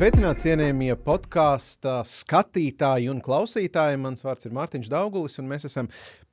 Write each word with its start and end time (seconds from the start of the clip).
Sveicināti, 0.00 0.46
cienījamie 0.46 0.94
podkāstu 1.04 1.98
skatītāji 2.08 3.10
un 3.12 3.18
klausītāji. 3.20 3.98
Mans 4.00 4.24
vārds 4.24 4.48
ir 4.48 4.54
Mārtiņš 4.56 4.88
Daugulis, 4.88 5.36
un 5.42 5.50
mēs 5.50 5.68
esam 5.68 5.90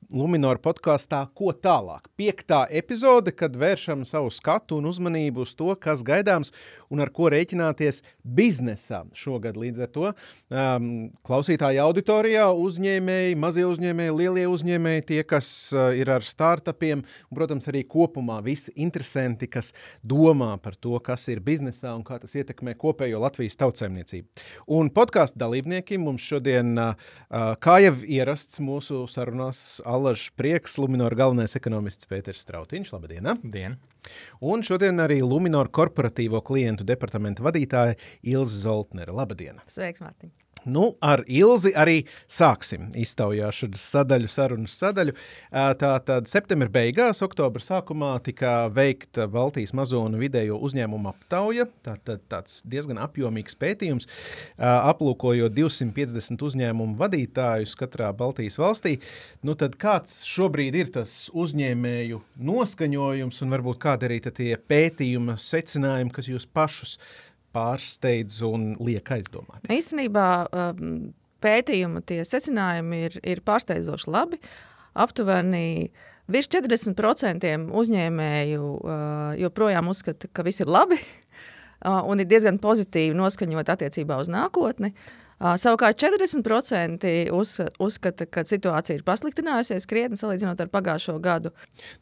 Lunčija 0.07 0.55
podkāstā 0.63 1.19
Ko 1.35 1.51
tālāk? 1.51 2.05
Piektā 2.15 2.61
epizode, 2.71 3.33
kad 3.35 3.55
vēršam 3.59 4.05
savu 4.07 4.29
skatu 4.31 4.77
un 4.79 4.87
uzmanību 4.87 5.43
uz 5.43 5.51
to, 5.57 5.73
kas 5.75 6.03
gaidāms 6.05 6.53
un 6.87 7.01
ar 7.03 7.11
ko 7.11 7.27
rēķināties 7.31 7.99
biznesā 8.23 9.01
šogad. 9.17 9.57
Līdz 9.59 9.83
ar 9.83 9.91
to 9.91 10.05
um, 10.07 10.87
klausītāju 11.27 11.81
auditorijā 11.83 12.45
uzņēmēji, 12.55 13.35
mazie 13.39 13.65
uzņēmēji, 13.67 14.13
lielie 14.15 14.45
uzņēmēji, 14.47 15.05
tie, 15.11 15.19
kas 15.27 15.49
uh, 15.75 15.89
ir 15.97 16.11
ar 16.13 16.23
startupiem, 16.23 17.03
un, 17.03 17.35
protams, 17.35 17.67
arī 17.67 17.83
kopumā 17.83 18.39
visi 18.45 18.71
interesanti, 18.79 19.49
kas 19.51 19.73
domā 20.07 20.53
par 20.63 20.79
to, 20.79 20.95
kas 21.03 21.27
ir 21.33 21.43
biznesā 21.43 21.91
un 21.97 22.05
kā 22.07 22.19
tas 22.21 22.37
ietekmē 22.39 22.77
kopējo 22.79 23.19
Latvijas 23.25 23.59
tautsēmniecību. 23.59 24.47
Un 24.79 24.91
podkāstu 24.95 25.43
dalībnieki 25.43 25.99
mums 25.99 26.23
šodien, 26.23 26.73
uh, 26.79 26.95
uh, 27.27 27.51
kā 27.59 27.79
jau 27.83 27.95
ierasts 28.07 28.63
mūsu 28.63 29.03
sarunās, 29.11 29.81
Allažs 29.97 30.29
prieks, 30.37 30.77
Luminor 30.77 31.15
galvenais 31.17 31.57
ekonomists 31.57 32.09
Pēters 32.09 32.43
Strautiņš. 32.45 32.93
Labdien! 32.93 33.29
Dien. 33.41 33.77
Un 34.45 34.61
šodien 34.65 35.01
arī 35.03 35.19
Luminor 35.25 35.71
korporatīvo 35.73 36.43
klientu 36.45 36.85
departamenta 36.87 37.45
vadītāja 37.45 37.97
Ilze 38.21 38.61
Zoltnere. 38.61 39.15
Labdien! 39.17 39.57
Sveiks, 39.71 40.05
Mārtiņ! 40.05 40.31
Nu, 40.67 40.97
ar 40.99 41.21
Ilzi 41.31 41.71
arī 41.79 42.01
sāksim 42.27 42.89
iztaujāšanas 42.99 43.83
sadaļu, 43.93 44.27
sarunas 44.27 44.73
sadaļu. 44.81 45.13
Tātad 45.79 46.27
septembra 46.27 46.67
beigās, 46.71 47.21
oktobra 47.23 47.63
sākumā 47.63 48.09
tika 48.25 48.65
veikta 48.75 49.29
Baltijas 49.31 49.71
mazo 49.77 50.01
un 50.03 50.17
vidējo 50.19 50.57
uzņēmumu 50.67 51.07
aptauja. 51.13 51.69
Tātad 51.87 52.25
tāds 52.27 52.59
diezgan 52.67 52.99
apjomīgs 52.99 53.55
pētījums, 53.61 54.09
aplūkojot 54.59 55.55
250 55.55 56.43
uzņēmumu 56.49 56.99
vadītājus 56.99 57.77
katrā 57.79 58.11
Baltijas 58.17 58.59
valstī. 58.59 58.97
Nu, 59.47 59.55
tad 59.55 59.79
kāds 59.79 60.19
šobrīd 60.27 60.75
ir 60.75 60.91
tas 60.99 61.15
uzņēmēju 61.31 62.19
noskaņojums 62.51 63.39
un 63.45 63.55
varbūt 63.55 63.81
kādi 63.87 64.11
arī 64.11 64.19
tie 64.27 64.51
pētījuma 64.59 65.39
secinājumi, 65.39 66.11
kas 66.11 66.27
jūs 66.27 66.49
pašus 66.51 66.97
pārsteidz 67.55 68.41
un 68.47 68.71
liek 68.83 69.11
aizdomāt? 69.17 69.67
Īstenībā 69.73 70.27
um, 70.47 71.11
pētījuma 71.43 72.03
tie 72.07 72.23
secinājumi 72.27 73.03
ir, 73.09 73.19
ir 73.23 73.43
pārsteidzoši 73.45 74.11
labi. 74.13 74.41
Aptuveni 74.97 75.91
virs 76.31 76.49
40% 76.53 77.53
uzņēmēju 77.83 78.73
uh, 78.73 78.97
joprojām 79.43 79.93
uzskata, 79.93 80.29
ka 80.33 80.45
viss 80.47 80.63
ir 80.63 80.71
labi 80.71 80.97
uh, 81.03 82.01
un 82.07 82.23
ir 82.23 82.29
diezgan 82.29 82.59
pozitīvi 82.63 83.17
noskaņot 83.17 83.75
attiecībā 83.77 84.19
uz 84.23 84.31
nākotni. 84.33 84.93
Uh, 84.93 85.26
Savukārt 85.37 85.99
40% 86.01 87.09
uz, 87.37 87.51
uzskata, 87.83 88.25
ka 88.25 88.41
situācija 88.47 88.97
ir 88.97 89.03
pasliktinājusies 89.05 89.85
krietni 89.89 90.17
salīdzinot 90.17 90.63
ar 90.63 90.69
pagājušo 90.73 91.13
gadu. 91.21 91.51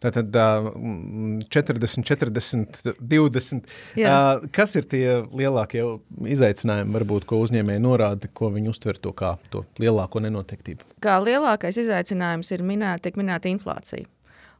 Tātad 0.03 0.31
40, 0.31 2.05
40, 2.07 2.93
20. 2.95 3.73
Jā. 3.99 4.13
Kas 4.55 4.77
ir 4.79 4.87
tie 4.87 5.03
lielākie 5.35 5.83
izaicinājumi, 6.31 6.95
varbūt, 6.95 7.27
ko 7.27 7.41
uzņēmēji 7.43 7.83
norāda, 7.83 8.31
ko 8.31 8.53
viņi 8.55 8.71
uztver 8.71 9.01
to 9.03 9.11
kā 9.11 9.33
to 9.51 9.65
lielāko 9.83 10.23
nenoteiktību? 10.23 10.95
Kā 11.03 11.17
lielākais 11.23 11.81
izaicinājums 11.83 12.53
ir 12.55 12.63
minēt, 12.63 13.03
tiek 13.03 13.19
minēta 13.19 13.51
inflācija 13.51 14.07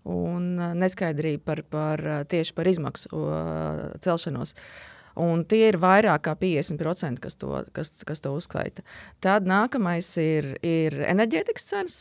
un 0.05 0.51
neskaidrība 0.77 1.41
par, 1.47 1.63
par, 1.71 2.03
tieši 2.29 2.53
par 2.53 2.67
izmaksu 2.69 3.23
celšanos. 4.03 4.51
Uh, 4.53 4.91
Un 5.21 5.45
tie 5.47 5.69
ir 5.69 5.79
vairāk 5.79 6.25
kā 6.27 6.35
50%, 6.39 7.21
kas 7.23 7.39
to, 7.39 7.53
kas, 7.75 7.91
kas 8.07 8.23
to 8.23 8.33
uzskaita. 8.35 8.83
Tad 9.23 9.47
nākamais 9.47 10.09
ir, 10.21 10.55
ir 10.65 10.97
enerģētikas 11.07 11.69
cenas, 11.71 11.97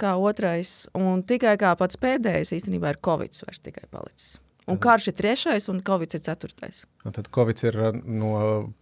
kā 0.00 0.14
otrais, 0.20 0.86
un 0.98 1.24
tikai 1.26 1.56
kā 1.60 1.72
pats 1.80 2.00
pēdējais 2.00 2.52
īstenībā 2.58 2.92
ir 2.92 3.02
Covid 3.04 3.36
vairs 3.46 3.62
tikai 3.64 3.86
palicis. 3.90 4.36
Un 4.70 4.78
karš 4.78 5.08
ir 5.10 5.16
trešais, 5.18 5.66
un 5.72 5.80
Covid 5.82 6.14
ir 6.14 6.22
ceturtais. 6.22 6.84
Tad 7.02 7.28
Covid 7.34 7.62
ir 7.66 7.78
uh, 7.80 7.96
no 8.06 8.34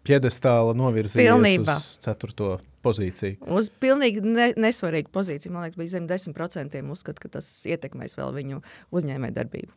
piedestāla 0.05 0.75
novirzījies 0.77 1.31
Pilnībā. 1.31 1.77
uz 1.81 2.03
ceturto 2.05 2.59
pozīciju. 2.85 3.39
Uz 3.57 3.71
pilnīgi 3.83 4.23
ne, 4.25 4.51
nesvarīgu 4.61 5.13
pozīciju. 5.15 5.53
Man 5.55 5.67
liekas, 5.67 5.79
bija 5.81 5.95
zem 5.95 6.07
10% 6.11 6.81
uzskata, 6.95 7.23
ka 7.23 7.33
tas 7.37 7.49
ietekmēs 7.69 8.17
vēl 8.19 8.33
viņu 8.37 8.63
uzņēmē 8.97 9.33
darbību. 9.37 9.73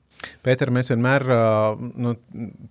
Pēter, 0.45 0.71
mēs 0.73 0.91
vienmēr 0.93 1.25
nu, 1.79 2.13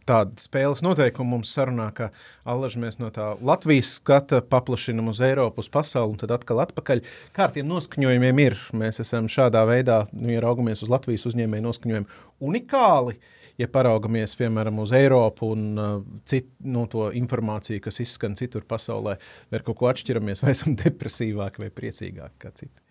tādu 0.09 0.41
spēles 0.41 0.83
noteikumu 0.85 1.37
mums 1.37 1.53
sarunā, 1.53 1.89
ka 1.97 2.11
allaž 2.49 2.79
mēs 2.81 3.01
no 3.03 3.11
tā 3.15 3.33
Latvijas 3.43 3.97
skata 3.99 4.41
paplašinam 4.47 5.11
uz 5.13 5.21
Eiropu, 5.25 5.65
uz 5.65 5.71
pasauli 5.73 6.15
un 6.15 6.23
tad 6.23 6.35
atkal 6.39 6.63
atpakaļ. 6.65 7.05
Kā 7.37 7.49
ar 7.49 7.55
tiem 7.57 7.69
noskaņojumiem 7.71 8.43
ir? 8.47 8.59
Mēs 8.79 9.03
esam 9.05 9.29
šādā 9.33 9.67
veidā, 9.69 10.05
nu, 10.17 10.33
ja 10.33 10.43
raugamies 10.45 10.85
uz 10.87 10.93
Latvijas 10.93 11.29
uzņēmēju 11.33 11.69
noskaņojumu, 11.69 12.21
unikāli. 12.49 13.19
Uh, 13.19 13.39
ja 13.61 13.69
paraugamies 13.73 14.37
piemēram 14.39 14.79
uz 14.83 14.95
Eiropu 14.97 15.53
un 15.55 15.67
uh, 15.79 15.91
citu 16.29 16.51
no 16.65 16.85
nu, 16.85 16.91
to 16.93 17.09
informāciju, 17.19 17.83
kas 17.85 18.01
izskan 18.05 18.37
citur 18.39 18.67
pasaulē, 18.69 19.17
vai 19.51 19.61
ar 19.61 19.67
kaut 19.67 19.81
ko 19.81 19.91
atšķiramies, 19.91 20.45
vai 20.45 20.55
esam 20.57 20.77
depresīvāki 20.85 21.65
vai 21.65 21.71
priecīgāki 21.75 22.43
kā 22.43 22.55
citi? 22.63 22.89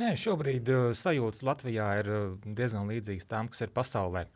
Nē, 0.00 0.14
šobrīd 0.18 0.70
uh, 0.70 0.90
sajūtas 0.94 1.42
Latvijā 1.46 1.88
ir 2.02 2.12
uh, 2.14 2.26
diezgan 2.46 2.90
līdzīgas 2.90 3.26
tām, 3.30 3.50
kas 3.50 3.66
ir 3.66 3.74
pasaulē. 3.74 4.26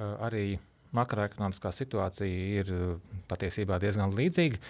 Uh, 0.00 0.16
arī 0.26 0.44
makroekonomiskā 0.96 1.70
situācija 1.74 2.60
ir 2.60 2.70
patiesībā 3.30 3.78
diezgan 3.82 4.14
līdzīga. 4.16 4.60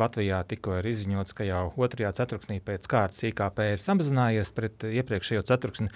Latvijā 0.00 0.40
tikko 0.48 0.76
ir 0.78 0.88
izziņots, 0.92 1.34
ka 1.36 1.46
jau 1.48 1.62
otrajā 1.80 2.12
ceturksnī 2.20 2.60
pēc 2.64 2.88
kārtas 2.90 3.24
IKP 3.30 3.62
ir 3.72 3.82
samazinājies 3.82 4.52
pret 4.56 4.86
iepriekšējo 4.86 5.44
ceturksni, 5.48 5.88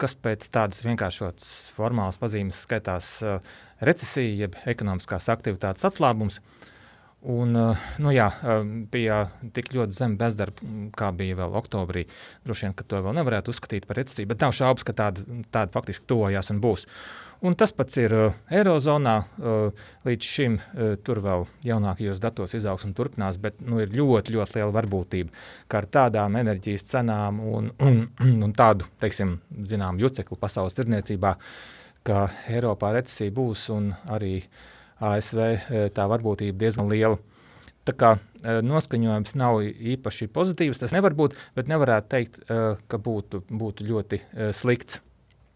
kas 0.00 0.14
pēc 0.14 0.46
tādas 0.54 0.84
vienkāršotas 0.86 1.50
formālas 1.76 2.20
pazīmes 2.22 2.62
skaitās 2.66 3.16
uh, 3.26 3.56
recesija, 3.84 4.46
jeb 4.46 4.60
ekonomiskās 4.70 5.28
aktivitātes 5.34 5.86
atslābums. 5.90 6.40
Un, 7.24 7.56
uh, 7.56 7.84
nu 8.04 8.12
jā, 8.12 8.28
bija 8.92 9.22
tik 9.56 9.70
ļoti 9.72 9.96
zema 9.96 10.18
bezdarba, 10.20 10.72
kā 10.94 11.08
bija 11.16 11.38
vēl 11.40 11.58
oktobrī. 11.58 12.04
Droši 12.44 12.68
vien, 12.68 12.74
ka 12.76 12.86
to 12.86 13.00
vēl 13.04 13.16
nevarētu 13.16 13.54
uzskatīt 13.54 13.88
par 13.88 13.98
recesiju, 14.02 14.28
bet 14.30 14.44
nav 14.44 14.52
šaubas, 14.56 14.84
ka 14.84 14.96
tāda, 14.96 15.24
tāda 15.48 15.72
faktiski 15.72 16.04
tojās 16.10 16.52
un 16.52 16.60
būs. 16.64 16.84
Uh, 16.84 17.23
Un 17.44 17.52
tas 17.60 17.74
pats 17.76 17.98
ir 18.00 18.12
uh, 18.16 18.36
Eirozonā. 18.56 19.18
Uh, 19.36 19.82
līdz 20.08 20.28
šim 20.36 20.54
uh, 20.56 20.94
tur 21.04 21.18
vēl 21.20 21.42
jaunākajos 21.68 22.22
datos 22.22 22.56
izaugsme 22.56 22.94
turpinās, 22.96 23.36
bet 23.36 23.58
nu, 23.60 23.82
ir 23.84 23.92
ļoti, 23.92 24.32
ļoti 24.32 24.56
liela 24.56 24.72
varbūtība, 24.72 25.44
ka 25.68 25.82
ar 25.82 25.88
tādām 25.98 26.38
enerģijas 26.40 26.88
cenām 26.88 27.42
un, 27.44 27.68
un, 27.84 28.00
un 28.48 28.56
tādu, 28.56 28.88
teiksim, 29.04 29.36
zinām, 29.68 30.00
jucekli 30.00 30.40
pasaules 30.40 30.78
tirniecībā, 30.78 31.34
ka 32.08 32.24
Eiropā 32.48 32.94
recesija 32.96 33.36
būs 33.36 33.68
un 33.76 33.92
arī 34.08 34.38
ASV 35.04 35.44
uh, 35.44 35.86
tā 35.92 36.08
varbūtība 36.16 36.64
diezgan 36.64 36.88
liela. 36.88 37.20
Tā 37.84 37.92
kā 37.92 38.16
uh, 38.16 38.62
noskaņojums 38.64 39.36
nav 39.36 39.60
īpaši 39.68 40.32
pozitīvs, 40.32 40.80
tas 40.80 40.96
nevar 40.96 41.12
būt, 41.12 41.36
bet 41.60 41.68
nevarētu 41.68 42.14
teikt, 42.16 42.46
uh, 42.48 42.80
ka 42.88 42.96
būtu, 42.96 43.44
būtu 43.52 43.92
ļoti 43.92 44.24
slikts. 44.56 45.03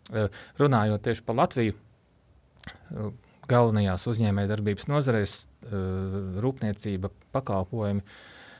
Eh, 0.09 0.29
runājot 0.57 1.03
tieši 1.05 1.25
par 1.27 1.37
Latviju, 1.37 1.75
eh, 1.77 3.11
galvenajās 3.49 4.07
uzņēmējdarbības 4.09 4.89
nozarēs 4.89 5.35
eh,- 5.45 5.73
rūpniecība, 6.45 7.13
pakalpojumi, 7.33 8.03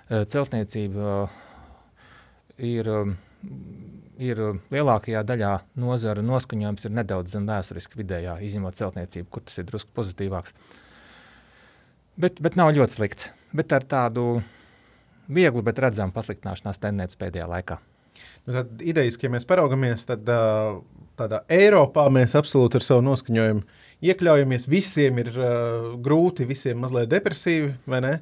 celtniecība 0.09 1.29
ir, 2.65 2.87
ir 4.17 4.39
lielākajā 4.73 5.21
daļā 5.21 5.51
nozara 5.77 6.23
noskaņojums 6.25 6.87
ir 6.87 6.95
nedaudz 6.97 7.35
zem 7.37 7.45
vēsturiski 7.45 8.01
vidējā, 8.01 8.39
izņemot 8.41 8.79
celtniecību, 8.79 9.29
kur 9.29 9.43
tas 9.45 9.59
ir 9.59 9.67
drusku 9.69 9.93
pozitīvāks. 9.93 10.55
Bet, 12.17 12.41
bet 12.41 12.57
nav 12.57 12.73
ļoti 12.73 12.97
slikts. 12.97 13.29
Bet 13.53 13.73
ar 13.77 13.85
tādu 13.85 14.43
vieglu, 15.29 15.61
bet 15.61 15.79
redzamu 15.79 16.17
pasliktināšanās 16.17 16.81
tendenci 16.81 17.21
pēdējā 17.21 17.47
laikā. 17.53 17.79
Nu, 18.47 18.55
tad 18.55 18.81
idejas, 18.81 19.19
ja 19.21 19.31
mēs 19.33 19.47
paraugamies, 19.49 20.07
tad 20.09 20.29
tādā 21.19 21.43
Eiropā 21.53 22.07
mēs 22.13 22.37
absolūti 22.39 22.79
ar 22.79 22.87
savu 22.87 23.05
noskaņojumu 23.07 23.65
iekļaujamies. 24.09 24.67
Visiem 24.71 25.21
ir 25.23 25.31
uh, 25.35 25.91
grūti, 26.05 26.47
visiem 26.49 26.81
mazliet 26.83 27.11
depresīvi, 27.13 27.73
vai 27.91 28.03
ne? 28.05 28.15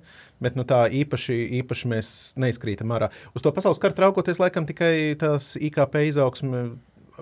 Bet 0.43 0.56
nu, 0.58 0.66
tā 0.69 0.84
īpaši, 0.93 1.37
īpaši 1.62 1.93
mēs 1.93 2.10
neizkrītam 2.40 2.93
ārā. 2.96 3.10
Uz 3.37 3.44
to 3.44 3.52
pasaules 3.56 3.81
kartu 3.82 4.04
raugoties, 4.04 4.40
laikam 4.43 4.69
tikai 4.69 4.93
tās 5.20 5.54
IKP 5.60 6.02
izaugsme, 6.10 6.66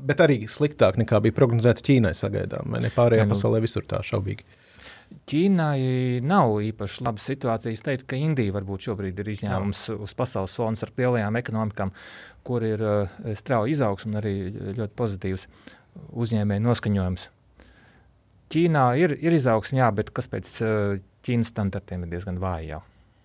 bet 0.02 0.22
arī 0.24 0.44
sliktāk 0.50 0.98
nekā 1.02 1.20
bija 1.24 1.36
prognozēts 1.36 1.84
Ķīnai 1.86 2.14
sagaidām? 2.18 2.78
Pārējā 2.96 3.26
nu, 3.26 3.34
pasaulē 3.34 3.62
visur 3.64 3.86
tā 3.90 4.02
šaubīgi. 4.06 4.46
Ķīnai 5.30 6.20
nav 6.24 6.58
īpaši 6.64 7.04
laba 7.06 7.22
situācija. 7.22 7.72
Es 7.72 7.84
teiktu, 7.84 8.06
ka 8.10 8.18
Indija 8.20 8.54
varbūt 8.56 8.88
šobrīd 8.88 9.20
ir 9.22 9.30
izņēmums 9.34 9.82
Jā. 9.88 9.96
uz 10.04 10.14
pasaules 10.18 10.56
fona 10.58 10.84
ar 10.84 10.92
lielajām 10.98 11.38
ekonomikām, 11.40 11.92
kur 12.44 12.66
ir 12.66 12.82
uh, 12.84 13.14
strauja 13.38 13.72
izaugsme 13.72 14.12
un 14.12 14.20
arī 14.20 14.34
ļoti 14.80 14.96
pozitīvs 14.98 15.48
uzņēmēju 16.24 16.64
noskaņojums. 16.66 17.28
Ķīnā 18.54 18.88
ir, 19.00 19.16
ir 19.24 19.36
izaugsme, 19.38 19.80
jā, 19.80 19.92
bet 19.96 20.12
kas 20.14 20.28
pēc 20.32 20.50
uh, 20.64 20.98
Ķīnas 21.24 21.54
standartiem 21.54 22.04
ir 22.04 22.12
diezgan 22.12 22.40
vāja. 22.42 22.82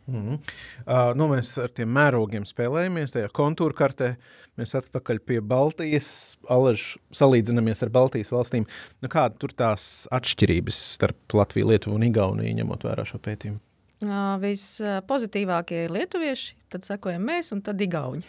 Mm 0.09 0.25
-hmm. 0.25 0.39
uh, 0.87 1.15
nu, 1.15 1.27
mēs 1.33 1.53
ar 1.63 1.69
tiem 1.69 1.89
mērogiem 1.93 2.45
spēlējamies. 2.49 3.13
Tajā 3.13 3.29
kontūra 3.33 3.75
kartē 3.77 4.15
mēs 4.57 4.75
atpakaļ 4.75 5.19
pie 5.25 5.39
Baltijas, 5.41 6.37
alaži 6.49 6.99
salīdzinamies 7.13 7.83
ar 7.83 7.89
Baltijas 7.89 8.31
valstīm. 8.31 8.65
Nu, 9.01 9.07
kāda 9.07 9.37
tur 9.39 9.53
tās 9.53 10.07
atšķirības 10.11 10.75
starp 10.97 11.33
Latviju, 11.33 11.67
Lietuvu 11.67 11.95
un 11.95 12.03
Igauniju, 12.03 12.55
ņemot 12.61 12.83
vērā 12.83 13.05
šo 13.05 13.17
pētījumu? 13.17 13.59
Uh, 13.99 14.37
Vispozitīvākie 14.39 15.85
ir 15.85 15.91
lietuvieši, 15.91 16.55
tad 16.69 16.83
sekojam 16.87 17.25
mēs 17.27 17.51
un 17.51 17.61
tad 17.61 17.81
Igauni. 17.81 18.23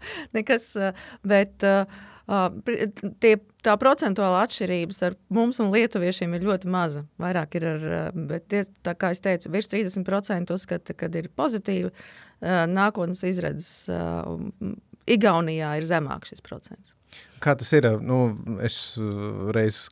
Nekas, 0.36 0.72
bet 1.26 1.64
uh, 1.66 1.84
tie, 3.20 3.34
tā 3.64 3.74
procentuāla 3.80 4.44
atšķirība 4.46 4.96
starp 4.96 5.20
mums 5.34 5.60
un 5.62 5.72
lietuviešiem 5.74 6.36
ir 6.36 6.46
ļoti 6.48 6.70
maza. 6.72 7.04
Vairāk 7.20 7.58
ir 7.60 7.68
ar, 7.68 7.86
bet 8.14 8.48
tie, 8.52 8.64
tā 8.86 8.96
kā 8.98 9.12
es 9.14 9.22
teicu, 9.24 9.52
virs 9.52 9.70
30% 9.72 10.54
uzskata, 10.54 10.96
ka 10.96 11.10
ir 11.12 11.30
pozitīva 11.36 11.92
nākotnes 12.70 13.24
izredzes. 13.28 13.90
Igaunijā 15.04 15.74
ir 15.76 15.84
zemāks 15.84 16.32
šis 16.32 16.44
procents. 16.44 16.94
Kā 17.44 17.52
tas 17.58 17.68
ir? 17.76 17.86
Nu, 18.00 18.34
es 18.64 18.96
reiz 19.54 19.84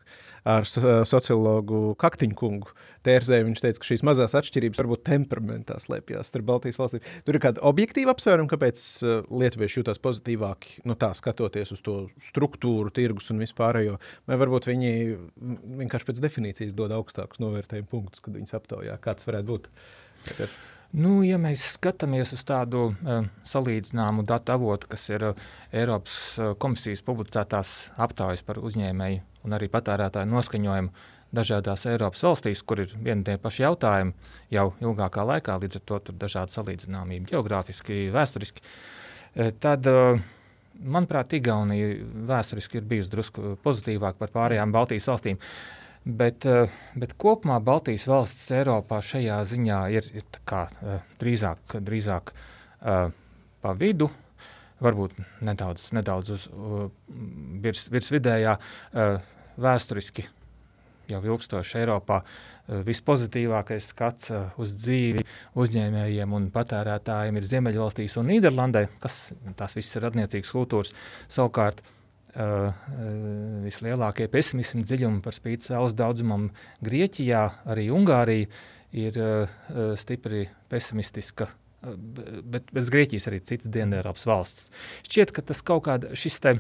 ar 0.49 0.67
sociologu 0.67 1.93
Kaktiņu 2.01 2.37
kungu 2.39 2.73
tērzēju, 3.07 3.47
viņš 3.49 3.63
teica, 3.63 3.81
ka 3.83 3.89
šīs 3.89 4.05
mazās 4.07 4.35
atšķirības 4.39 4.81
varbūt 4.83 5.05
temperamentā 5.07 5.79
slēpjas 5.83 6.33
starp 6.33 6.49
Baltijas 6.49 6.79
valstīm. 6.81 7.05
Tur 7.27 7.39
ir 7.39 7.45
kāda 7.45 7.63
objektīva 7.69 8.15
apsvēruma, 8.15 8.51
kāpēc 8.51 8.85
lietuvieši 9.31 9.81
jūtas 9.81 10.03
pozitīvāki, 10.03 10.83
nu 10.89 10.99
tā 10.99 11.13
skatoties 11.19 11.75
uz 11.77 11.83
to 11.87 11.97
struktūru, 12.23 12.93
tirgus 12.95 13.31
un 13.35 13.43
vispārējo, 13.43 13.99
vai 14.31 14.39
varbūt 14.43 14.71
viņi 14.71 14.93
vienkārši 15.83 16.11
pēc 16.11 16.23
definīcijas 16.27 16.77
dod 16.79 16.95
augstākus 16.99 17.43
novērtējumu 17.43 17.91
punktus, 17.91 18.23
kad 18.25 18.39
viņas 18.39 18.59
aptaujā. 18.59 18.99
Kāds 19.03 19.31
varētu 19.31 19.51
būt? 19.55 19.73
Tātad. 20.29 20.61
Nu, 20.93 21.23
ja 21.25 21.39
mēs 21.41 21.63
skatāmies 21.79 22.35
uz 22.37 22.43
tādu 22.45 22.91
uh, 22.93 23.23
salīdzināmu 23.49 24.27
datu 24.29 24.53
avotu, 24.53 24.91
kas 24.93 25.07
ir 25.09 25.25
uh, 25.31 25.47
Eiropas 25.73 26.17
uh, 26.37 26.51
komisijas 26.61 27.01
publicētās 27.07 27.71
aptaujas 27.97 28.45
par 28.45 28.61
uzņēmēju 28.61 29.23
un 29.49 29.57
arī 29.57 29.71
patērētāju 29.73 30.29
noskaņojumu 30.29 30.93
dažādās 31.33 31.87
Eiropas 31.89 32.27
valstīs, 32.29 32.61
kur 32.61 32.85
ir 32.85 32.93
vieni 32.93 33.25
tie 33.25 33.39
paši 33.41 33.65
jautājumi 33.65 34.13
jau 34.53 34.67
ilgākā 34.85 35.25
laikā, 35.33 35.57
līdz 35.65 35.81
ar 35.81 35.87
to 35.89 36.03
tur 36.05 36.21
dažādi 36.27 36.59
salīdzināmība 36.59 37.33
geogrāfiski, 37.33 38.11
vēsturiski, 38.13 38.61
tad, 39.65 39.89
manuprāt, 40.77 41.33
Igaunija 41.41 41.95
vēsturiski 42.29 42.83
ir 42.83 42.91
bijusi 42.91 43.15
drusku 43.17 43.55
pozitīvāka 43.65 44.21
par 44.21 44.37
pārējām 44.37 44.77
Baltijas 44.77 45.09
valstīm. 45.09 45.41
Uh, 45.41 45.82
Bet, 46.03 46.43
eh, 46.47 46.67
bet 46.99 47.15
kopumā 47.15 47.61
Baltijas 47.63 48.09
valsts 48.11 48.51
Eiropā 48.51 48.99
šajā 49.07 49.37
ziņā 49.47 49.79
ir, 49.95 50.09
ir 50.19 50.25
kā, 50.43 50.65
eh, 50.83 51.05
drīzāk, 51.21 51.79
drīzāk 51.79 52.33
uh, 52.83 53.13
pa 53.63 53.75
vidu, 53.79 54.09
varbūt 54.83 55.15
nedaudz, 55.47 55.93
nedaudz 55.95 56.33
uz, 56.35 56.49
virs, 57.63 57.85
virs 57.95 58.11
vidējā, 58.11 58.57
vēsturiski 59.63 60.25
jau 61.07 61.21
ilgstoši 61.23 61.79
Eiropā 61.85 62.19
vispozitīvākais 62.67 63.93
skats 63.93 64.33
uz 64.59 64.75
dzīvi 64.75 65.23
uzņēmējiem 65.55 66.35
un 66.35 66.51
patērētājiem 66.51 67.39
ir 67.39 67.47
Ziemeļvalstīs 67.47 68.19
un 68.19 68.33
Nīderlandē, 68.33 68.89
kas 68.99 69.29
tās 69.55 69.79
visas 69.79 70.01
ir 70.01 70.09
radniecīgas 70.09 70.51
kultūras. 70.57 70.95
Savukārt 71.31 71.79
uh, 71.79 72.02
Uh, 72.33 72.71
vislielākie 73.61 74.25
pesimismu 74.33 74.81
dziļumi 74.87 75.19
par 75.21 75.35
spīti 75.37 75.67
saules 75.69 75.93
daudzumam 75.93 76.47
Grieķijā, 76.81 77.43
arī 77.69 77.91
Ungārija 77.93 78.49
ir 78.97 79.19
uh, 79.21 79.53
stipri 80.01 80.47
pesimistiska. 80.73 81.51
Uh, 81.85 81.99
bet 82.55 82.73
bez 82.73 82.89
Grieķijas 82.95 83.29
arī 83.29 83.43
citas 83.45 83.69
Dienvidēropas 83.75 84.25
valsts. 84.31 84.73
Šķiet, 85.05 85.35
ka 85.37 85.45
tas 85.53 85.61
kaut 85.61 85.85
kāda 85.91 86.17
te, 86.17 86.57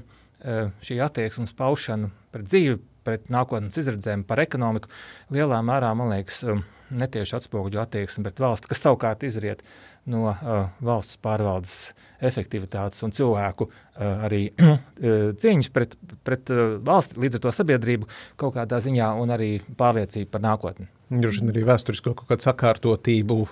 šī 0.85 1.01
attieksmes 1.07 1.57
paušana 1.57 2.13
pret 2.35 2.49
dzīvi, 2.51 2.77
pret 3.07 3.33
nākotnes 3.33 3.79
izredzēm, 3.81 4.27
par 4.29 4.43
ekonomiku 4.43 4.91
lielā 5.33 5.61
mērā, 5.65 5.95
man 5.97 6.13
liekas, 6.13 6.43
um, 6.53 6.65
netieši 6.93 7.37
atspoguļo 7.39 7.81
attieksmi 7.83 8.27
pret 8.27 8.43
valsti, 8.43 8.71
kas 8.71 8.85
savukārt 8.85 9.25
izriet 9.27 9.63
no 9.63 9.71
uh, 10.10 10.70
valsts 10.82 11.19
pārvaldes 11.22 11.76
efektivitātes 12.22 13.02
un 13.06 13.14
cilvēku 13.14 13.69
uh, 13.69 14.25
arī 14.26 14.43
uh, 14.62 15.31
cieņas 15.38 15.70
pret, 15.75 15.94
pret 16.26 16.50
uh, 16.54 16.78
valsti, 16.84 17.20
līdz 17.22 17.38
ar 17.38 17.44
to 17.46 17.54
sabiedrību 17.58 18.10
kaut 18.40 18.56
kādā 18.56 18.82
ziņā 18.82 19.12
un 19.22 19.34
arī 19.34 19.52
pārliecību 19.78 20.31
par 20.32 20.44
nākotni. 20.44 20.88
Droši 21.12 21.43
vien 21.43 21.52
arī 21.52 21.62
vēsturisko 21.69 22.14
kaut 22.16 22.31
kādu 22.31 22.46
sakārtotību 22.46 23.37
uh, 23.44 23.50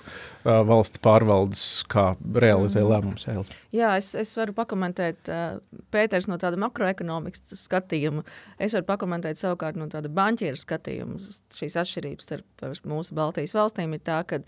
valsts 0.65 1.01
pārvaldes, 1.03 1.63
kā 1.91 2.11
realizē 2.17 2.81
mm. 2.81 2.89
lēmumus. 2.89 3.51
Jā, 3.75 3.93
es, 4.01 4.11
es 4.17 4.33
varu 4.39 4.55
pakomentēt 4.57 5.29
uh, 5.29 5.59
Pēters 5.93 6.29
no 6.31 6.39
tāda 6.41 6.57
makroekonomikas 6.61 7.53
skatījuma. 7.61 8.25
Es 8.57 8.73
varu 8.77 8.87
pakomentēt 8.89 9.41
savukārt 9.41 9.77
no 9.77 9.85
tāda 9.93 10.09
banķieru 10.09 10.57
skatījuma. 10.57 11.21
Šīs 11.53 11.77
atšķirības 11.83 12.29
starp 12.31 12.87
mūsu 12.89 13.17
Baltijas 13.17 13.53
valstīm 13.57 13.93
ir 13.93 14.01
tā, 14.09 14.23
ka 14.25 14.41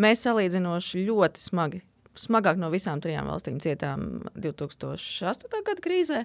mēs 0.00 0.24
salīdzinoši 0.26 1.04
ļoti 1.06 1.42
smagi, 1.42 1.82
smagāk 2.18 2.58
no 2.60 2.70
visām 2.72 3.02
trijām 3.02 3.28
valstīm 3.30 3.60
cietām 3.62 4.24
2008. 4.34 5.62
gada 5.66 5.84
krīzē. 5.84 6.24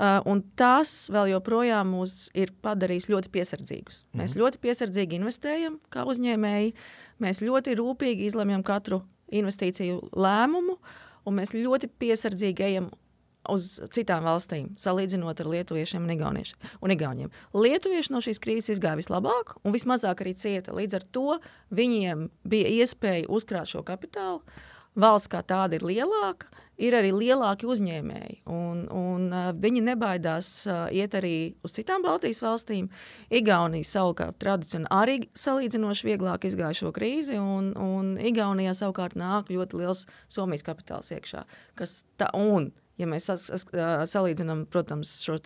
Uh, 0.00 0.22
un 0.30 0.40
tas 0.56 1.10
vēl 1.12 1.34
joprojām 1.34 1.90
mūs 1.92 2.30
ir 2.38 2.54
padarījis 2.64 3.10
ļoti 3.10 3.28
piesardzīgus. 3.34 3.98
Mm 4.00 4.06
-hmm. 4.06 4.22
Mēs 4.22 4.36
ļoti 4.38 4.60
piesardzīgi 4.62 5.18
investējam, 5.18 5.76
kā 5.92 6.06
uzņēmēji. 6.08 6.72
Mēs 7.20 7.42
ļoti 7.44 7.76
rūpīgi 7.76 8.30
izlemjam 8.30 8.62
katru 8.64 9.02
investīciju 9.28 10.08
lēmumu, 10.16 10.78
un 11.26 11.36
mēs 11.36 11.52
ļoti 11.52 11.90
piesardzīgi 12.00 12.64
ejam 12.64 12.90
uz 13.48 13.78
citām 13.94 14.26
valstīm, 14.28 14.72
salīdzinot 14.80 15.40
ar 15.40 15.50
lietuviešiem 15.54 16.04
un, 16.04 16.40
un 16.80 16.94
igauniem. 16.94 17.30
Lietuvieši 17.56 18.12
no 18.12 18.20
šīs 18.24 18.42
krīzes 18.42 18.76
izgāja 18.76 18.98
vislabāk 19.00 19.56
un 19.64 19.72
vismazāk 19.72 20.20
arī 20.20 20.34
cieta. 20.36 20.74
Līdz 20.76 21.00
ar 21.00 21.06
to 21.12 21.38
viņiem 21.70 22.28
bija 22.44 22.74
iespēja 22.82 23.30
uzkrāt 23.32 23.72
šo 23.72 23.84
kapitālu. 23.86 24.42
Valsts 24.98 25.30
kā 25.30 25.38
tāda 25.46 25.78
ir 25.78 25.84
lielāka, 25.86 26.48
ir 26.80 26.96
arī 26.98 27.12
lielāki 27.14 27.68
uzņēmēji. 27.70 28.40
Un, 28.50 28.80
un, 28.90 29.28
viņi 29.62 29.84
nebaidās 29.86 30.50
iet 30.96 31.14
arī 31.14 31.34
uz 31.62 31.76
citām 31.76 32.02
Baltijas 32.02 32.42
valstīm. 32.42 32.88
Igaunija 33.30 33.86
savukārt 33.86 34.40
tradicionāli 34.42 34.90
arī 34.90 35.16
salīdzinoši 35.38 36.08
vieglāk 36.10 36.48
izgāja 36.48 36.80
šo 36.82 36.90
krīzi, 36.96 37.38
un, 37.38 37.70
un 37.78 38.16
Igaunijā 38.18 38.74
savukārt 38.76 39.14
nāk 39.20 39.52
ļoti 39.54 39.78
liels 39.78 40.06
Somijas 40.26 40.66
kapitāls 40.66 41.14
iekšā. 41.14 41.44
Tā, 42.18 42.32
un, 42.34 42.72
ja 43.00 43.08
mēs 43.08 43.30
sas, 43.30 43.48
sas, 43.48 43.66
salīdzinām, 44.12 44.66
protams, 44.70 45.16
šo 45.24 45.38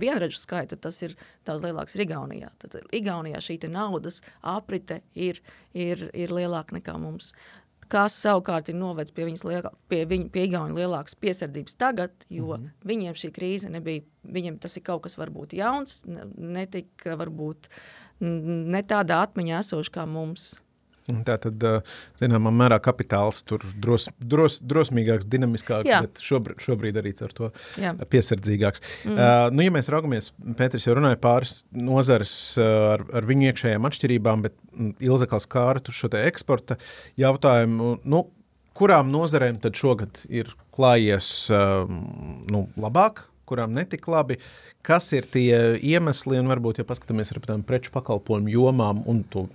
vienradžu 0.00 0.38
skaitu, 0.40 0.78
tas 0.80 1.00
ir 1.02 1.16
daudz 1.46 1.66
lielāks 1.66 1.98
Igaunijā. 1.98 2.50
Tad 2.62 2.78
Igaunijā 2.94 3.42
šī 3.42 3.58
naudas 3.70 4.22
aprite 4.40 5.02
ir, 5.14 5.42
ir, 5.74 6.08
ir 6.14 6.34
lielāka 6.34 6.78
nekā 6.78 6.96
mums 6.98 7.34
kas 7.90 8.16
savukārt 8.16 8.68
ir 8.70 8.78
novedis 8.78 9.14
pie 9.14 9.26
lielā, 9.28 9.70
pie, 9.90 10.02
viņa, 10.08 10.28
pie 10.32 10.46
Igaunijas 10.48 10.78
lielākas 10.78 11.18
piesardzības 11.20 11.76
tagad, 11.80 12.26
jo 12.28 12.56
mm 12.56 12.64
-hmm. 12.64 12.88
viņiem 12.90 13.18
šī 13.20 13.30
krīze 13.36 13.70
nebija, 13.70 14.02
viņiem 14.24 14.58
tas 14.58 14.76
ir 14.76 14.82
kaut 14.82 15.02
kas 15.02 15.18
varbūt 15.18 15.54
jauns, 15.54 16.02
netika 16.36 17.16
varbūt 17.16 17.68
ne 18.20 18.82
tādā 18.82 19.20
atmiņā 19.26 19.58
esoši 19.58 19.90
kā 19.90 20.06
mums. 20.06 20.54
Tā 21.04 21.34
tad, 21.36 21.64
zināmā 22.20 22.48
mērā, 22.54 22.78
kapitāls 22.80 23.42
tur 23.44 23.64
dros, 23.76 24.06
dros, 24.16 24.56
drosmīgāks, 24.64 25.26
dinamiskāks, 25.28 25.90
Jā. 25.90 25.98
bet 26.06 26.22
šobrīd, 26.24 26.62
šobrīd 26.64 27.00
arī 27.00 27.12
ar 27.26 27.34
to 27.36 27.50
Jā. 27.80 27.92
piesardzīgāks. 28.08 28.80
Mm. 29.04 29.18
Uh, 29.18 29.48
nu, 29.52 29.66
ja 29.66 29.74
mēs 29.74 29.90
raugamies, 29.92 30.30
Pēters 30.56 30.86
jau 30.88 30.96
runāja 30.96 31.20
pāris 31.20 31.58
nozares 31.76 32.32
uh, 32.56 32.94
ar, 32.94 33.04
ar 33.20 33.28
viņu 33.28 33.50
iekšējām 33.50 33.90
atšķirībām, 33.90 34.46
bet 34.46 34.56
Ilzekals 35.04 35.48
kāra 35.50 35.84
tur 35.84 35.96
šo 35.96 36.08
te 36.14 36.24
eksporta 36.30 36.78
jautājumu, 37.20 37.98
nu, 38.08 38.24
kurām 38.74 39.12
nozarēm 39.12 39.60
tad 39.62 39.76
šogad 39.78 40.24
ir 40.32 40.50
klājies 40.74 41.30
uh, 41.52 41.84
nu, 42.50 42.64
labāk, 42.80 43.26
kurām 43.48 43.74
netik 43.76 44.08
labi. 44.10 44.38
Kas 44.84 45.10
ir 45.16 45.28
tie 45.32 45.78
iemesli, 45.80 46.38
un 46.40 46.50
varbūt, 46.52 46.82
ja 46.82 46.88
paskatāmies 46.88 47.32
ar 47.32 47.40
tādām 47.44 47.64
preču 47.66 47.94
pakalpojumu 47.94 48.52
jomām 48.52 49.04
un 49.10 49.24
to 49.32 49.46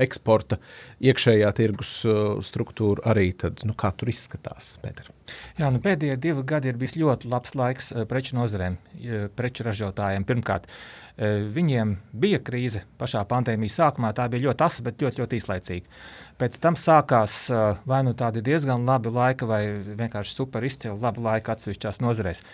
eksporta 0.00 0.60
iekšējā 1.04 1.52
tirgus 1.58 1.98
uh, 2.08 2.38
struktūru 2.44 3.04
arī, 3.08 3.30
tad 3.36 3.64
nu, 3.68 3.76
kā 3.78 3.92
tur 3.96 4.12
izskatās, 4.12 4.76
Pēter? 4.84 5.12
Jā, 5.58 5.72
nu 5.74 5.82
pēdējie 5.84 6.16
divi 6.20 6.46
gadi 6.46 6.72
ir 6.72 6.78
bijis 6.80 6.96
ļoti 7.00 7.32
labs 7.32 7.54
laiks 7.58 7.92
uh, 7.92 8.06
preču 8.08 8.38
nozarēm, 8.38 8.78
preču 9.38 9.66
ražotājiem. 9.66 10.26
Pirmkārt, 10.28 10.68
uh, 10.68 11.06
viņiem 11.18 11.96
bija 12.12 12.38
krīze 12.44 12.84
pašā 12.98 13.24
pandēmijas 13.28 13.78
sākumā, 13.80 14.12
tā 14.14 14.28
bija 14.30 14.48
ļoti 14.48 14.64
asa, 14.66 14.84
bet 14.86 15.02
ļoti, 15.02 15.22
ļoti 15.22 15.38
īslaicīga. 15.40 16.02
Pēc 16.38 16.58
tam 16.62 16.76
sākās 16.78 17.48
vai 17.90 18.02
nu 18.06 18.12
tādi 18.14 18.42
diezgan 18.46 18.84
labi 18.86 19.10
laika, 19.10 19.46
vai 19.50 19.62
vienkārši 19.82 20.36
super 20.36 20.62
izcili 20.62 20.94
labi 21.02 21.24
laika 21.24 21.56
atsevišķās 21.56 21.98
nozarēs. 22.04 22.44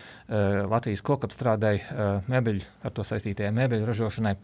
Latvijas 0.71 1.05
kokapstrādē, 1.05 1.75
uh, 1.77 2.31
mebeļu, 2.33 2.65
ar 2.85 2.95
to 2.97 3.05
saistītajai 3.05 3.53
mebeļu 3.53 3.91
ražošanai. 3.91 4.39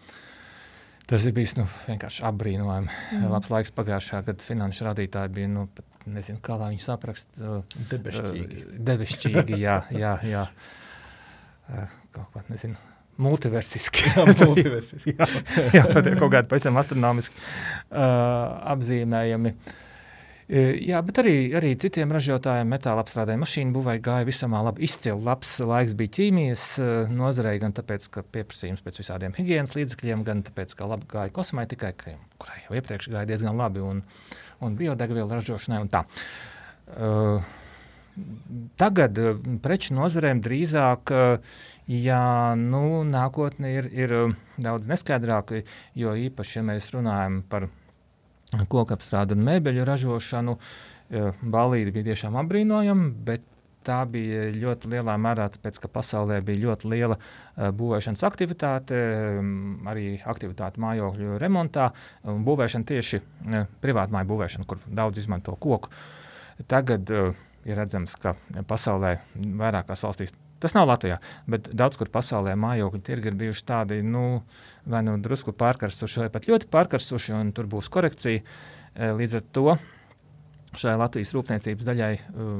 Tas 1.11 1.25
ir 1.26 1.35
bijis 1.35 1.57
nu, 1.59 1.64
vienkārši 1.88 2.23
apbrīnojami. 2.29 2.93
Mm. 3.17 3.31
Labs 3.33 3.50
laiks 3.50 3.73
pagājušā 3.75 4.21
gada 4.29 4.47
finanšu 4.47 4.87
rādītāji 4.87 5.35
bija. 5.40 5.50
Nu, 5.50 5.67
pat, 5.75 5.87
Nezinu, 6.11 6.40
kā 6.43 6.55
lai 6.57 6.71
viņus 6.73 6.87
apraksta. 6.95 7.43
Uh, 7.45 7.75
debešķīgi. 7.90 8.62
Uh, 8.62 8.79
debešķīgi, 8.88 9.59
jā, 9.61 9.75
jā. 9.93 10.14
jā. 10.25 10.47
Uh, 11.69 11.93
kaut 12.14 12.31
kā, 12.33 12.40
nezinu, 12.49 12.79
multiversiski. 13.21 14.07
jā, 14.09 14.25
multiversiski. 14.31 15.12
jā, 15.19 15.29
jā, 15.76 15.85
kaut 16.17 16.33
kādi 16.33 16.49
pavisam 16.50 16.81
astronomiski 16.81 17.37
uh, 17.37 18.00
apzīmējumi. 18.73 19.52
Uh, 19.52 19.90
Jā, 20.50 20.99
bet 21.07 21.21
arī, 21.23 21.35
arī 21.54 21.76
citiem 21.78 22.11
ražotājiem 22.11 22.73
metāla 22.73 23.04
apstrādē 23.04 23.37
mašīnu 23.38 23.71
būvē 23.76 23.92
gāja 24.02 24.26
visam 24.26 24.57
labi. 24.59 24.83
Izcili 24.88 25.23
labs 25.23 25.52
laiks 25.62 25.95
bija 25.95 26.11
ķīmijas 26.16 26.64
nozarei, 27.12 27.61
gan 27.62 27.76
tāpēc, 27.76 28.09
ka 28.11 28.25
pieprasījums 28.26 28.83
pēc 28.83 28.99
visādiem 28.99 29.37
higiēnas 29.38 29.76
līdzekļiem, 29.78 30.25
gan 30.26 30.42
tāpēc, 30.49 30.75
ka 30.75 30.90
labi 30.90 31.07
gāja 31.12 31.30
kosmētikai, 31.37 31.92
kurai 32.42 32.59
jau 32.64 32.75
iepriekš 32.80 33.12
gāja 33.14 33.30
diezgan 33.30 33.62
labi, 33.62 33.85
un, 33.85 34.02
un 34.59 34.80
biodegvielu 34.80 35.30
ražošanai 35.38 35.85
un 35.85 35.92
tā. 35.92 36.02
Uh, 36.90 37.47
tagad 38.80 39.19
preču 39.62 39.95
nozarēm 39.95 40.40
drīzāk 40.45 41.12
jā, 41.90 42.25
nu, 42.59 42.85
nākotne 43.07 43.75
ir, 43.76 43.90
ir 43.95 44.14
daudz 44.61 44.90
neskaidrāka, 44.90 45.62
jo 45.99 46.14
īpaši, 46.26 46.59
ja 46.59 46.66
mēs 46.73 46.90
runājam 46.95 47.42
par 47.50 47.69
kokapstrādi 48.71 49.37
un 49.37 49.47
mēbeļu 49.47 49.87
ražošanu. 49.88 50.57
Balīti 51.40 51.90
bija 51.95 52.12
tiešām 52.12 52.37
apbrīnojama, 52.38 53.09
bet 53.26 53.42
tā 53.87 54.00
bija 54.11 54.49
ļoti 54.54 54.90
lielā 54.92 55.16
mērā 55.21 55.49
tāpēc, 55.54 55.78
ka 55.83 55.90
pasaulē 55.92 56.40
bija 56.45 56.64
ļoti 56.66 56.90
liela 56.92 57.16
uh, 57.16 57.71
būvēšanas 57.76 58.25
aktivitāte, 58.28 58.99
um, 59.40 59.80
arī 59.90 60.19
aktivitāte 60.21 60.83
mājokļu 60.83 61.38
remontā 61.40 61.90
un 62.28 62.45
būvēšana 62.47 62.88
tieši 62.90 63.21
uh, 63.21 63.64
privātmāju 63.83 64.30
būvēšana, 64.33 64.69
kur 64.69 64.83
daudz 64.87 65.23
izmanto 65.23 65.57
koku. 65.61 65.92
Tagad 66.71 67.12
uh, 67.14 67.33
ir 67.64 67.80
redzams, 67.80 68.16
ka 68.21 68.37
pasaulē 68.69 69.16
vairākās 69.37 70.04
valstīs. 70.04 70.37
Tas 70.61 70.75
nav 70.76 70.90
Latvijā, 70.90 71.17
bet 71.49 71.71
daudz 71.73 71.97
kur 71.97 72.11
pasaulē 72.12 72.52
mājokļu 72.61 73.00
tirgi 73.07 73.31
ir 73.31 73.38
bijuši 73.40 73.64
tādi, 73.69 74.02
nu, 74.05 74.43
vai 74.85 75.00
nu 75.07 75.17
drusku 75.23 75.55
pārkarstuši, 75.57 76.26
vai 76.26 76.33
pat 76.35 76.50
ļoti 76.50 76.69
pārkarstuši, 76.73 77.33
un 77.38 77.55
tur 77.57 77.71
būs 77.71 77.88
korekcija. 77.93 78.43
E, 78.90 79.09
līdz 79.17 79.38
ar 79.38 79.47
to 79.57 79.79
šai 80.79 80.97
Latvijas 81.00 81.33
rūpniecības 81.35 81.87
daļai 81.88 82.12
uh, 82.14 82.52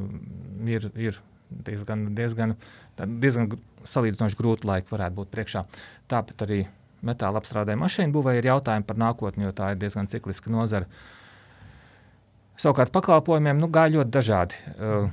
ir, 0.67 0.89
ir 0.99 1.21
diezgan, 1.51 2.09
diezgan, 2.17 2.57
diezgan 2.99 3.49
salīdzinoši 3.87 4.39
grūti 4.39 4.69
laiki 4.71 4.91
varētu 4.91 5.19
būt 5.21 5.33
priekšā. 5.35 5.65
Tāpat 6.11 6.45
arī 6.47 6.61
metāla 7.07 7.41
apstrādē 7.41 7.77
mašīnu 7.81 8.13
būvē 8.15 8.37
ir 8.39 8.51
jautājumi 8.51 8.87
par 8.87 8.99
nākotni, 9.01 9.47
jo 9.47 9.55
tā 9.57 9.73
ir 9.75 9.81
diezgan 9.81 10.11
cikliska 10.11 10.53
nozara. 10.53 10.91
Savukārt 12.61 12.93
pakalpojumiem 12.93 13.61
nu, 13.61 13.71
gāja 13.73 14.01
ļoti 14.01 14.15
dažādi. 14.19 14.59
Uh, 14.77 15.07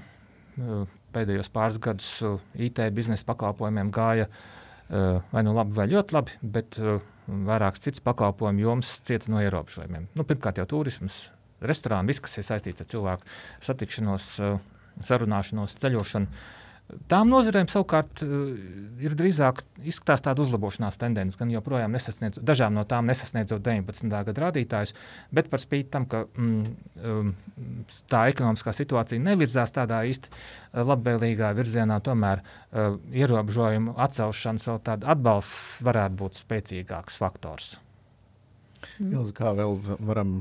uh, 0.59 0.96
pēdējos 1.17 1.49
pāris 1.53 1.81
gadus 1.81 2.13
IT 2.53 2.85
biznesa 2.95 3.27
pakalpojumiem 3.27 3.89
gāja 3.93 4.29
Eh, 4.89 5.21
vai 5.31 5.43
nu 5.43 5.51
labi, 5.51 5.73
vai 5.75 5.83
ļoti 5.91 6.15
labi, 6.15 6.35
bet 6.55 6.77
eh, 6.79 7.01
vairākas 7.27 7.83
citas 7.83 8.03
pakalpojumu 8.05 8.61
jomas 8.63 8.93
cieta 9.03 9.27
no 9.27 9.41
ierobežojumiem. 9.43 10.05
Nu, 10.15 10.23
pirmkārt, 10.23 10.61
jau 10.61 10.67
turisms, 10.77 11.25
restorāni, 11.59 12.07
viss, 12.07 12.23
kas 12.23 12.39
ir 12.39 12.45
saistīts 12.47 12.85
ar 12.85 12.87
cilvēku 12.93 13.27
satikšanos, 13.67 14.29
eh, 14.45 14.53
sarunāšanos, 15.09 15.75
ceļošanu. 15.83 16.39
Tām 17.11 17.27
nozarēm 17.27 17.67
savukārt 17.67 18.21
eh, 18.23 18.27
ir 19.03 19.15
drīzāk 19.19 19.59
izskatās 19.91 20.23
tāda 20.23 20.39
uzlabošanās 20.43 20.95
tendence, 20.99 21.35
gan 21.39 21.49
joprojām 21.51 21.91
nesasniedz, 21.91 22.39
dažām 22.39 22.77
no 22.77 22.85
tām 22.87 23.09
nesasniedzot 23.11 23.59
19. 23.65 24.07
gada 24.29 24.43
rādītājus, 24.45 24.93
bet 25.35 25.49
par 25.51 25.59
spīti 25.59 25.91
tam, 25.91 26.05
ka 26.07 26.23
mm, 26.29 26.75
um, 27.03 27.33
tā 28.07 28.21
ekonomiskā 28.31 28.71
situācija 28.75 29.19
nevirzās 29.23 29.75
tādā 29.75 29.99
īsti 30.07 30.31
eh, 30.31 30.85
labvēlīgā 30.87 31.51
virzienā, 31.57 31.99
tomēr 32.05 32.43
uh, 32.43 32.95
ierobežojumu 33.11 33.97
atcelšanas 34.07 34.69
vēl 34.71 34.79
tāda 34.87 35.11
atbalsts 35.11 35.83
varētu 35.83 36.21
būt 36.23 36.39
spēcīgāks 36.45 37.19
faktors. 37.19 37.75
Mm. 38.97 39.11
Ilzi, 39.13 39.33
kā 39.37 39.51
vēl 39.53 39.75
varam 40.07 40.31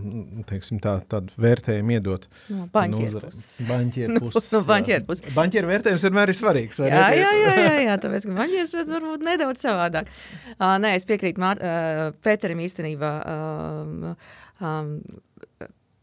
teiksim, 0.49 0.79
tā, 0.83 0.97
tādu 1.11 1.35
vērtējumu 1.41 1.97
iedot? 1.99 2.27
No 2.49 2.67
banķieru 2.73 3.21
puses. 3.27 3.51
Banķieru 3.69 4.21
puses. 4.23 4.49
no, 4.53 4.61
no 4.63 4.69
banķieru 4.71 5.05
puses. 5.09 5.29
Banķieru 5.37 5.71
vērtējums 5.73 6.07
vienmēr 6.07 6.33
ir 6.33 6.39
svarīgs. 6.39 6.81
Jā, 6.81 7.03
jā, 7.13 7.33
jā, 7.37 7.53
jā, 7.61 7.75
jā, 7.85 7.99
tāpēc, 8.05 8.29
ka 8.29 8.39
banķieris 8.39 8.75
redz 8.79 8.95
varbūt 8.97 9.27
nedaudz 9.27 9.67
savādāk. 9.67 10.09
Uh, 10.57 10.77
nē, 10.81 10.95
es 10.97 11.05
piekrītu 11.09 11.43
Mār, 11.43 11.61
uh, 11.61 12.07
Pēterim 12.25 12.65
īstenībā. 12.65 13.13
Uh, 13.29 14.33
um, 14.65 14.97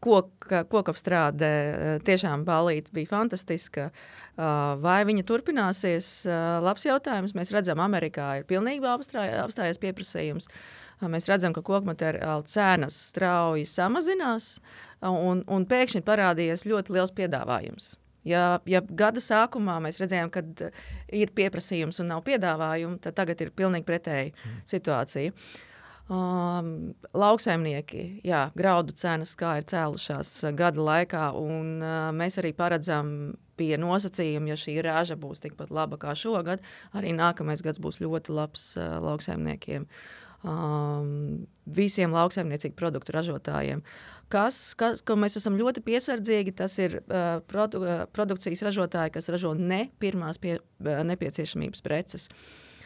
koka, 0.04 0.62
kokapstrāde 0.68 1.50
tiešām 2.04 2.44
balīti 2.44 2.92
bija 2.92 3.08
fantastiska. 3.14 3.88
Vai 4.36 4.98
viņa 5.08 5.24
turpināsies? 5.24 6.08
Labs 6.60 6.84
jautājums. 6.84 7.32
Mēs 7.32 7.54
redzam, 7.54 7.80
Amerikā 7.80 8.34
ir 8.40 8.48
pilnībā 8.50 8.92
apstājies 8.98 9.80
pieprasījums. 9.80 10.50
Uh, 10.50 10.83
mēs 11.12 11.28
redzam, 11.30 11.54
ka 11.56 11.62
koku 11.64 11.88
materiāla 11.88 12.44
cenas 12.50 12.96
strauji 13.10 13.66
samazinās, 13.70 14.54
un, 15.04 15.44
un 15.44 15.68
pēkšņi 15.68 16.00
ir 16.00 16.08
parādījies 16.08 16.66
ļoti 16.68 16.96
liels 16.96 17.14
piedāvājums. 17.16 17.92
Ja, 18.24 18.58
ja 18.64 18.80
gada 18.80 19.20
sākumā 19.20 19.76
mēs 19.84 20.00
redzējām, 20.00 20.32
ka 20.32 20.42
ir 21.12 21.32
pieprasījums 21.36 22.00
un 22.00 22.10
nav 22.14 22.24
piedāvājuma, 22.24 22.98
tad 23.04 23.18
tagad 23.20 23.44
ir 23.44 23.52
pilnīgi 23.56 23.84
pretēja 23.88 24.32
mm. 24.32 24.58
situācija. 24.70 25.34
Um, 26.04 26.92
lauksaimnieki, 27.16 28.02
jā, 28.28 28.42
graudu 28.56 28.92
cenas 29.00 29.32
kā 29.40 29.54
ir 29.60 29.68
cēlušās 29.68 30.32
gada 30.56 30.84
laikā, 30.84 31.30
un 31.40 31.78
uh, 31.80 32.10
mēs 32.16 32.36
arī 32.40 32.52
paredzam 32.56 33.14
pie 33.56 33.72
nosacījuma, 33.80 34.52
ja 34.52 34.58
šī 34.60 34.74
raža 34.84 35.16
būs 35.20 35.40
tikpat 35.44 35.72
laba 35.72 35.96
kā 36.00 36.12
šogad, 36.18 36.64
arī 36.96 37.14
nākamais 37.16 37.64
gads 37.64 37.80
būs 37.80 38.02
ļoti 38.04 38.36
labs 38.36 38.66
uh, 38.76 38.98
lauksaimniekiem. 39.04 39.88
Uh, 39.88 40.23
um, 40.44 41.46
visiem 41.64 42.14
lauksaimniecību 42.14 42.76
produktu 42.78 43.14
ražotājiem. 43.16 43.82
Kas, 44.32 44.58
kas, 44.78 45.02
ko 45.04 45.16
mēs 45.20 45.38
esam 45.38 45.56
ļoti 45.58 45.82
piesardzīgi, 45.84 46.54
tas 46.58 46.76
ir 46.80 47.00
uh, 47.02 47.40
produ, 47.48 47.82
uh, 47.84 48.04
produkcijas 48.12 48.64
ražotāji, 48.66 49.14
kas 49.16 49.30
ražo 49.32 49.54
ne 49.58 49.86
pirmās 50.02 50.40
pie, 50.40 50.58
uh, 50.60 51.02
nepieciešamības 51.06 51.84
preces. 51.84 52.28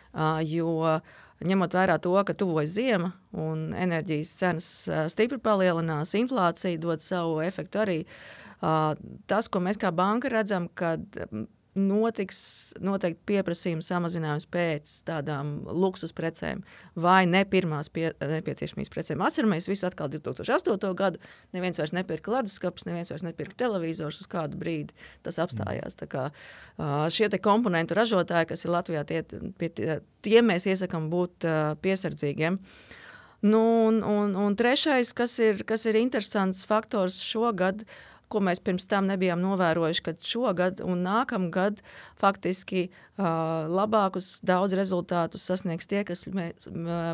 Uh, 0.09 0.41
jo 0.43 0.99
ņemot 1.45 1.75
vērā 1.77 1.99
to, 2.03 2.15
ka 2.27 2.35
tuvojas 2.35 2.73
ziema 2.75 3.13
un 3.37 3.69
enerģijas 3.77 4.35
cenas 4.41 4.71
uh, 4.89 5.05
stipri 5.13 5.39
palielinās, 5.43 6.17
inflācija 6.19 6.81
dod 6.81 7.05
savu 7.05 7.39
efektu 7.45 7.85
arī. 7.85 8.01
Uh, 8.59 8.97
tas, 9.31 9.47
ko 9.47 9.63
mēs 9.63 9.79
kā 9.79 9.93
banka 9.95 10.33
redzam, 10.33 10.67
kad 10.75 11.05
notiks 11.79 12.39
noteikti 12.83 13.23
pieprasījuma 13.31 13.85
samazinājums 13.85 14.47
pēc 14.51 14.93
tādām 15.09 15.53
luksus 15.67 16.15
precēm 16.17 16.65
vai 16.99 17.23
ne 17.31 17.45
pirmās 17.49 17.91
pie, 17.93 18.11
nepieciešamības 18.19 18.93
precēm. 18.93 19.23
Atceramies, 19.25 19.69
visu 19.71 19.87
atkal 19.89 20.11
2008. 20.13 20.91
gadu. 20.99 21.23
Neviens 21.57 21.81
vairs 21.81 21.95
nepirka 21.97 22.35
leduskapis, 22.35 22.89
neviens 22.89 23.13
vairs 23.13 23.25
nepirka 23.27 23.59
televizors 23.65 24.21
uz 24.23 24.31
kādu 24.31 24.61
brīdi. 24.61 24.97
Tas 25.27 25.41
apstājās. 25.43 25.99
Tā 25.99 26.11
kā, 26.11 26.29
šie 27.15 27.31
komponentu 27.43 27.97
ražotāji, 27.99 28.51
kas 28.53 28.65
ir 28.65 28.75
Latvijā, 28.75 29.05
tie, 29.09 29.23
pie 29.61 29.73
tiem 30.27 30.51
mēs 30.51 30.69
iesakām 30.69 31.11
būt 31.13 31.47
piesardzīgiem. 31.85 32.61
Nu, 33.47 33.63
un, 33.87 34.03
un, 34.03 34.35
un 34.35 34.55
trešais, 34.59 35.13
kas 35.15 35.37
ir, 35.39 35.63
kas 35.67 35.87
ir 35.87 35.95
interesants 36.01 36.65
faktors 36.67 37.21
šogad, 37.23 37.85
uh, 37.85 38.18
ko 38.33 38.43
mēs 38.45 38.61
pirms 38.65 38.87
tam 38.91 39.09
nebijām 39.11 39.41
novērojuši, 39.43 40.05
ka 40.07 40.15
šogad 40.25 40.83
un 40.85 41.03
nākamgad 41.07 41.83
faktiski 42.21 42.87
uh, 42.89 43.67
labākus 43.71 44.39
daudz 44.47 44.77
rezultātus 44.79 45.47
sasniegs 45.49 45.89
tie, 45.91 46.05
kas 46.09 46.27
mē, 46.33 46.51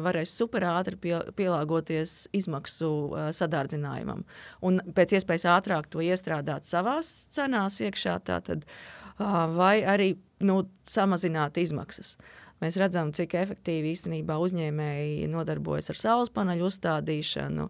varēs 0.05 0.35
superātri 0.39 0.99
pie, 1.01 1.15
pielāgoties 1.39 2.25
izmaksu 2.37 2.91
uh, 2.91 3.31
sadārdzinājumam. 3.37 4.25
Un 4.65 4.83
pēc 4.97 5.19
iespējas 5.19 5.49
ātrāk 5.57 5.91
to 5.93 6.05
iestrādāt 6.05 6.69
savās 6.69 7.15
cenās 7.35 7.81
iekšā, 7.85 8.19
tātad, 8.29 8.67
uh, 8.67 9.45
vai 9.55 9.79
arī 9.83 10.15
nu, 10.45 10.65
samazināt 10.89 11.59
izmaksas. 11.63 12.17
Mēs 12.63 12.79
redzam, 12.81 13.11
cik 13.13 13.35
efektīvi 13.37 13.93
īstenībā 13.93 14.37
uzņēmēji 14.41 15.27
nodarbojas 15.33 15.91
ar 15.93 15.99
saules 16.01 16.31
paneļu 16.35 16.69
uzstādīšanu, 16.71 17.67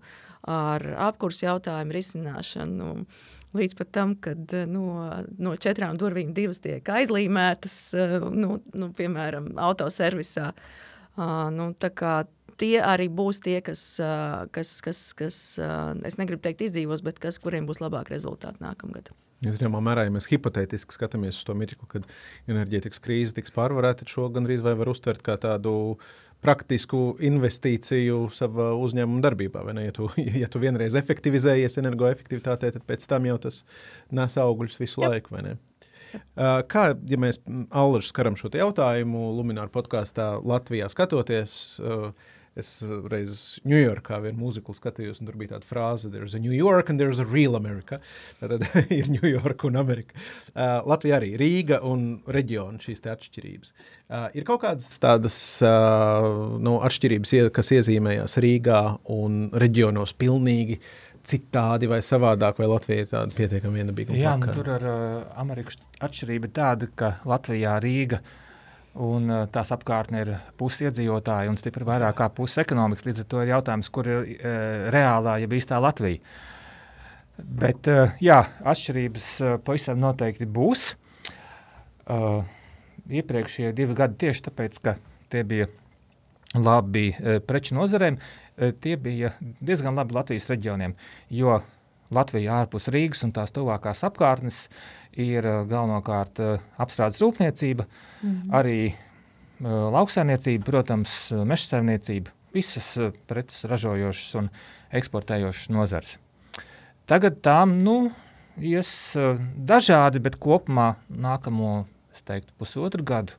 ar 0.50 0.84
apkursu 1.08 1.46
jautājumu 1.46 1.96
risināšanu. 1.96 2.90
Līdz 3.54 3.76
pat 3.78 3.90
tam, 3.94 4.16
kad 4.18 4.50
no, 4.66 4.86
no 5.38 5.52
četrām 5.62 5.98
durvīm 6.00 6.32
divas 6.34 6.58
tiek 6.64 6.88
aizlīmētas, 6.90 7.76
eh, 7.94 8.16
nu, 8.34 8.58
nu, 8.74 8.90
piemēram, 8.98 9.52
autoservisā. 9.62 10.50
Uh, 11.14 11.50
nu, 11.54 11.72
tie 12.60 12.78
arī 12.84 13.08
būs 13.12 13.42
tie, 13.44 13.58
kas, 13.64 13.82
kas, 14.54 14.72
kas, 14.84 15.04
kas 15.18 15.38
es 16.06 16.18
negribu 16.20 16.42
teikt 16.44 16.66
izdzīvos, 16.68 17.04
bet 17.06 17.20
kas, 17.22 17.40
kuriem 17.42 17.68
būs 17.68 17.82
labāk 17.84 18.12
rezultāti 18.14 18.64
nākamgad. 18.64 19.12
Zināmā 19.44 19.80
mērā, 19.84 20.06
ja 20.06 20.12
mēs 20.14 20.28
hipotētiski 20.30 20.94
skatāmies 20.94 21.36
uz 21.36 21.44
to 21.44 21.56
mirkli, 21.58 21.88
kad 21.90 22.06
enerģētikas 22.48 23.02
krīze 23.04 23.36
tiks 23.36 23.52
pārvarēta, 23.54 24.06
šo 24.08 24.30
gandrīz 24.32 24.62
vai 24.64 24.72
var 24.78 24.88
uztvert 24.92 25.24
kā 25.26 25.36
tādu 25.40 25.98
praktisku 26.44 27.16
investīciju 27.24 28.28
savā 28.36 28.70
uzņēmuma 28.78 29.24
darbībā. 29.24 29.64
Ja 29.80 29.94
tu, 29.96 30.08
ja 30.42 30.48
tu 30.48 30.62
vienreiz 30.62 30.96
efektivizējies 31.00 31.80
energoefektivitātē, 31.82 32.72
tad 32.76 32.86
pēc 32.88 33.08
tam 33.10 33.28
jau 33.28 33.38
tas 33.48 33.64
nes 34.14 34.38
augļus 34.40 34.80
visu 34.80 35.04
Jā. 35.04 35.12
laiku. 35.14 35.36
Kā, 36.70 36.84
ja 37.10 37.18
mēs 37.18 37.40
Allažu 37.74 38.12
skaram 38.12 38.36
šo 38.38 38.52
jautājumu, 38.54 39.32
Lunčija 39.34 39.66
podkāstā 39.74 40.28
Latvijā 40.46 40.86
skatoties, 40.92 41.56
uh, 41.82 42.12
Es 42.54 42.68
reiz 43.10 43.58
Ņujorkā 43.66 44.20
vienu 44.22 44.44
mūziklu 44.44 44.76
skatījos, 44.78 45.18
un 45.20 45.26
tur 45.26 45.38
bija 45.40 45.56
tāda 45.56 45.66
frāze, 45.66 46.10
there's 46.12 46.36
a 46.38 46.40
New 46.42 46.54
York 46.54 46.90
and 46.90 47.02
there's 47.02 47.18
a 47.18 47.26
real 47.26 47.56
America. 47.58 47.98
Tad 48.38 48.62
ir 48.94 49.08
New 49.10 49.26
York 49.26 49.64
un 49.66 49.78
Amerika. 49.80 50.14
Uh, 50.54 50.78
Latvija 50.86 51.18
arī 51.18 51.32
Rīga 51.40 51.80
un 51.82 52.20
reģiona 52.30 52.78
šīs 52.82 53.02
atšķirības. 53.10 53.74
Uh, 54.06 54.28
ir 54.38 54.46
kaut 54.46 54.62
kādas 54.62 54.86
tādas 55.02 55.38
uh, 55.66 56.28
nu, 56.62 56.76
atšķirības, 56.86 57.34
kas 57.56 57.72
iezīmējās 57.74 58.38
Rīgā 58.46 58.84
un 59.10 59.48
reģionos 59.50 60.14
pilnīgi 60.20 60.78
citādi 61.26 61.88
vai 61.90 61.98
savādāk, 62.04 62.60
vai 62.60 62.70
Latvija 62.70 63.02
ir 63.02 63.10
tāda 63.10 63.34
pietiekami 63.34 63.82
vienabīga? 63.82 64.14
Jā, 64.20 64.36
nu, 64.38 64.54
tur 64.54 64.70
ar 64.76 64.88
uh, 64.92 65.20
Ameriku 65.42 65.74
atšķirība 66.06 66.54
tāda, 66.54 66.92
ka 66.94 67.16
Latvijā 67.26 67.80
Rīga 67.82 68.22
uh, 68.22 68.40
un 68.94 69.30
uh, 69.30 69.44
tās 69.50 69.72
apkārtne 69.74 70.22
ir 70.22 70.32
pusi 70.58 70.86
iedzīvotāji 70.86 71.50
un 71.50 71.58
stipri 71.58 71.86
vairāk 71.86 72.18
kā 72.20 72.28
pusi 72.34 72.60
ekonomikas. 72.62 73.06
Līdz 73.08 73.22
ar 73.24 73.28
to 73.30 73.42
ir 73.42 73.52
jautājums, 73.54 73.90
kur 73.94 74.10
ir 74.10 74.20
uh, 74.20 74.90
reālā, 74.94 75.38
ja 75.42 75.50
īstā 75.50 75.80
Latvija. 75.82 76.22
Bet 77.34 77.90
uh, 77.90 78.14
jā, 78.22 78.40
atšķirības 78.62 79.30
uh, 79.42 79.56
pavisam 79.66 79.98
noteikti 80.02 80.46
būs. 80.46 80.92
Uh, 82.04 82.44
iepriekšējie 83.10 83.74
divi 83.74 83.96
gadi 83.98 84.20
tieši 84.26 84.46
tāpēc, 84.48 84.80
ka 84.84 84.96
tie 85.32 85.42
bija 85.48 85.68
labi 86.54 87.10
uh, 87.14 87.40
preču 87.42 87.74
nozarēm, 87.78 88.20
uh, 88.20 88.74
tie 88.80 88.94
bija 89.00 89.34
diezgan 89.58 89.98
labi 89.98 90.14
Latvijas 90.14 90.46
reģioniem, 90.52 90.94
jo 91.34 91.58
Latvija 92.14 92.60
ārpus 92.60 92.86
Rīgas 92.92 93.24
un 93.26 93.32
tās 93.34 93.50
tuvākās 93.54 94.04
apkārtnes 94.06 94.66
ir 95.20 95.46
uh, 95.46 95.62
galvenokārt 95.68 96.40
uh, 96.42 96.62
apstrādes 96.80 97.20
rūpniecība, 97.22 97.86
mm 97.86 98.30
-hmm. 98.30 98.50
arī 98.58 98.78
uh, 98.94 99.92
lauksaimniecība, 99.94 100.64
protams, 100.64 101.32
meža 101.44 101.74
saimniecība, 101.74 102.30
visas 102.54 102.98
preces 103.26 103.64
ražojošas 103.64 104.34
un 104.34 104.50
eksportējošas 104.92 105.70
nozars. 105.70 106.18
Tagad 107.06 107.40
tām 107.42 107.78
nu, 107.82 108.12
ies 108.58 109.16
dažādi, 109.56 110.20
bet 110.20 110.36
kopumā 110.36 110.94
nākamo, 111.10 111.84
teiktu, 112.24 112.52
pusotru 112.58 113.04
gadu, 113.04 113.32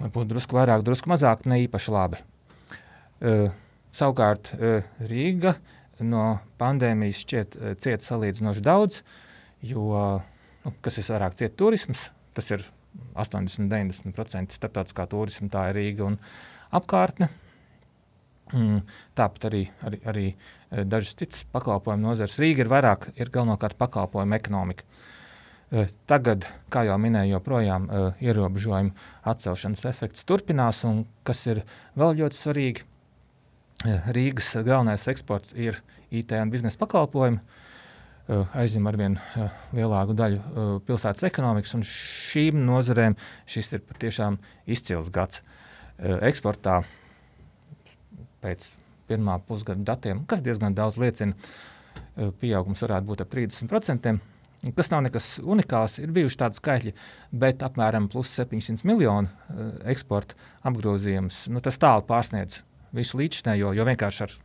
varbūt 0.00 0.28
drusku 0.28 0.54
vairāk, 0.54 0.82
drusku 0.82 1.08
mazāk, 1.10 1.46
ne 1.46 1.56
īpaši 1.64 1.90
labi. 1.90 2.16
Savukārt 3.92 4.52
Rīga 5.00 5.54
no 6.00 6.38
pandēmijas 6.58 7.24
šķiet 7.24 7.56
cieta 7.80 8.04
salīdzinoši 8.04 8.60
daudz, 8.60 9.00
uh, 9.00 9.27
jo 9.62 9.92
nu, 10.64 10.72
kas 10.84 10.98
visvairāk 11.00 11.36
cieta 11.38 11.56
turisms, 11.58 12.08
tas 12.36 12.50
ir 12.54 12.64
80-90% 13.18 14.56
starptautiskā 14.56 15.06
turisma, 15.10 15.50
tā 15.52 15.68
ir 15.70 15.78
Rīga 15.78 16.08
un 16.08 16.18
apkārtne. 16.74 17.30
Mm, 18.48 18.80
tāpat 19.18 19.44
arī, 19.50 19.62
arī, 19.84 19.98
arī 20.08 20.24
eh, 20.32 20.84
dažas 20.88 21.18
citas 21.18 21.44
pakalpojumu 21.52 22.08
nozares. 22.08 22.38
Rīga 22.40 22.64
ir 22.64 22.72
vairāk, 22.72 23.10
ir 23.20 23.28
galvenokārt 23.34 23.76
pakalpojumu 23.80 24.36
ekonomika. 24.38 24.86
Eh, 25.68 25.90
tagad, 26.08 26.46
kā 26.72 26.86
jau 26.88 26.96
minēju, 26.96 27.34
joprojām 27.36 27.88
eh, 27.90 28.22
ierobežojumu 28.24 28.94
atcelšanas 29.28 29.84
efekts 29.90 30.24
turpinās, 30.28 30.80
un 30.88 31.04
kas 31.28 31.44
ir 31.50 31.64
vēl 31.98 32.22
ļoti 32.22 32.40
svarīgi, 32.40 32.86
Rīgas 33.86 34.56
galvenais 34.66 35.04
eksports 35.06 35.52
ir 35.54 35.76
IT 36.10 36.32
un 36.34 36.50
biznesa 36.50 36.80
pakalpojumi. 36.80 37.38
Eh, 38.28 38.56
aizņem 38.60 38.84
ar 38.90 38.96
vien 39.00 39.14
eh, 39.16 39.52
lielāku 39.72 40.12
daļu 40.12 40.38
eh, 40.38 40.72
pilsētas 40.84 41.24
ekonomikas, 41.30 41.72
un 41.78 41.84
šīm 41.88 42.58
nozarēm 42.60 43.14
šis 43.48 43.72
ir 43.72 43.84
patiešām 43.88 44.36
izcils 44.68 45.08
gads. 45.12 45.44
Eksportā 45.98 46.76
pēc 48.44 48.68
pirmā 49.08 49.34
pusgada 49.48 49.82
datiem, 49.82 50.20
kas 50.30 50.44
diezgan 50.46 50.76
daudz 50.76 50.94
liecina, 51.02 51.34
pieaugums 52.38 52.84
varētu 52.84 53.08
būt 53.08 53.24
ap 53.24 53.32
30%. 53.32 54.12
Tas 54.78 54.92
nav 54.92 55.02
nekas 55.08 55.32
unikāls, 55.42 55.96
ir 55.98 56.12
bijuši 56.14 56.38
tādi 56.38 56.60
skaitļi, 56.60 56.92
bet 57.34 57.64
apmēram 57.66 58.06
700 58.14 58.86
miljonu 58.86 59.66
eksporta 59.90 60.38
apgrozījums. 60.70 61.48
Nu, 61.50 61.58
tas 61.64 61.82
tālu 61.82 62.06
pārsniedz 62.06 62.60
visu 62.94 63.18
līdzinējo, 63.18 63.74
jo 63.74 63.88
vienkārši 63.90 64.24
ar 64.28 64.38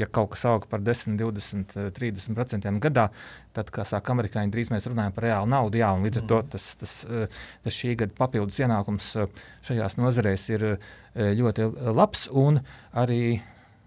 ja 0.00 0.08
kaut 0.10 0.32
kas 0.34 0.44
aug 0.48 0.66
par 0.70 0.82
10, 0.84 1.16
20, 1.20 1.76
30% 1.96 2.72
gadā, 2.84 3.08
tad, 3.56 3.72
kā 3.74 3.84
saka 3.88 4.12
amerikāņi, 4.14 4.52
drīz 4.52 4.70
mēs 4.72 4.88
runājam 4.90 5.14
par 5.16 5.28
reālu 5.28 5.50
naudu. 5.50 5.80
Jā, 5.80 5.92
līdz 6.02 6.22
ar 6.22 6.28
to 6.32 6.40
mm. 6.42 6.52
tas, 6.52 6.68
tas, 6.80 6.94
eh, 7.08 7.40
tas 7.64 7.76
šī 7.76 7.96
gada 8.02 8.16
papildus 8.18 8.60
ienākums 8.60 9.08
eh, 9.16 9.42
šajās 9.68 9.98
nozarēs 10.00 10.48
ir 10.52 10.66
eh, 10.72 11.32
ļoti 11.40 11.70
labs. 11.96 12.26
Un 12.36 12.60
arī 12.96 13.38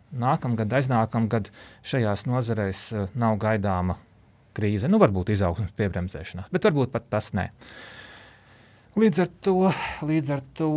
nākamgad, 0.09 0.73
aiznākamgad 0.79 1.51
šajās 1.85 2.25
nozarēs 2.29 2.87
nav 3.19 3.37
gaidāma 3.41 3.99
krīze. 4.57 4.89
Nu, 4.89 4.97
varbūt 5.01 5.29
izaugsmes 5.35 5.75
piebremzēšanās, 5.77 6.49
bet 6.53 6.65
varbūt 6.65 6.95
pat 6.95 7.05
tas 7.13 7.29
ne. 7.37 7.51
Līdz 8.99 9.21
ar 9.21 9.29
to, 9.45 9.53
līdz 10.09 10.31
ar 10.33 10.41
to 10.57 10.71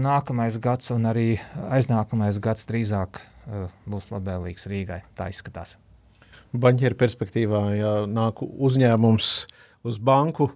nākamais 0.00 0.56
gads 0.64 0.88
un 0.94 1.04
arī 1.10 1.26
aiznākamais 1.76 2.40
gads 2.42 2.64
drīzāk 2.70 3.20
būs 3.90 4.10
labvēlīgs 4.12 4.68
Rīgai. 4.70 5.02
Tā 5.16 5.28
izskatās. 5.32 5.76
Banķieru 6.54 6.96
perspektīvā, 6.98 7.62
ja 7.74 7.92
nāk 8.06 8.42
uzņēmums 8.44 9.30
uz 9.90 9.98
banku, 9.98 10.50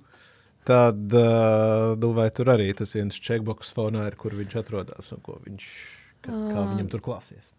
tad 0.69 1.17
uh, 1.17 1.97
nu, 1.99 2.13
vai 2.17 2.29
tur 2.35 2.53
arī 2.55 2.71
tas 2.77 2.95
viens 2.95 3.19
checkbox 3.19 3.73
fonā 3.75 4.07
ir, 4.11 4.17
kur 4.21 4.37
viņš 4.37 4.57
atrodas 4.61 5.13
un 5.17 5.23
viņš, 5.27 5.69
kā, 6.27 6.33
kā 6.33 6.65
viņam 6.73 6.91
tur 6.93 7.05
klāsies? 7.05 7.53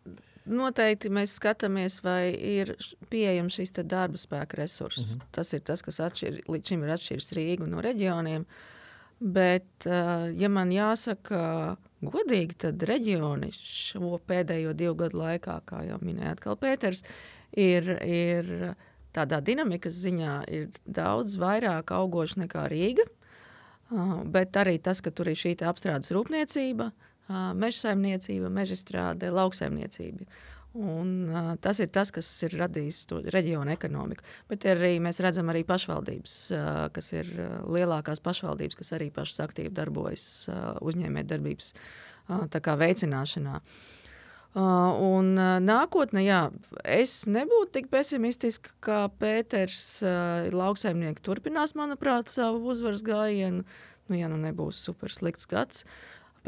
Noteikti 0.49 1.11
mēs 1.13 1.35
skatāmies, 1.37 1.99
vai 2.01 2.31
ir 2.33 2.73
pieejams 3.11 3.59
šis 3.59 3.75
darba 3.83 4.17
spēka 4.17 4.61
resurss. 4.61 4.97
Uh 4.97 5.15
mhm. 5.15 5.21
-huh. 5.21 5.31
Tas 5.31 5.53
ir 5.53 5.61
tas, 5.61 5.81
kas 5.81 5.99
atšķir, 5.99 6.43
līdz 6.47 6.67
šim 6.67 6.83
ir 6.83 6.95
atšķiris 6.95 7.33
Rīgu 7.37 7.67
no 7.67 7.81
reģioniem. 7.81 8.45
Bet, 9.19 9.67
uh, 9.83 10.29
ja 10.31 10.47
man 10.51 10.71
jāsaka, 10.71 11.75
godīgi, 11.99 12.55
tad 12.63 12.83
reģioni 12.87 13.51
šo 13.51 14.15
pēdējo 14.29 14.71
divu 14.77 14.95
gadu 15.01 15.19
laikā, 15.19 15.57
kā 15.67 15.83
jau 15.89 15.97
minēja 15.99 16.37
atkal 16.37 16.55
Pēters, 16.59 17.03
ir, 17.51 17.89
ir 18.07 18.53
tādā 19.15 19.41
dinamikas 19.43 19.97
ziņā 19.99 20.35
ir 20.55 20.69
daudz 20.87 21.35
vairāk 21.41 21.91
augoši 21.91 22.45
nekā 22.45 22.67
Rīga. 22.71 23.07
Uh, 23.89 24.21
bet 24.23 24.55
arī 24.61 24.77
tas, 24.79 25.01
ka 25.01 25.11
tur 25.11 25.31
ir 25.31 25.39
šī 25.39 25.55
apstrādes 25.67 26.13
rūpniecība, 26.15 26.91
uh, 26.93 27.49
meža 27.57 27.89
saimniecība, 27.89 28.51
meža 28.53 28.77
strāde, 28.79 29.33
lauksaimniecība. 29.33 30.29
Un, 30.79 31.09
uh, 31.27 31.53
tas 31.59 31.81
ir 31.83 31.89
tas, 31.91 32.07
kas 32.15 32.27
ir 32.47 32.53
radījis 32.55 33.01
to 33.09 33.17
reģionu 33.35 33.73
ekonomiku. 33.73 34.23
Bet 34.47 34.63
arī 34.69 34.93
mēs 35.03 35.19
redzam 35.19 35.49
arī 35.51 35.65
pašvaldības, 35.67 36.35
uh, 36.55 36.67
kas 36.95 37.09
ir 37.17 37.31
uh, 37.35 37.47
lielākās 37.67 38.21
pašvaldības, 38.23 38.77
kas 38.79 38.93
arī 38.95 39.09
pašas 39.11 39.41
aktīvi 39.43 39.73
darbojas 39.75 40.27
uh, 40.47 40.77
uzņēmējdarbības 40.79 41.73
uh, 41.75 42.69
veicināšanā. 42.83 43.57
Uh, 44.49 44.95
un 45.03 45.33
uh, 45.35 45.57
nākotnē, 45.61 46.23
jā, 46.25 46.37
es 46.87 47.25
nebūtu 47.29 47.73
tik 47.75 47.89
pesimistiska, 47.91 48.71
kā 48.81 49.01
Pēters. 49.19 49.99
Uh, 49.99 50.47
lauksaimnieki 50.55 51.25
turpinās, 51.25 51.75
manuprāt, 51.77 52.31
savu 52.31 52.71
uzvaras 52.71 53.03
gājienu. 53.05 53.65
Nu, 54.09 54.15
ja 54.17 54.31
nu 54.31 54.39
nebūs 54.41 54.79
super 54.87 55.11
slikts 55.13 55.49
gads. 55.49 55.83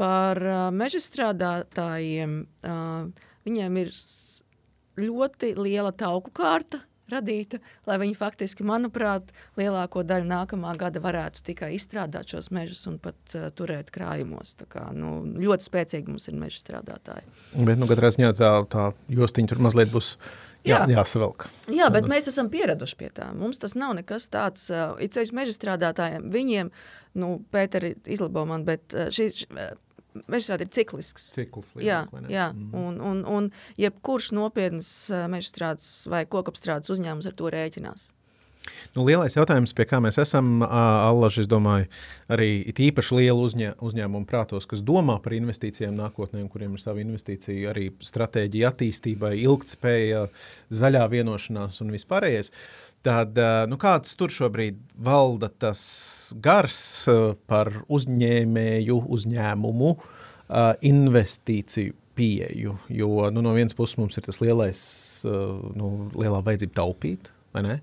Par 0.00 0.40
uh, 0.40 0.70
meža 0.74 1.02
strādātājiem. 1.04 2.40
Uh, 2.64 3.28
Viņiem 3.46 3.82
ir 3.82 3.92
ļoti 5.00 5.54
liela 5.58 5.92
tauku 5.96 6.32
kārta 6.36 6.82
radīta, 7.12 7.58
lai 7.88 7.98
viņi 8.02 8.16
faktiski, 8.18 8.64
manuprāt, 8.66 9.32
lielāko 9.60 10.04
daļu 10.06 10.28
nākamā 10.30 10.74
gada 10.80 11.02
varētu 11.02 11.44
tikai 11.48 11.72
izstrādāt 11.76 12.32
šos 12.32 12.50
mežus 12.54 12.86
un 12.90 12.98
pat 13.02 13.36
uh, 13.36 13.50
turēt 13.56 13.92
krājumos. 13.94 14.54
Tā 14.60 14.68
kā, 14.70 14.86
nu, 14.96 15.18
ļoti 15.42 15.68
spēcīgi 15.68 16.12
mums 16.12 16.28
ir 16.30 16.38
meža 16.40 16.62
strādātāji. 16.62 17.26
Bet, 17.58 17.76
nu, 17.80 17.88
katrā 17.90 18.12
ziņā 18.14 18.32
tā, 18.38 18.54
tā 18.72 18.88
jostiņa 19.12 19.52
tur 19.52 19.62
mazliet 19.68 19.92
būs. 19.92 20.14
Jā, 20.62 20.84
jā, 20.86 21.00
jāsavelk. 21.00 21.48
Jā, 21.74 21.88
bet 21.90 22.06
mēs 22.06 22.28
esam 22.30 22.46
pieraduši 22.46 22.94
pie 23.00 23.08
tā. 23.10 23.32
Mums 23.34 23.58
tas 23.58 23.72
nav 23.74 23.96
nekas 23.98 24.28
tāds, 24.30 24.68
uh, 24.70 24.92
it 25.02 25.16
sevišķi 25.16 25.34
meža 25.34 25.56
strādātājiem. 25.56 26.28
Viņiem, 26.30 26.70
nu, 27.18 27.32
Pēteri 27.50 27.96
izlabo 28.06 28.44
man, 28.46 28.62
bet 28.68 28.94
uh, 28.94 29.10
šī, 29.10 29.32
mežstrāde 30.30 30.66
ir 30.66 30.72
ciklisks. 30.74 31.30
Cikls 31.36 31.74
jā, 31.76 32.04
lielāk, 32.10 32.30
jā. 32.32 32.48
Mm. 32.54 32.72
Un, 32.78 32.98
un, 33.10 33.22
un 33.28 33.52
jebkurš 33.80 34.32
nopietns 34.36 34.90
mežstrādes 35.32 36.08
vai 36.12 36.24
kokapstrādes 36.30 36.92
uzņēmums 36.92 37.30
ar 37.30 37.38
to 37.38 37.52
rēķinās. 37.52 38.10
Nu, 38.94 39.02
lielais 39.06 39.34
jautājums, 39.34 39.72
pie 39.74 39.86
kā 39.90 39.98
mēs 40.02 40.20
esam, 40.22 40.60
Allaž, 40.62 41.40
es 41.42 41.48
domāju, 41.50 41.88
arī 42.32 42.62
īpaši 42.70 43.16
lielu 43.18 43.46
uzņē, 43.48 43.72
uzņēmumu 43.82 44.28
prātos, 44.28 44.68
kas 44.70 44.84
domā 44.86 45.16
par 45.24 45.34
investīcijām 45.34 45.96
nākotnē, 45.98 46.44
kuriem 46.52 46.76
ir 46.76 46.84
sava 46.84 47.02
investīcija, 47.02 47.72
arī 47.72 47.88
stratēģija 48.04 48.70
attīstībai, 48.70 49.34
ilgtspēja, 49.42 50.26
zaļā 50.82 51.04
vienošanās 51.16 51.82
un 51.82 51.94
vispārējais. 51.96 52.52
Tad, 53.02 53.38
nu, 53.66 53.78
kāds 53.82 54.14
tur 54.14 54.30
šobrīd 54.30 54.76
valda 55.02 55.48
tas 55.50 55.80
gars 56.42 56.78
par 57.50 57.72
uzņēmēju, 57.90 58.98
uzņēmumu 59.16 59.90
investīciju 60.86 61.96
pieeju? 62.14 62.76
Jo 62.94 63.30
nu, 63.34 63.42
no 63.42 63.56
vienas 63.56 63.74
puses 63.74 63.98
mums 63.98 64.20
ir 64.20 64.28
tas 64.28 64.38
lielais, 64.44 64.82
nu, 65.24 65.90
lielā 66.14 66.44
vajadzība 66.46 66.78
taupīt, 66.78 67.32
vai 67.56 67.66
ne? 67.66 67.80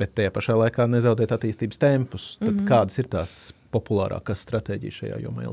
bet 0.00 0.14
tajā 0.16 0.32
pašā 0.32 0.56
laikā 0.56 0.86
nezaudēt 0.88 1.34
attīstības 1.34 1.80
tempus. 1.80 2.30
Tad 2.38 2.52
mm 2.52 2.60
-hmm. 2.60 2.68
kādas 2.70 2.98
ir 3.02 3.10
tās 3.12 3.34
populārākās 3.74 4.46
stratēģijas 4.46 5.02
šajā 5.02 5.18
jomā? 5.24 5.50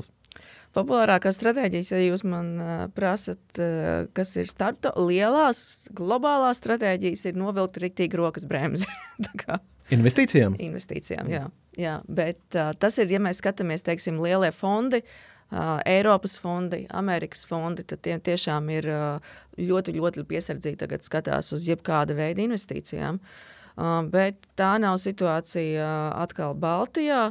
Populārākās 0.76 1.38
stratēģijas, 1.40 1.92
ja 1.94 2.02
jūs 2.04 2.24
man 2.28 2.50
uh, 2.60 2.74
prasat, 2.94 3.42
uh, 3.60 4.10
kas 4.18 4.36
ir 4.38 4.50
starta, 4.52 4.92
lielās 5.00 5.88
globālās 5.96 6.62
stratēģijas, 6.62 7.26
ir 7.30 7.40
novilkt 7.40 7.80
rīktīgi 7.82 8.20
rokas 8.20 8.48
bremzi. 8.50 8.90
Investīcijām? 9.96 10.58
Investīcijām, 10.60 11.32
jā. 11.32 11.46
jā. 11.80 11.96
Bet 12.12 12.42
uh, 12.60 12.74
tas 12.78 13.00
ir, 13.00 13.10
ja 13.16 13.24
mēs 13.24 13.40
skatāmies, 13.42 13.86
teiksim, 13.88 14.20
lielie 14.22 14.52
fondi, 14.52 15.02
uh, 15.02 15.78
Eiropas 15.88 16.36
fondi, 16.44 16.84
Amerikas 16.92 17.48
fondi, 17.48 17.88
tad 17.88 18.04
tie 18.06 18.20
tiešām 18.20 18.68
ir 18.76 18.90
uh, 18.92 19.36
ļoti, 19.58 19.96
ļoti 19.96 20.28
piesardzīgi 20.28 20.84
tagad 20.84 21.08
skatās 21.08 21.54
uz 21.56 21.70
jebkāda 21.72 22.18
veida 22.20 22.44
investīcijām. 22.44 23.22
Uh, 23.24 23.54
Uh, 23.78 24.00
bet 24.10 24.48
tā 24.58 24.72
nav 24.82 24.96
situācija 24.98 25.84
uh, 25.86 26.14
atkal 26.24 26.56
Baltijā 26.58 27.28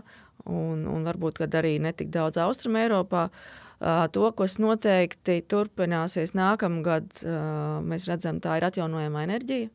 un, 0.46 0.86
un 0.90 1.06
varbūt 1.06 1.42
arī 1.46 1.76
netik 1.82 2.10
daudz 2.14 2.40
Austrum 2.42 2.78
Eiropā. 2.80 3.28
Uh, 3.76 4.06
to, 4.12 4.28
kas 4.36 4.56
noteikti 4.62 5.42
turpināsies 5.50 6.32
nākamgad, 6.36 7.10
mēs 7.84 8.06
redzam, 8.08 8.40
tā 8.40 8.56
ir 8.56 8.64
atjaunojama 8.70 9.26
enerģija, 9.26 9.68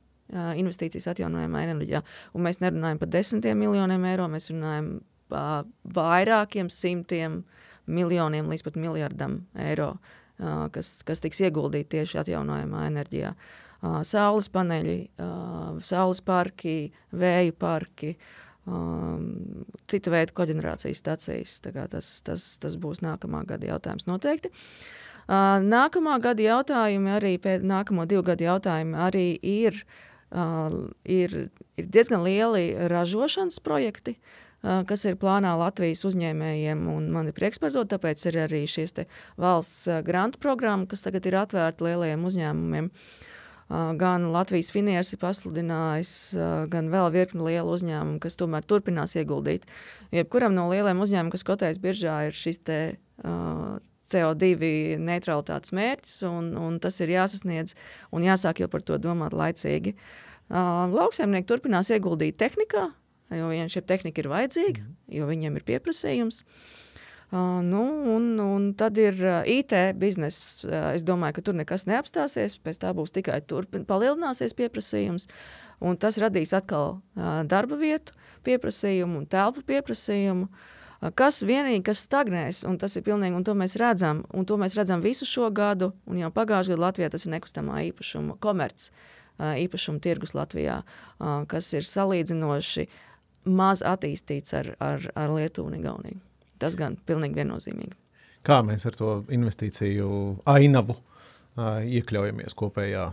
investīcijas 0.58 1.12
atjaunojamā 1.12 1.66
enerģijā. 1.68 2.02
Un 2.34 2.48
mēs 2.48 2.62
nerunājam 2.64 3.02
par 3.02 3.12
desmitiem 3.14 3.62
miljoniem 3.62 4.06
eiro, 4.10 4.26
mēs 4.32 4.50
runājam 4.50 4.96
par 5.30 5.68
vairākiem 5.84 6.72
simtiem 6.72 7.44
miljoniem 7.86 8.50
līdz 8.50 8.66
pat 8.66 8.80
miljardam 8.80 9.42
eiro, 9.60 9.94
kas, 10.74 11.02
kas 11.06 11.22
tiks 11.22 11.44
ieguldīti 11.46 11.98
tieši 11.98 12.24
atjaunojamā 12.24 12.88
enerģijā. 12.90 13.36
Uh, 13.36 13.72
saules 14.06 14.50
paneļi, 14.54 15.00
saules 15.82 16.22
parki, 16.26 16.92
vēju 17.18 17.56
parki, 17.58 18.16
cita 19.92 20.14
veida 20.14 20.36
koģenerācijas 20.38 21.02
stacijas. 21.04 21.60
Tas, 21.64 22.12
tas, 22.26 22.48
tas 22.62 22.78
būs 22.82 23.04
nākamā 23.06 23.44
gada 23.50 23.74
jautājums 23.74 24.08
noteikti. 24.10 24.52
Nākamā 25.32 26.18
gada 26.24 26.44
jautājumi, 26.44 27.12
arī 27.16 27.36
pēc 27.40 27.66
nākamo 27.68 28.08
divu 28.10 28.26
gadu 28.32 28.48
jautājumi, 28.48 28.98
arī 29.00 29.26
ir, 29.38 29.84
ir, 31.06 31.36
ir 31.78 31.92
diezgan 31.98 32.26
lieli 32.26 32.72
ražošanas 32.92 33.62
projekti. 33.64 34.18
Uh, 34.18 34.52
kas 34.62 35.06
ir 35.10 35.18
plānā 35.18 35.56
Latvijas 35.58 36.04
uzņēmējiem. 36.06 36.84
Man 37.14 37.30
ir 37.30 37.34
prieks 37.38 37.62
par 37.62 37.74
to, 37.74 37.82
tāpēc 37.90 38.22
ir 38.30 38.38
arī 38.44 38.62
šīs 38.70 38.94
valsts 39.42 39.90
grantu 40.06 40.42
programma, 40.44 40.86
kas 40.90 41.02
tagad 41.06 41.26
ir 41.26 41.40
atvērta 41.42 41.88
lielajiem 41.88 42.28
uzņēmumiem. 42.30 42.92
Uh, 42.92 43.31
gan 43.72 44.26
Latvijas 44.34 44.72
finieris 44.74 45.14
ir 45.16 45.20
pasludinājis, 45.22 46.14
gan 46.72 46.90
vēl 46.92 47.12
virkni 47.14 47.46
lielu 47.46 47.76
uzņēmumu, 47.76 48.20
kas 48.24 48.36
tomēr 48.40 48.66
turpinās 48.68 49.16
ieguldīt. 49.16 49.68
Jebkuram 50.12 50.56
no 50.58 50.68
lieliem 50.72 51.00
uzņēmumiem, 51.04 51.32
kas 51.32 51.48
kotējas 51.48 51.80
biržā, 51.84 52.18
ir 52.28 52.36
šis 52.36 52.60
te, 52.68 52.80
uh, 53.24 53.78
CO2 54.12 55.00
neutralitātes 55.00 55.72
mērķis, 55.78 56.18
un, 56.28 56.52
un 56.60 56.82
tas 56.84 57.00
ir 57.00 57.14
jāsasniedz 57.14 57.78
un 58.12 58.28
jāsāk 58.28 58.60
jau 58.64 58.68
par 58.72 58.84
to 58.84 59.00
domāt 59.00 59.36
laicīgi. 59.38 59.96
Uh, 60.52 60.92
lauksaimnieki 60.92 61.48
turpinās 61.48 61.94
ieguldīt 61.96 62.36
tehnikā, 62.42 62.90
jo 63.32 63.48
viņiem 63.54 63.72
šī 63.72 63.86
tehnika 63.88 64.26
ir 64.26 64.32
vajadzīga, 64.34 64.84
mhm. 64.84 65.02
jo 65.16 65.32
viņiem 65.32 65.60
ir 65.62 65.68
pieprasījums. 65.70 66.44
Uh, 66.44 66.91
Uh, 67.32 67.62
nu, 67.64 67.82
un, 68.12 68.26
un 68.44 68.74
tad 68.76 68.98
ir 69.00 69.16
IT 69.48 69.72
bizness. 69.96 70.66
Es 70.68 71.06
domāju, 71.08 71.38
ka 71.38 71.44
tur 71.48 71.56
nekas 71.56 71.88
neapstāsies. 71.88 72.58
Pēc 72.60 72.82
tam 72.82 72.98
būs 72.98 73.16
tikai 73.16 73.40
turpin, 73.48 73.86
palielināsies 73.88 74.56
pieprasījums. 74.58 75.30
Un 75.80 75.96
tas 75.98 76.20
radīs 76.20 76.52
atkal 76.54 76.98
uh, 76.98 77.42
darba 77.48 77.80
vietu 77.80 78.18
pieprasījumu 78.44 79.22
un 79.22 79.30
telpu 79.32 79.64
pieprasījumu. 79.70 80.50
Uh, 80.52 81.12
kas 81.16 81.40
vienīgi 81.48 81.86
kas 81.88 82.04
stagnēs, 82.06 82.66
un 82.68 82.76
tas 82.82 82.98
ir 83.00 83.06
pilnīgi, 83.06 83.38
un 83.38 83.48
to 83.48 83.56
mēs 83.58 83.78
redzam, 83.80 84.26
un 84.36 84.46
to 84.46 84.58
mēs 84.62 84.76
redzam 84.78 85.02
visu 85.02 85.26
šo 85.26 85.48
gadu, 85.56 85.94
un 86.06 86.20
jau 86.20 86.30
pagājušajā 86.36 86.76
gadā 86.76 86.86
Latvijā 86.86 87.10
tas 87.16 87.26
ir 87.26 87.34
nekustamā 87.34 87.80
īpašuma, 87.90 88.36
komerc 88.44 88.90
uh, 88.92 89.56
īpašuma 89.64 90.04
tirgus 90.04 90.36
Latvijā, 90.38 90.82
kas 91.48 91.72
ir 91.74 91.88
salīdzinoši 91.88 92.88
maz 93.50 93.82
attīstīts 93.82 94.54
ar, 94.58 94.76
ar, 94.80 95.08
ar 95.16 95.34
Lietuvu 95.34 95.72
un 95.72 95.80
Igauniju. 95.80 96.20
Tas 96.62 96.78
gan 96.78 96.98
pilnīgi 97.10 97.40
viennozīmīgi. 97.42 97.96
Kā 98.46 98.60
mēs 98.66 98.86
ar 98.90 98.98
to 98.98 99.12
investīciju 99.34 100.10
ainavu 100.50 100.96
uh, 100.96 101.82
iekļaujamies 101.82 102.56
kopējā, 102.58 103.08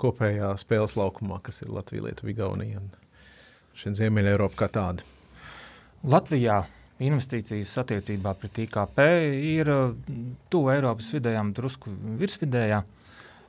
kopējā 0.00 0.50
spēles 0.60 0.96
laukumā, 0.96 1.40
kas 1.44 1.62
ir 1.64 1.72
Latvija, 1.72 2.06
Lietuva, 2.08 2.32
Igaunija 2.32 2.80
un 2.80 3.98
Ziemeļa 3.98 4.34
Eiropa 4.34 4.62
kā 4.62 4.70
tāda? 4.72 5.04
Latvijā 6.04 6.62
investīcijas 7.04 7.72
attiecībā 7.80 8.34
pret 8.38 8.60
IKP 8.64 9.00
ir 9.52 9.70
tuvu 10.52 10.72
Eiropas 10.74 11.08
vidējām, 11.16 11.52
drusku 11.56 11.92
virsvidējā. 12.20 12.82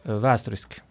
Vēsturiski 0.05 0.83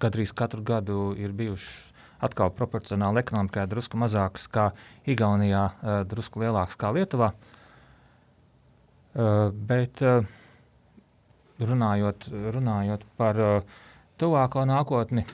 gandrīz 0.00 0.34
katru 0.36 0.64
gadu 0.66 1.12
ir 1.18 1.34
bijušas 1.36 1.94
atkal 2.24 2.50
proporcionāli 2.50 3.22
ekonomikai 3.22 3.68
drusku 3.70 3.98
mazākas 4.00 4.48
kā 4.50 4.72
Igaunijā, 5.06 5.68
drusku 6.10 6.42
lielākas 6.42 6.74
kā 6.80 6.90
Lietuvā. 6.96 7.30
Uh, 7.30 7.57
Uh, 9.16 9.48
bet 9.50 10.02
uh, 10.04 10.20
runājot, 11.64 12.28
runājot 12.54 13.06
par 13.16 13.40
uh, 13.40 13.78
tuvāko 14.20 14.66
nākotni, 14.68 15.24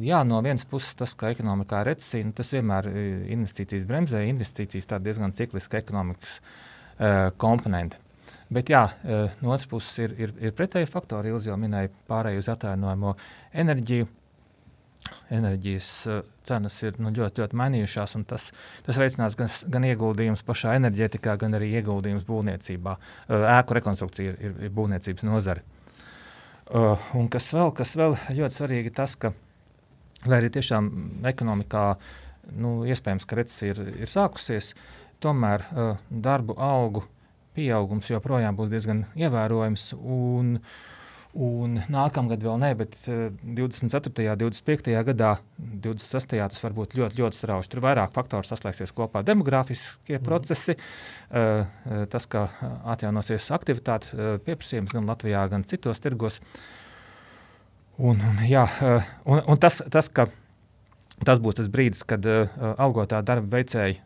jā, 0.00 0.22
no 0.24 0.40
vienas 0.42 0.64
puses 0.68 0.96
tas, 0.96 1.12
ka 1.18 1.28
ekonomikā 1.34 1.82
ir 1.82 1.90
recesija, 1.92 2.24
nu, 2.24 2.32
tas 2.32 2.54
vienmēr 2.54 2.88
investīcijas 3.36 3.84
bremzē, 3.88 4.24
investīcijas 4.30 4.88
tā 4.90 4.98
diezgan 5.02 5.34
cikliska 5.36 5.82
ekonomikas 5.82 6.38
komponente. 7.42 7.98
Bet 8.54 8.70
jā, 8.70 8.84
no 9.42 9.50
otras 9.50 9.66
puses 9.68 9.96
ir, 9.98 10.12
ir, 10.14 10.32
ir 10.46 10.52
pretēji 10.54 10.86
faktori. 10.86 11.32
Ilgi 11.34 11.50
jau 11.50 11.56
minēja 11.58 11.90
pārēju 12.08 12.38
uz 12.38 12.48
atjaunojamo 12.52 13.16
enerģiju 13.64 14.06
enerģijas 15.34 15.90
uh, 16.08 16.20
cenas 16.46 16.76
ir 16.84 16.98
nu, 17.02 17.12
ļoti, 17.14 17.42
ļoti 17.42 17.58
mainījušās. 17.58 18.16
Tas, 18.28 18.48
tas 18.86 18.98
veicinās 19.00 19.36
gan, 19.38 19.50
gan 19.72 19.86
ieguldījumus 19.88 20.44
pašā 20.46 20.74
enerģētikā, 20.78 21.36
gan 21.40 21.56
arī 21.58 21.70
ieguldījumus 21.80 22.26
būvniecībā. 22.28 22.96
Uh, 22.96 23.46
ēku 23.56 23.78
rekonstrukcija 23.78 24.34
ir, 24.34 24.58
ir, 24.68 24.74
būvniecības 24.74 25.26
nozare. 25.28 25.64
Uh, 26.64 27.00
un 27.18 27.28
kas 27.32 27.50
vēl, 27.54 27.74
kas 27.76 27.96
vēl 28.00 28.16
ļoti 28.38 28.60
svarīgi, 28.60 28.94
tas, 28.96 29.16
ka, 29.20 29.34
lai 30.28 30.40
arī 30.40 30.52
tiešām 30.54 30.90
ekonomikā 31.32 31.86
nu, 32.60 32.78
iespējams, 32.88 33.26
ka 33.28 33.40
recesija 33.40 33.76
ir, 33.76 33.92
ir 34.04 34.10
sākusies, 34.10 34.72
tomēr 35.24 35.62
darbu 36.10 36.56
algu 36.60 37.04
pieaugums 37.56 38.10
joprojām 38.10 38.56
būs 38.58 38.72
diezgan 38.72 39.04
ievērojams. 39.16 39.92
Un, 40.00 40.58
uh, 40.58 40.93
Un 41.34 41.80
nākamgad 41.90 42.44
vēl 42.46 42.60
ne, 42.62 42.68
bet 42.78 42.94
24. 43.08 44.10
un 44.30 44.38
25. 44.38 44.90
gadā, 45.08 45.32
26. 45.58 46.36
tas 46.38 46.62
var 46.62 46.76
būt 46.76 46.94
ļoti, 46.94 47.18
ļoti 47.18 47.38
strauji. 47.40 47.70
Tur 47.72 47.82
vairāk 47.82 48.14
faktoru 48.14 48.46
saslēgsies 48.46 48.94
kopā. 48.94 49.24
Demogrāfiskie 49.26 50.20
mm. 50.20 50.22
procesi, 50.26 50.76
uh, 50.78 52.06
tas, 52.12 52.28
ka 52.30 52.44
atjaunosies 52.94 53.48
aktivitāte, 53.56 54.14
pieprasījums 54.46 54.94
gan 54.94 55.10
Latvijā, 55.10 55.42
gan 55.50 55.66
citos 55.66 56.02
tirgos. 56.04 56.38
Un, 57.98 58.22
jā, 58.46 58.62
un, 59.26 59.42
un 59.42 59.58
tas, 59.62 59.80
tas, 59.90 60.10
ka 60.10 60.28
tas 61.26 61.42
būs 61.42 61.58
tas 61.58 61.70
brīdis, 61.70 62.06
kad 62.06 62.26
algotā 62.74 63.22
darba 63.26 63.58
veicēji 63.58 63.98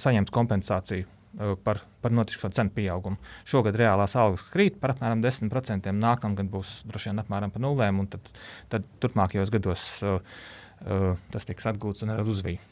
saņems 0.00 0.32
kompensāciju 0.32 1.08
Eh, 1.08 1.11
par, 1.64 1.80
par 2.04 2.12
notikušo 2.12 2.50
cenu 2.52 2.72
pieaugumu. 2.74 3.16
Šogad 3.48 3.76
reālās 3.80 4.16
algas 4.20 4.44
krīt 4.52 4.76
par 4.80 4.94
apmēram 4.94 5.22
10%, 5.24 5.88
nākamgad 5.96 6.50
būs 6.52 6.82
droši 6.88 7.10
vien 7.10 7.22
apmēram 7.22 7.54
par 7.54 7.64
nulēm, 7.64 8.02
un 8.02 8.10
tad, 8.12 8.28
tad 8.72 8.88
turpmākajos 9.02 9.52
gados 9.54 9.86
uh, 10.04 10.18
uh, 10.84 11.08
tas 11.32 11.48
tiks 11.48 11.68
atgūts 11.72 12.04
un 12.06 12.14
uzvīts. 12.20 12.68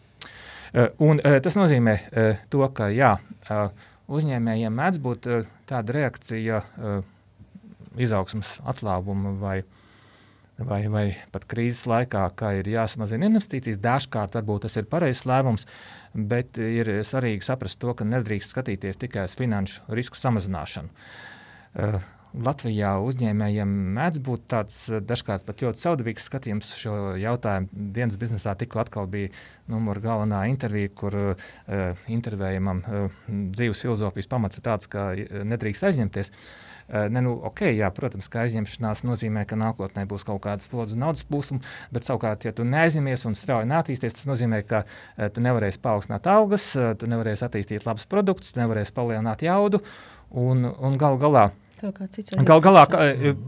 Uh, 0.70 0.87
un, 1.03 1.18
uh, 1.25 1.40
tas 1.42 1.57
nozīmē 1.59 1.96
uh, 1.96 2.42
to, 2.53 2.62
ka 2.77 2.90
jā, 2.94 3.16
uh, 3.49 3.88
uzņēmējiem 4.11 4.77
mēdz 4.77 5.01
būt 5.03 5.27
tāda 5.70 5.94
reakcija 5.94 6.64
izaugsmas 7.99 8.57
atslābuma 8.68 9.37
vai, 9.38 9.61
vai, 10.66 10.85
vai 10.92 11.05
pat 11.33 11.46
krīzes 11.51 11.87
laikā, 11.90 12.27
ka 12.37 12.53
ir 12.59 12.68
jāsamazina 12.70 13.29
investīcijas. 13.31 13.81
Dažkārt 13.83 14.37
varbūt 14.38 14.66
tas 14.66 14.79
ir 14.81 14.88
pareizs 14.90 15.27
lēmums, 15.29 15.66
bet 16.14 16.61
ir 16.61 16.92
svarīgi 17.07 17.46
saprast 17.46 17.81
to, 17.83 17.94
ka 17.96 18.07
nedrīkst 18.09 18.55
skatīties 18.55 19.01
tikai 19.01 19.27
uz 19.29 19.37
finanšu 19.38 19.92
risku 19.96 20.20
samazināšanu. 20.20 20.90
Latvijā 22.31 22.92
uzņēmējiem 23.03 23.70
mēdz 23.96 24.20
būt 24.23 24.44
tāds 24.53 24.77
dažkārt 25.03 25.42
pat 25.49 25.64
ļoti 25.64 25.83
saudabīgs 25.83 26.29
skatījums 26.31 26.68
šo 26.79 26.94
jautājumu. 27.18 27.66
Dienas 27.96 28.18
biznesā 28.20 28.55
tikko 28.59 28.85
atkal 28.85 29.11
bija 29.11 29.33
numura 29.70 30.03
galvenā 30.05 30.44
intervija, 30.46 30.92
kur 30.94 31.16
uh, 31.18 31.51
intervējumam 32.07 32.85
uh, 32.87 33.23
dzīves 33.27 33.83
filozofijas 33.83 34.31
pamats 34.31 34.62
ir 34.62 34.66
tāds, 34.68 34.87
ka 34.90 35.11
nedrīkst 35.51 35.88
aizņemties. 35.90 36.31
Uh, 36.31 36.69
ne, 36.90 37.22
nu, 37.24 37.37
okay, 37.46 37.74
jā, 37.79 37.90
protams, 37.94 38.29
ka 38.33 38.44
aizņemšanās 38.44 39.05
nozīmē, 39.07 39.46
ka 39.48 39.59
nākotnē 39.61 40.07
būs 40.11 40.26
kaut 40.29 40.42
kāda 40.46 40.64
slodze 40.64 40.98
naudas 40.98 41.24
plūsma, 41.29 41.61
bet 41.94 42.09
savukārt, 42.09 42.46
ja 42.48 42.55
tu 42.57 42.66
neaizņemies 42.68 43.26
un 43.31 43.38
strauji 43.38 43.70
neattīsties, 43.70 44.18
tas 44.18 44.29
nozīmē, 44.31 44.62
ka 44.68 44.85
uh, 44.85 45.26
tu 45.33 45.44
nevarēsi 45.44 45.83
paaugstināt 45.85 46.29
algas, 46.31 46.70
uh, 46.79 46.92
tu 46.98 47.11
nevarēsi 47.11 47.46
attīstīt 47.46 47.88
labus 47.88 48.09
produktus, 48.11 48.55
tu 48.55 48.62
nevarēsi 48.62 48.96
palielināt 48.96 49.46
jaudu 49.46 49.83
un, 50.31 50.66
un 50.66 51.00
galu 51.00 51.20
galā 51.22 51.50
Galu 52.44 52.61
galā, 52.61 52.83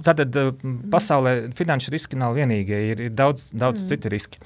tātad 0.06 0.36
pasaulē 0.92 1.34
finanšu 1.56 1.92
riski 1.92 2.16
nav 2.16 2.38
vienīgie, 2.38 2.78
ir, 2.92 3.02
ir 3.08 3.12
daudz, 3.12 3.50
daudz 3.52 3.82
mm. 3.82 3.90
citu 3.90 4.12
riski. 4.14 4.40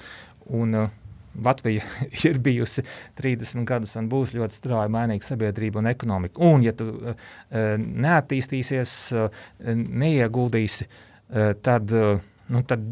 Un, 0.59 0.74
uh, 0.74 1.05
Latvija 1.44 1.85
ir 2.29 2.38
bijusi 2.42 2.85
30 3.20 3.66
gadus 3.68 3.96
un 4.01 4.11
būs 4.12 4.35
ļoti 4.37 4.61
strauji 4.61 4.92
mainīga 4.92 5.27
sabiedrība 5.27 5.83
un 5.83 5.90
ekonomika. 5.92 6.42
Un, 6.44 6.64
ja 6.66 6.75
tu 6.77 6.88
uh, 6.92 7.29
neattīstīsies, 7.83 8.96
uh, 9.16 9.46
neieguldīsi, 9.77 10.88
uh, 10.88 11.53
tad, 11.66 11.92
uh, 11.94 12.20
nu, 12.53 12.64
tad 12.66 12.85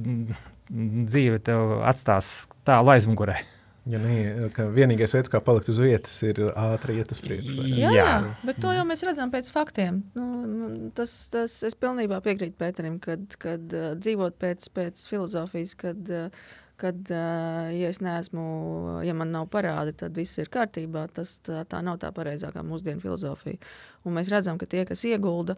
dzīve 0.69 1.43
tev 1.45 1.81
atstās 1.85 2.47
tālu 2.67 2.95
aizmugurē. 2.95 3.37
Ja 3.85 3.99
ne, 4.01 4.49
vienīgais 4.73 5.13
veids, 5.13 5.29
kā 5.29 5.43
palikt 5.45 5.69
uz 5.69 5.77
vietas, 5.83 6.15
ir 6.25 6.39
ātri 6.57 6.97
iet 7.03 7.11
uz 7.13 7.19
priekšu. 7.21 7.67
Jā, 7.69 7.91
jā, 7.93 8.13
bet 8.41 8.57
to 8.63 8.73
jau 8.73 8.85
mēs 8.89 9.05
redzam 9.05 9.29
pēc 9.33 9.51
faktiem. 9.53 9.99
Nu, 10.17 10.29
nu, 10.49 10.69
tas, 10.97 11.13
tas, 11.33 11.59
es 11.69 11.77
pilnībā 11.77 12.23
piekrītu 12.25 12.57
Pēterim, 12.61 12.97
kad, 13.05 13.37
kad 13.43 13.77
uh, 13.77 13.91
dzīvot 14.01 14.39
pēc, 14.41 14.71
pēc 14.73 15.05
filozofijas, 15.11 15.77
kad 15.85 16.01
uh, 16.09 16.49
kad, 16.81 17.11
ja 17.11 17.89
es 17.91 18.01
neesmu, 18.05 18.45
ja 19.07 19.15
man 19.17 19.31
nav 19.35 19.47
parādi, 19.53 19.95
tad 19.99 20.17
viss 20.19 20.41
ir 20.43 20.51
kārtībā. 20.53 21.07
Tas 21.15 21.37
tā, 21.47 21.63
tā 21.71 21.81
nav 21.87 22.01
tā 22.03 22.11
pareizākā 22.15 22.65
mūsdienu 22.67 23.03
filozofija. 23.03 23.61
Un 24.05 24.19
mēs 24.19 24.29
redzam, 24.33 24.59
ka 24.61 24.69
tie, 24.71 24.83
kas 24.89 25.05
iegulda, 25.09 25.57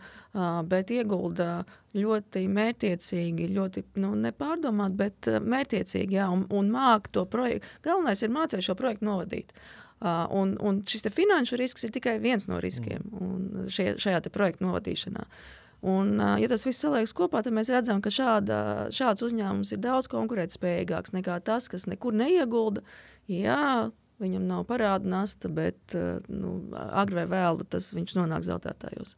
bet 0.70 0.92
iegulda 0.94 1.64
ļoti 1.96 2.44
mērķiecīgi, 2.52 3.50
ļoti 3.56 3.84
nu, 4.04 4.12
nepārdomāt, 4.26 4.94
bet 4.98 5.30
mērķiecīgi, 5.42 6.20
jā, 6.20 6.28
un, 6.32 6.46
un 6.52 6.70
māk 6.72 7.10
to 7.14 7.26
projektu. 7.30 7.66
Galvenais 7.86 8.22
ir 8.22 8.34
mācīt 8.36 8.66
šo 8.68 8.78
projektu 8.78 9.08
novadīt. 9.08 9.56
Uh, 9.96 10.26
un, 10.36 10.50
un 10.60 10.82
šis 10.84 11.06
finanšu 11.08 11.56
risks 11.56 11.86
ir 11.86 11.92
tikai 11.94 12.18
viens 12.20 12.44
no 12.50 12.58
riskiem 12.60 13.00
mm. 13.00 13.70
šie, 13.72 13.94
šajā 13.96 14.18
projekta 14.28 14.66
novadīšanā. 14.66 15.22
Uh, 15.24 15.65
Un, 15.86 16.16
ja 16.40 16.48
tas 16.50 16.64
viss 16.66 16.82
saliekas 16.82 17.14
kopā, 17.14 17.44
tad 17.46 17.54
mēs 17.54 17.70
redzam, 17.70 18.00
ka 18.02 18.10
šāda, 18.10 18.56
šāds 18.94 19.22
uzņēmums 19.22 19.70
ir 19.76 19.82
daudz 19.84 20.08
konkurētspējīgāks 20.10 21.14
nekā 21.14 21.38
tas, 21.46 21.68
kas 21.70 21.86
nekur 21.86 22.16
neiegulda. 22.16 22.82
Jā, 23.30 23.92
viņam 24.22 24.48
nav 24.48 24.64
parāda 24.66 25.06
nasta, 25.12 25.50
bet 25.52 25.94
nu, 25.94 26.56
agrāk 26.72 27.22
vai 27.22 27.28
vēlu 27.36 27.68
tas 27.70 27.92
viņš 27.94 28.16
nonāk 28.18 28.48
zaudētājos. 28.48 29.14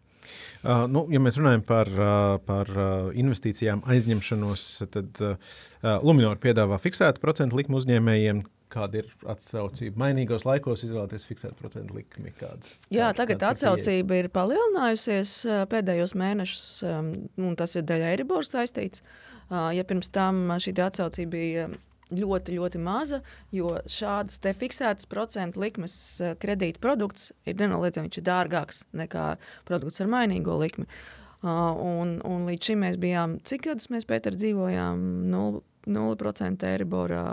Uh, 0.62 0.84
nu, 0.90 1.04
ja 1.12 1.20
mēs 1.22 1.38
runājam 1.38 1.62
par, 1.64 1.88
uh, 1.94 2.36
par 2.44 2.70
investīcijām, 3.16 3.84
aizņemšanos, 3.88 4.64
tad 4.92 5.20
uh, 5.24 5.58
Luminor 6.02 6.40
piedāvā 6.42 6.78
fiksētu 6.82 7.22
procentu 7.22 7.58
likmu 7.58 7.78
uzņēmējiem, 7.80 8.42
kāda 8.72 9.02
ir 9.02 9.10
atsaucība. 9.28 10.00
Mainīgos 10.04 10.46
laikos 10.48 10.84
izvēlēties 10.86 11.26
fiksētu 11.28 11.58
procentu 11.60 11.98
likmi. 11.98 12.32
Kādas, 12.38 12.84
Jā, 12.88 13.08
kādas, 13.08 13.18
tagad 13.20 13.42
kādas 13.42 13.64
atsaucība 13.64 14.22
ir 14.22 14.30
palielinājusies 14.34 15.34
pēdējos 15.72 16.14
mēnešus, 16.18 16.64
un 16.86 17.58
tas 17.58 17.76
ir 17.78 17.86
daļai 17.88 18.14
Eiribor 18.14 18.48
saistīts. 18.48 19.04
Ja 19.48 19.84
pirms 19.88 20.10
tam 20.12 20.46
šī 20.60 20.74
atsaucība 20.84 21.34
bija 21.34 21.68
ļoti, 22.14 22.56
ļoti 22.56 22.80
maza, 22.80 23.20
jo 23.52 23.74
šādas 23.88 24.40
fiksētas 24.40 25.08
procentu 25.08 25.60
likmes 25.60 25.94
kredīta 26.40 26.80
produkts 26.80 27.32
ir 27.48 27.58
nenoliedzami 27.60 28.12
dārgāks 28.24 28.84
nekā 28.96 29.30
produkts 29.68 30.00
ar 30.04 30.12
mainīgo 30.12 30.56
likmi. 30.60 30.88
Uh, 30.88 31.18
un, 31.46 32.16
un 32.26 32.46
līdz 32.48 32.70
šim 32.70 32.80
mēs 32.82 32.96
bijām, 32.98 33.36
cik 33.46 33.68
gadus 33.68 33.90
mēs 33.94 34.06
Pēter 34.08 34.34
dzīvojām? 34.34 35.30
0%, 35.30 35.62
0 35.86 36.72
Eiriborā 36.72 37.24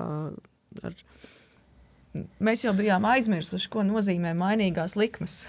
ar 0.84 0.96
mēs 2.40 2.64
jau 2.66 2.74
bijām 2.76 3.06
aizmirsuši, 3.10 3.70
ko 3.72 3.84
nozīmē 3.88 4.34
mainīgās 4.40 4.96
likmes. 5.00 5.46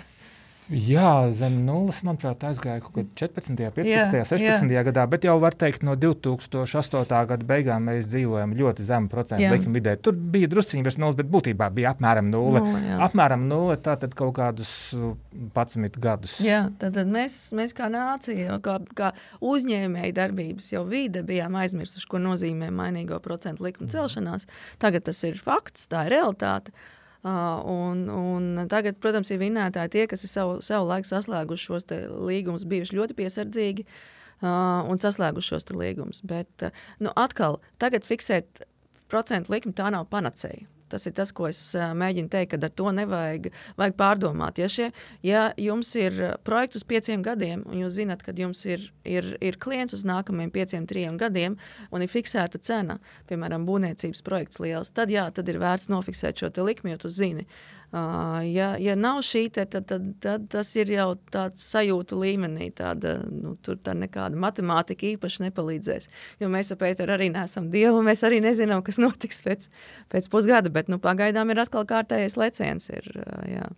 Jā, 0.66 1.28
zem 1.30 1.60
nulles, 1.62 2.00
manuprāt, 2.02 2.42
aizgāja 2.48 2.80
kaut 2.82 2.96
kādā 2.96 3.12
14, 3.20 3.60
15, 3.76 3.86
jā, 3.86 4.22
16 4.26 4.72
jā. 4.74 4.80
gadā, 4.88 5.04
bet 5.06 5.22
jau 5.28 5.36
var 5.38 5.54
teikt, 5.54 5.84
no 5.86 5.94
2008. 5.94 7.20
gada 7.30 7.46
beigām 7.46 7.86
mēs 7.86 8.08
dzīvojam 8.10 8.54
ļoti 8.58 8.86
zemu 8.88 9.10
procentu 9.12 9.52
likuma 9.52 9.78
vidē. 9.78 9.94
Tur 10.02 10.16
bija 10.18 10.50
drusciņi 10.50 10.82
virs 10.82 10.98
nulles, 10.98 11.14
bet 11.20 11.30
būtībā 11.30 11.68
bija 11.76 11.92
apmēram 11.94 12.32
nulle. 12.32 12.64
nulle 12.64 12.96
apmēram 13.06 13.44
nulle, 13.46 13.76
tātad 13.78 14.16
kaut 14.18 14.34
kādus 14.40 14.72
11 14.96 16.00
gadus. 16.02 16.34
Jā, 16.42 16.64
tad, 16.82 16.98
tad 16.98 17.14
mēs, 17.14 17.38
mēs 17.54 17.76
kā 17.76 17.86
nācija, 17.92 18.58
kā, 18.66 18.80
kā 18.98 19.12
uzņēmēji 19.46 20.18
darbības 20.18 20.72
jau 20.74 20.82
vide 20.90 21.22
bijām 21.26 21.54
aizmirsuši, 21.62 22.10
ko 22.10 22.18
nozīmē 22.26 22.72
mainīgo 22.74 23.22
procentu 23.22 23.68
likuma 23.68 23.92
celšanās. 23.94 24.50
Tagad 24.82 25.06
tas 25.06 25.22
ir 25.30 25.38
fakts, 25.38 25.86
tā 25.92 26.08
ir 26.08 26.16
realitāte. 26.18 26.74
Uh, 26.74 26.92
un, 27.24 28.04
un 28.12 28.66
tagad, 28.70 28.98
protams, 29.02 29.30
ir 29.32 29.40
vinētāji 29.40 29.92
tie, 29.94 30.04
kas 30.10 30.24
ir 30.26 30.30
savu, 30.30 30.60
savu 30.64 30.88
laiku 30.90 31.08
saslēguši 31.08 31.68
šos 31.70 31.88
līgumus, 32.28 32.66
bijuši 32.68 32.98
ļoti 32.98 33.16
piesardzīgi 33.18 33.86
uh, 33.86 34.86
un 34.86 35.00
saslēguši 35.02 35.54
šos 35.54 35.68
līgumus. 35.72 36.22
Bet 36.26 36.68
uh, 36.68 36.86
nu, 37.02 37.12
atkal, 37.16 37.60
tagad 37.82 38.06
fiksēt 38.06 38.64
procentu 39.10 39.54
likmi 39.54 39.74
tā 39.76 39.90
nav 39.94 40.08
panacēja. 40.12 40.68
Tas 40.92 41.06
ir 41.08 41.14
tas, 41.16 41.32
ko 41.34 41.48
es 41.50 41.60
mēģinu 41.74 42.30
teikt, 42.32 42.54
ka 42.54 42.60
ar 42.68 42.74
to 42.78 42.92
nevajag 42.94 43.50
pārdomāt. 43.98 44.60
Ja, 44.62 44.68
šie, 44.70 44.90
ja 45.26 45.46
jums 45.60 45.92
ir 45.98 46.18
projekts 46.46 46.80
uz 46.80 46.86
pieciem 46.86 47.24
gadiem, 47.26 47.64
un 47.66 47.80
jūs 47.82 47.96
zināt, 47.98 48.22
ka 48.26 48.34
jums 48.36 48.62
ir, 48.68 48.88
ir, 49.04 49.32
ir 49.42 49.58
klients 49.62 49.96
uz 49.96 50.04
nākamajiem 50.06 50.52
pieciem, 50.54 50.86
trim 50.86 51.18
gadiem, 51.20 51.58
un 51.90 52.04
ir 52.04 52.12
fiksēta 52.12 52.60
cena, 52.62 53.00
piemēram, 53.30 53.66
būvniecības 53.68 54.22
projekts 54.26 54.62
liels, 54.62 54.94
tad 54.94 55.10
jā, 55.10 55.26
tad 55.34 55.48
ir 55.50 55.58
vērts 55.62 55.90
nofiksēt 55.92 56.42
šo 56.42 56.52
likmi, 56.66 56.94
jo 56.94 57.02
tu 57.06 57.12
zini, 57.12 57.46
ja, 57.92 58.68
ja 58.82 58.96
nav 58.98 59.20
šī, 59.24 59.46
te, 59.54 59.64
tad, 59.70 59.86
tad, 59.90 60.08
tad 60.22 60.48
tas 60.52 60.72
ir 60.76 60.90
jau 60.94 61.08
tāds 61.32 61.64
sajūtu 61.70 62.18
līmenī. 62.20 62.70
Tāda, 62.76 63.16
nu, 63.30 63.54
tur 63.62 63.78
tā 63.82 63.94
nekāda 63.96 64.38
matemātika 64.40 65.08
īpaši 65.12 65.46
nepalīdzēs. 65.46 66.10
Jo 66.42 66.50
mēs 66.52 66.72
ar 66.74 66.80
Pēteru 66.82 67.16
arī 67.16 67.30
neesam 67.34 67.70
dievi, 67.72 68.02
mēs 68.06 68.24
arī 68.26 68.42
nezinām, 68.44 68.84
kas 68.86 69.00
notiks 69.02 69.42
pēc, 69.46 69.68
pēc 70.12 70.28
pusgada. 70.32 70.72
Bet 70.72 70.90
nu, 70.92 71.00
pagaidām 71.02 71.54
ir 71.54 71.62
atkal 71.64 71.86
kārtējais 71.88 72.38
leciens. 72.40 72.90
Ir, 72.90 73.08
jā, 73.50 73.70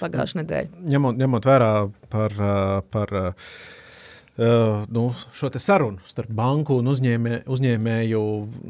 pagājušā 0.00 0.42
nedēļa. 0.42 0.86
Ņemot, 0.94 1.20
ņemot 1.20 1.52
vērā 1.52 1.74
par. 2.12 2.40
par 2.94 3.20
nu, 4.40 5.02
šo 5.36 5.50
sarunu 5.60 6.00
starp 6.08 6.30
banku 6.32 6.78
un 6.80 6.88
uzņēmē, 6.88 7.42
uzņēmēju, 7.50 8.22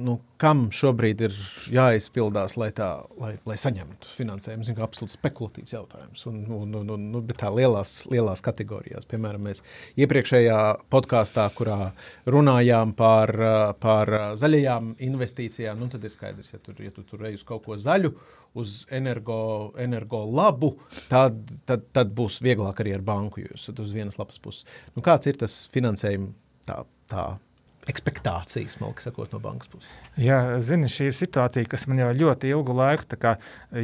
nu, 0.03 0.17
kam 0.41 0.65
šobrīd 0.75 1.21
ir 1.27 1.35
jāizpildās, 1.71 2.57
lai, 2.59 2.71
tā, 2.75 2.89
lai, 3.21 3.35
lai 3.47 3.57
saņemtu 3.61 4.09
finansējumu. 4.09 4.65
Tas 4.65 4.73
ir 4.73 4.85
absolūti 4.87 5.15
spekulatīvs 5.15 5.75
jautājums. 5.77 6.25
Un, 6.31 6.41
un, 6.57 6.75
un, 6.81 6.93
un, 6.97 7.05
nu, 7.13 7.23
bet 7.27 7.43
tā 7.43 7.53
lielās, 7.55 7.93
lielās 8.11 8.43
kategorijās, 8.45 9.07
piemēram, 9.11 9.47
mēs 9.51 9.63
iepriekšējā 10.01 10.59
podkāstā, 10.93 11.47
kurā 11.57 11.93
runājām 12.31 12.97
par, 12.99 13.35
par 13.85 14.15
zaļajām 14.41 14.95
investīcijām, 15.11 15.79
nu, 15.81 15.91
tad 15.93 16.09
ir 16.09 16.15
skaidrs, 16.15 16.55
ja, 16.55 16.63
tur, 16.65 16.81
ja 16.83 16.95
tu 16.95 17.05
tur 17.07 17.29
ej 17.29 17.39
uz 17.39 17.47
kaut 17.47 17.67
ko 17.69 17.79
zaļu, 17.79 18.15
uz 18.59 18.81
energo, 18.91 19.73
energo 19.79 20.25
labu, 20.27 20.73
tad, 21.11 21.39
tad, 21.69 21.85
tad 21.95 22.11
būs 22.17 22.41
vieglāk 22.43 22.83
arī 22.83 22.97
ar 22.97 23.05
banku, 23.07 23.43
jo 23.43 23.53
jūs 23.53 23.69
esat 23.69 23.85
uz 23.85 23.93
vienas 23.95 24.19
lapas 24.19 24.41
puses. 24.43 24.67
Nu, 24.97 25.05
kāds 25.07 25.31
ir 25.31 25.39
tas 25.39 25.63
finansējums 25.71 26.35
tā, 26.67 26.83
tā 27.11 27.27
ekspektācijas, 27.89 28.77
malki 28.81 29.05
sakot, 29.05 29.31
no 29.33 29.41
bankas 29.43 29.71
puses? 29.71 29.93
Jā, 30.21 30.41
zini, 30.65 30.91
šī 30.91 31.09
situācija, 31.17 31.69
kas 31.71 31.87
man 31.91 32.03
jau 32.03 32.11
ļoti 32.17 32.51
ilgu 32.53 32.75
laiku 32.77 33.19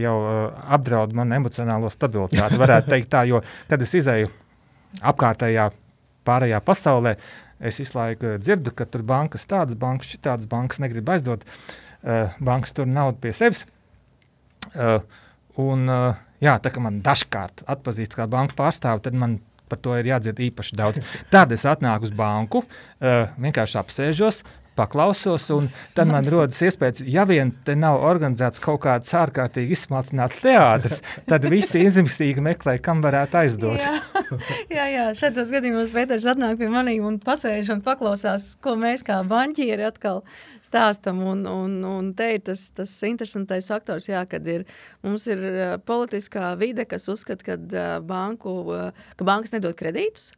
jau 0.02 0.16
uh, 0.18 0.42
apdraud 0.76 1.14
manu 1.16 1.38
emocionālo 1.38 1.90
stabilitāti, 1.92 2.61
varētu 2.61 2.92
teikt 2.92 3.11
tā, 3.14 3.24
jo 3.31 3.40
kad 3.70 3.83
es 3.83 3.94
izēju 3.96 4.31
apkārtējā 5.00 5.70
pārējā 6.26 6.61
pasaulē, 6.66 7.16
es 7.61 7.81
visu 7.81 7.96
laiku 7.96 8.37
dzirdu, 8.42 8.74
ka 8.76 8.87
tur 8.90 9.07
bankas 9.07 9.46
tādas, 9.48 9.79
bankas 9.79 10.12
šitādas, 10.12 10.50
bankas 10.50 10.83
negrib 10.83 11.09
aizdot, 11.14 11.46
uh, 11.46 12.37
bankas 12.42 12.76
tur 12.76 12.90
naudu 12.90 13.22
pie 13.22 13.33
sevis. 13.37 13.64
Uh, 14.77 15.01
un, 15.62 15.89
uh, 15.89 16.23
Jā, 16.43 16.59
tā 16.61 16.69
kā 16.73 16.83
man 16.85 17.01
dažkārt 17.05 17.65
atpazīst 17.65 18.17
kā 18.17 18.27
banka 18.29 18.57
pārstāvi, 18.59 19.05
tad 19.07 19.17
man 19.17 19.39
par 19.71 19.81
to 19.83 19.95
ir 19.99 20.11
jādzird 20.11 20.43
īpaši 20.51 20.77
daudz. 20.79 21.01
Tad 21.33 21.55
es 21.57 21.65
atnāku 21.67 22.07
uz 22.07 22.12
banku, 22.15 22.62
uh, 22.62 23.33
vienkārši 23.41 23.79
apsēžos, 23.81 24.43
paklausos, 24.77 25.49
un 25.55 25.69
tad 25.97 26.11
man 26.11 26.27
rodas 26.31 26.59
iespējas, 26.65 27.03
ja 27.09 27.25
vien 27.29 27.53
te 27.67 27.77
nav 27.79 28.03
organizēts 28.07 28.61
kaut 28.62 28.83
kāds 28.85 29.12
ārkārtīgi 29.17 29.77
izsmalcināts 29.77 30.41
teātris, 30.45 31.03
tad 31.29 31.47
visi 31.51 31.83
izmisīgi 31.87 32.45
meklē, 32.45 32.77
kam 32.85 33.03
varētu 33.05 33.41
aizdot. 33.43 33.81
Jā, 33.81 33.95
jā, 34.79 34.87
jā. 34.93 35.07
šādos 35.23 35.53
gadījumos 35.55 35.95
Pēters 35.97 36.29
atnāk 36.29 36.61
pie 36.61 36.71
maniem 36.73 37.07
un 37.09 37.19
pasēž 37.23 37.73
un 37.77 37.83
paklausās, 37.87 38.53
ko 38.62 38.77
mēs 38.81 39.05
kā 39.07 39.23
banķieri 39.27 39.89
atkal 39.89 40.23
stāstam, 40.65 41.23
un, 41.25 41.45
un, 41.51 41.79
un 41.87 42.12
te 42.17 42.33
ir 42.37 42.45
tas, 42.47 42.69
tas 42.77 42.93
interesantais 43.09 43.71
faktors, 43.73 44.11
jā, 44.11 44.25
kad 44.29 44.47
ir, 44.51 44.67
mums 45.07 45.27
ir 45.31 45.45
uh, 45.51 45.77
politiskā 45.83 46.53
vide, 46.61 46.87
kas 46.89 47.09
uzskata, 47.12 47.53
ka, 47.53 47.61
uh, 47.61 47.87
banku, 48.05 48.59
uh, 48.75 49.07
ka 49.17 49.29
bankas 49.29 49.57
nedod 49.57 49.77
kredītus, 49.79 50.33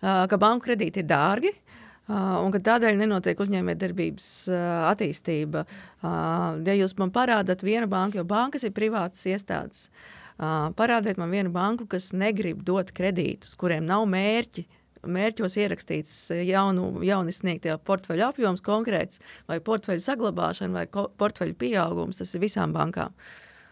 ka 0.00 0.36
banku 0.40 0.64
kredīti 0.70 1.02
ir 1.02 1.10
dārgi, 1.10 1.50
Uh, 1.52 1.79
un 2.10 2.50
ka 2.54 2.60
tādēļ 2.64 2.98
nenotiek 2.98 3.38
uzņēmējdarbības 3.40 4.30
uh, 4.50 4.62
attīstība. 4.90 5.64
Uh, 6.00 6.58
ja 6.66 6.74
jūs 6.78 6.96
man 6.98 7.12
parādat 7.14 7.62
vienu 7.66 7.88
banku, 7.90 8.20
jo 8.20 8.26
bankas 8.28 8.66
ir 8.66 8.74
privātas 8.76 9.26
iestādes, 9.30 9.88
parādiet 10.40 11.18
man 11.20 11.28
vienu 11.28 11.50
banku, 11.52 11.84
kas 11.90 12.14
negrib 12.16 12.62
dot 12.64 12.94
kredītus, 12.96 13.52
kuriem 13.60 13.84
nav 13.84 14.06
mērķi. 14.08 14.64
Mērķos 15.00 15.54
ierakstīts 15.60 16.14
jaunu, 16.44 16.90
jaunu 17.04 17.32
sniegtajā 17.32 17.78
portfeļa 17.88 18.26
apjoms 18.32 18.64
konkrēts, 18.64 19.20
vai 19.48 19.56
portfeļa 19.64 20.02
saglabāšana, 20.04 20.74
vai 20.76 21.06
portfeļa 21.20 21.56
pieaugums. 21.60 22.20
Tas 22.20 22.34
ir 22.36 22.42
visām 22.42 22.74
bankām. 22.76 23.14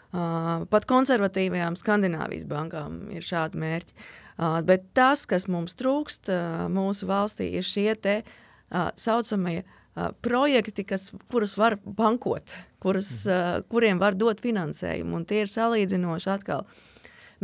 Uh, 0.09 0.65
pat 0.73 0.87
konservatīvajām 0.89 1.77
Skandināvijas 1.77 2.47
bankām 2.49 3.03
ir 3.17 3.25
šādi 3.25 3.61
mērķi. 3.61 3.97
Uh, 3.97 4.28
bet 4.39 4.91
tas, 4.95 5.25
kas 5.27 5.49
mums 5.51 5.77
trūkst 5.79 6.31
uh, 6.33 6.67
mūsu 6.73 7.09
valstī, 7.11 7.51
ir 7.59 7.67
šie 7.67 7.93
te 7.99 8.21
uh, 8.23 8.91
saucamie 8.97 9.63
projekti, 10.23 10.85
kas, 10.87 11.09
kurus 11.27 11.57
var 11.59 11.75
bankot, 11.83 12.53
kurus, 12.79 13.09
kuriem 13.67 13.99
var 13.99 14.15
dot 14.15 14.39
finansējumu. 14.45 15.17
Un 15.19 15.25
tie 15.27 15.41
ir 15.43 15.51
salīdzinoši 15.51 16.29
atkal 16.31 16.69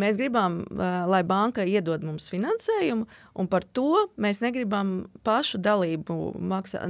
Mēs 0.01 0.17
gribam, 0.19 0.63
lai 1.07 1.21
banka 1.27 1.63
iedod 1.63 2.03
mums 2.03 2.27
finansējumu, 2.33 3.07
un 3.39 3.49
par 3.51 3.63
to 3.77 4.09
mēs 4.19 4.41
negribam 4.43 5.05
pašu 5.27 5.61
dalību 5.63 6.17
maksā, 6.51 6.81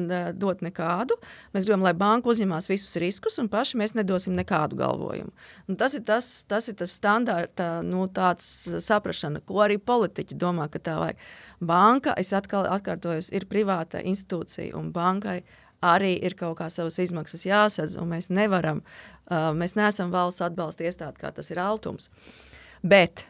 dot 0.40 0.62
nekādu. 0.64 1.18
Mēs 1.52 1.66
gribam, 1.66 1.84
lai 1.84 1.92
banka 2.00 2.32
uzņemās 2.32 2.70
visus 2.70 2.96
riskus, 3.02 3.36
un 3.42 3.50
paši 3.52 3.80
mēs 3.80 3.92
nedosim 3.98 4.36
nekādu 4.38 4.78
galvojumu. 4.80 5.34
Un 5.68 5.80
tas 5.80 5.96
ir 5.98 6.04
tas, 6.08 6.30
tas 6.48 6.70
ir 6.72 6.78
tas 6.80 6.94
standarta 6.96 7.82
nu, 7.84 8.06
saprašana, 8.08 9.44
ko 9.44 9.60
arī 9.66 9.76
politiķi 9.76 10.38
domā, 10.40 10.70
ka 10.72 10.80
tā 10.80 10.96
vajag. 11.02 11.20
Banka, 11.64 12.16
es 12.20 12.32
atkal 12.36 12.70
atkārtoju, 12.72 13.28
ir 13.36 13.44
privāta 13.50 14.00
institūcija, 14.00 14.72
un 14.80 14.88
bankai 14.96 15.42
arī 15.84 16.14
ir 16.24 16.38
kaut 16.40 16.56
kā 16.62 16.70
savas 16.72 16.96
izmaksas 17.04 17.44
jāsadz, 17.44 17.98
un 18.00 18.08
mēs 18.16 18.30
nevaram, 18.32 18.80
uh, 19.28 19.52
mēs 19.52 19.76
neesam 19.76 20.12
valsts 20.14 20.44
atbalsta 20.46 20.88
iestāde, 20.88 21.20
kā 21.20 21.32
tas 21.36 21.52
ir 21.52 21.60
Altums. 21.60 22.08
Uh, 22.08 22.43
Bet 22.84 23.28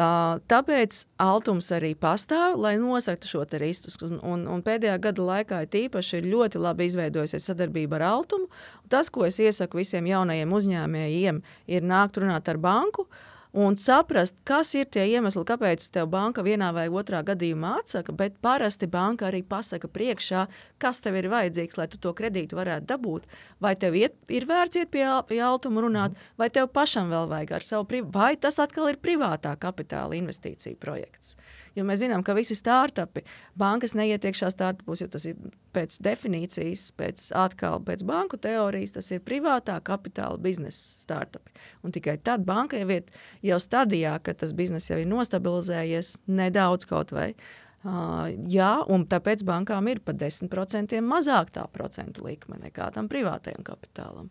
Uh, 0.00 0.38
tāpēc 0.46 1.00
Altums 1.20 1.66
arī 1.74 1.90
pastāv, 1.98 2.54
lai 2.62 2.76
nosaktu 2.78 3.26
šo 3.26 3.42
risku. 3.58 3.90
Un, 4.06 4.20
un, 4.22 4.44
un 4.48 4.62
pēdējā 4.62 4.94
gada 5.02 5.24
laikā 5.26 5.58
tīpaši 5.66 6.20
ir 6.20 6.28
ļoti 6.30 6.62
labi 6.62 6.86
izveidojusies 6.86 7.50
sadarbība 7.50 7.98
ar 7.98 8.06
Altumu. 8.12 8.46
Tas, 8.88 9.10
ko 9.10 9.26
es 9.26 9.40
iesaku 9.42 9.82
visiem 9.82 10.06
jaunajiem 10.06 10.54
uzņēmējiem, 10.56 11.42
ir 11.74 11.82
nākt 11.90 12.22
runāt 12.22 12.48
ar 12.48 12.62
banku, 12.62 13.08
uh, 13.08 13.39
un 13.52 13.76
saprast, 13.76 14.36
kas 14.46 14.72
ir 14.78 14.88
tie 14.92 15.06
iemesli, 15.10 15.42
kāpēc 15.46 15.86
tev 15.94 16.10
banka 16.12 16.44
vienā 16.46 16.70
vai 16.76 16.86
otrā 16.88 17.22
gadījumā 17.26 17.76
atsaka. 17.80 18.14
Bet 18.16 18.38
parasti 18.42 18.86
banka 18.90 19.28
arī 19.30 19.42
pasaka 19.46 19.90
priekšā, 19.90 20.46
kas 20.82 21.02
tev 21.04 21.18
ir 21.20 21.30
vajadzīgs, 21.32 21.78
lai 21.80 21.88
tu 21.90 22.00
to 22.02 22.14
kredītu 22.16 22.58
varētu 22.58 22.88
dabūt. 22.90 23.26
Vai 23.60 23.74
tev 23.80 23.98
iet, 23.98 24.16
ir 24.28 24.46
vērts 24.50 24.82
iet 24.82 24.92
pie, 24.94 25.06
pie 25.28 25.40
altuma 25.44 25.84
runāt, 25.84 26.18
vai 26.38 26.50
tev 26.50 26.70
pašam 26.74 27.10
vēl 27.10 27.30
vajag 27.30 27.56
ar 27.58 27.66
savu, 27.66 28.04
vai 28.12 28.34
tas 28.36 28.60
atkal 28.62 28.92
ir 28.92 29.02
privātā 29.02 29.56
kapitāla 29.58 30.18
investīcija 30.18 30.78
projekts. 30.80 31.36
Jo 31.78 31.84
mēs 31.86 32.02
zinām, 32.02 32.24
ka 32.26 32.34
visi 32.34 32.56
startupi, 32.58 33.22
bankas 33.58 33.94
neiet 33.98 34.24
iekšā 34.26 34.50
startupos, 34.50 35.02
jo 35.02 35.08
tas 35.12 35.26
ir 35.30 35.38
pēc 35.74 36.00
definīcijas, 36.02 36.88
pēc 36.98 37.28
atkal 37.38 37.78
pēc 37.86 38.02
banku 38.08 38.40
teorijas, 38.42 38.96
tas 38.98 39.10
ir 39.14 39.22
privātā 39.26 39.78
kapitāla 39.86 40.40
biznesa 40.42 41.04
startupi. 41.04 41.54
Un 41.86 41.94
tikai 41.94 42.18
tad 42.18 42.44
banka 42.48 42.80
jau 42.80 42.90
ir 42.90 43.06
jau 43.46 43.60
stadijā, 43.62 44.18
kad 44.24 44.42
tas 44.42 44.54
bizness 44.56 44.90
jau 44.90 44.98
ir 45.00 45.10
nostabilizējies 45.10 46.16
nedaudz 46.26 46.88
kaut 46.90 47.14
vai. 47.14 47.32
Uh, 47.80 48.26
jā, 48.52 48.74
un 48.92 49.06
tāpēc 49.08 49.40
bankām 49.48 49.86
ir 49.88 50.02
pat 50.04 50.18
10% 50.20 50.98
mazāk 51.00 51.54
tā 51.54 51.64
procentu 51.72 52.26
likme 52.26 52.58
nekā 52.60 52.90
tam 52.92 53.08
privātajam 53.08 53.64
kapitālam. 53.64 54.28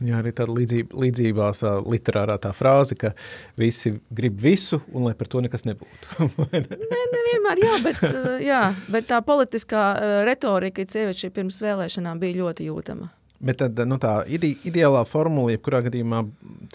Jā, 0.00 0.22
arī 0.22 0.32
tāda 0.32 0.54
līdzība, 0.56 0.96
līdzībās 1.02 1.60
literārā 1.84 2.38
tā 2.40 2.54
frāze, 2.56 2.96
ka 2.96 3.12
visi 3.60 3.92
grib 4.16 4.38
visu, 4.40 4.80
un 4.96 5.04
lai 5.08 5.12
par 5.18 5.28
to 5.28 5.42
nekas 5.44 5.66
nebūtu. 5.68 6.26
ne? 6.54 6.62
ne, 6.64 7.00
nevienmēr, 7.14 7.60
jā, 7.66 7.74
bet, 7.84 8.02
jā, 8.44 8.62
bet 8.88 9.08
tā 9.10 9.20
politiskā 9.26 9.84
retorika 10.28 10.86
sievieši 10.88 11.32
pirms 11.36 11.60
vēlēšanām 11.64 12.22
bija 12.22 12.40
ļoti 12.40 12.70
jūtama. 12.70 13.10
Bet 13.40 13.60
tad, 13.60 13.78
nu, 13.88 13.96
tā 14.00 14.18
ide, 14.28 14.50
ideālā 14.68 15.00
formula, 15.08 15.52
jebkurā 15.52 15.82
gadījumā 15.86 16.26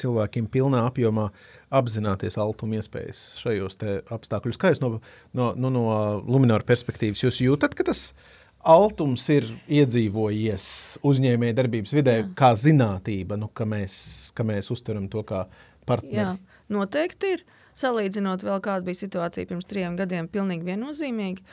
cilvēkiem 0.02 0.48
pilnā 0.50 0.86
apjomā 0.90 1.28
apzināties 1.76 2.40
altuma 2.42 2.80
iespējas 2.80 3.26
šajos 3.42 3.78
apstākļos. 4.14 4.58
Kā 4.62 4.74
jūs 4.74 4.82
no, 4.82 4.96
no, 5.38 5.52
no, 5.58 5.74
no 5.74 5.86
Luminora 6.26 6.66
perspektīvas 6.66 7.22
jūs 7.26 7.42
jūtat, 7.46 7.78
ka 7.78 7.86
tas 7.90 8.08
ir? 8.14 8.34
Altums 8.65 9.21
ir 9.30 9.45
iedzīvojies 9.69 10.65
uzņēmēja 11.06 11.54
darbības 11.60 11.91
vidē, 11.93 12.15
Jā. 12.23 12.30
kā 12.39 12.47
zinātība, 12.58 13.38
nu, 13.38 13.45
ka, 13.54 13.62
mēs, 13.69 13.93
ka 14.34 14.41
mēs 14.47 14.71
uztveram 14.73 15.06
to 15.12 15.21
kā 15.28 15.43
partneri. 15.86 16.15
Jā, 16.17 16.38
noteikti 16.73 17.34
ir. 17.36 17.43
Salīdzinot 17.75 18.39
vēl 18.47 18.62
kāda 18.63 18.88
bija 18.88 18.95
situācija 19.01 19.47
pirms 19.49 19.65
trim 19.67 19.97
gadiem, 19.99 20.30
pilnīgi 20.32 20.63
viennozīmīgi. 20.63 21.43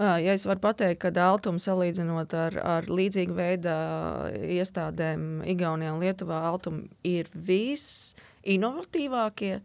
Ja 0.00 0.32
es 0.34 0.46
varu 0.46 0.60
pateikt, 0.62 1.00
ka 1.02 1.10
Altums 1.24 1.64
salīdzinot 1.66 2.34
ar, 2.36 2.52
ar 2.60 2.84
līdzīgu 2.88 3.34
veidu 3.36 3.68
iestādēm 4.60 5.42
Igaunijā 5.48 5.92
un 5.96 6.00
Lietuvā, 6.04 6.38
Altum 6.52 6.76
ir 7.02 7.26
visinovatīvākie, 7.32 9.60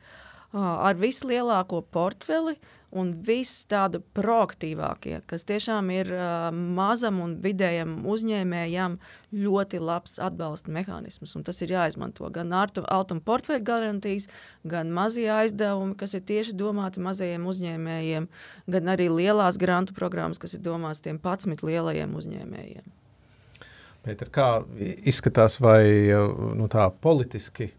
ar 0.55 0.95
vislielāko 1.03 1.81
portfeli, 1.91 2.53
uh, 2.55 2.74
un 2.95 3.11
viss 3.27 3.65
tādu 3.69 3.99
proaktīvākie, 4.15 5.19
kas 5.27 5.45
tiešām 5.47 5.91
ir 5.93 6.11
uh, 6.15 6.47
mazam 6.51 7.19
un 7.23 7.35
vidējam 7.43 7.97
uzņēmējam 8.11 8.97
ļoti 9.35 9.81
labs 9.83 10.17
atbalsta 10.23 10.71
mehānisms. 10.73 11.35
Tas 11.45 11.61
ir 11.65 11.75
jāizmanto 11.75 12.29
gan 12.33 12.53
altuma 12.55 13.23
portfeļu 13.25 13.63
garantijas, 13.67 14.29
gan 14.63 14.93
mazie 14.95 15.27
aizdevumi, 15.33 15.97
kas 15.99 16.15
ir 16.15 16.25
tieši 16.27 16.55
domāti 16.57 17.03
mazajiem 17.03 17.47
uzņēmējiem, 17.51 18.29
gan 18.71 18.93
arī 18.95 19.09
lielās 19.11 19.59
grantu 19.61 19.95
programmas, 19.97 20.39
kas 20.41 20.55
ir 20.55 20.63
domāts 20.65 21.03
tiem 21.03 21.19
11 21.19 21.65
lielajiem 21.67 22.15
uzņēmējiem. 22.15 22.93
Pēter, 24.05 24.29
kā 24.29 24.49
izskatās 25.09 25.57
vai 25.59 25.81
nu, 26.55 26.69
tā 26.71 26.87
politiski? 27.01 27.71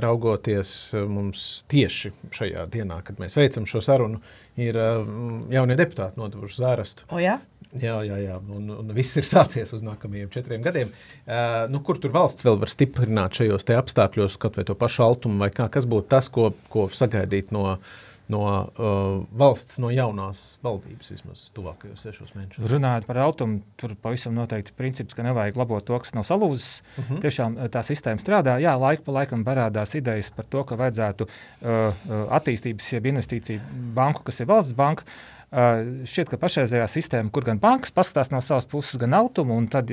Raugoties 0.00 0.94
eh, 0.94 1.06
mums 1.08 1.64
tieši 1.70 2.12
šajā 2.34 2.66
dienā, 2.72 3.00
kad 3.06 3.20
mēs 3.22 3.36
veicam 3.38 3.66
šo 3.68 3.82
sarunu, 3.84 4.20
ir 4.60 4.78
eh, 4.78 5.14
jaunie 5.56 5.78
deputāti 5.78 6.20
nodevuši 6.20 6.60
zvērestu. 6.60 7.08
O, 7.10 7.20
jā? 7.22 7.38
Jā, 7.70 8.00
jā, 8.02 8.16
jā. 8.18 8.36
Un, 8.50 8.70
un 8.80 8.92
viss 8.96 9.18
ir 9.20 9.28
sācies 9.34 9.70
uz 9.76 9.84
nākamajiem 9.86 10.30
četriem 10.34 10.62
gadiem. 10.64 10.90
Uh, 11.22 11.68
nu, 11.70 11.78
kur 11.86 12.00
tur 12.02 12.10
valsts 12.14 12.42
vēl 12.42 12.58
var 12.58 12.72
stiprināt 12.72 13.38
šajos 13.38 13.68
apstākļos, 13.76 14.40
kaut 14.42 14.58
vai 14.58 14.66
to 14.66 14.74
pašu 14.78 15.04
altumu, 15.06 15.38
vai 15.44 15.52
kā, 15.54 15.68
kas 15.70 15.86
būtu 15.86 16.10
tas, 16.10 16.26
ko, 16.34 16.48
ko 16.72 16.88
sagaidīt 16.90 17.54
no 17.54 17.68
uh, 17.76 18.00
no 18.30 18.42
uh, 18.46 19.24
valsts, 19.36 19.78
no 19.82 19.90
jaunās 19.94 20.58
valdības 20.64 21.12
vismaz 21.14 21.46
tuvākajos 21.56 22.04
sešos 22.06 22.34
mēnešos. 22.36 22.68
Runājot 22.70 23.08
par 23.08 23.20
automu, 23.26 23.60
tur 23.80 23.96
pavisam 24.02 24.36
noteikti 24.38 24.74
princips, 24.78 25.16
ka 25.16 25.26
nevajag 25.26 25.58
labot 25.60 25.84
to, 25.86 25.98
kas 25.98 26.14
nav 26.16 26.26
salūzis. 26.28 26.80
Uh 26.80 27.02
mhm. 27.02 27.14
-huh. 27.14 27.24
Tiešām 27.26 27.58
uh, 27.58 27.66
tā 27.72 27.82
sistēma 27.86 28.22
strādā. 28.22 28.58
Jā, 28.62 28.76
laika 28.80 29.02
pa 29.06 29.12
laikam 29.20 29.44
parādās 29.44 29.96
idejas 29.98 30.30
par 30.30 30.44
to, 30.44 30.64
ka 30.64 30.76
vajadzētu 30.76 31.26
uh, 31.26 31.68
uh 31.68 32.26
attīstības, 32.40 32.92
jeb 32.92 33.06
investīciju 33.06 33.60
banku, 33.94 34.22
kas 34.22 34.40
ir 34.40 34.46
valsts 34.46 34.72
banka. 34.72 35.02
Uh, 35.02 35.39
Uh, 35.39 35.39
šķiet, 35.50 36.28
ka 36.30 36.38
pašreizējā 36.38 36.84
sistēma, 36.86 37.30
kur 37.34 37.42
gan 37.46 37.58
bankas 37.58 37.90
paskatās 37.94 38.28
no 38.30 38.38
savas 38.44 38.68
puses, 38.70 38.94
gan 39.00 39.16
automu, 39.18 39.56
un 39.58 39.66
tad, 39.70 39.90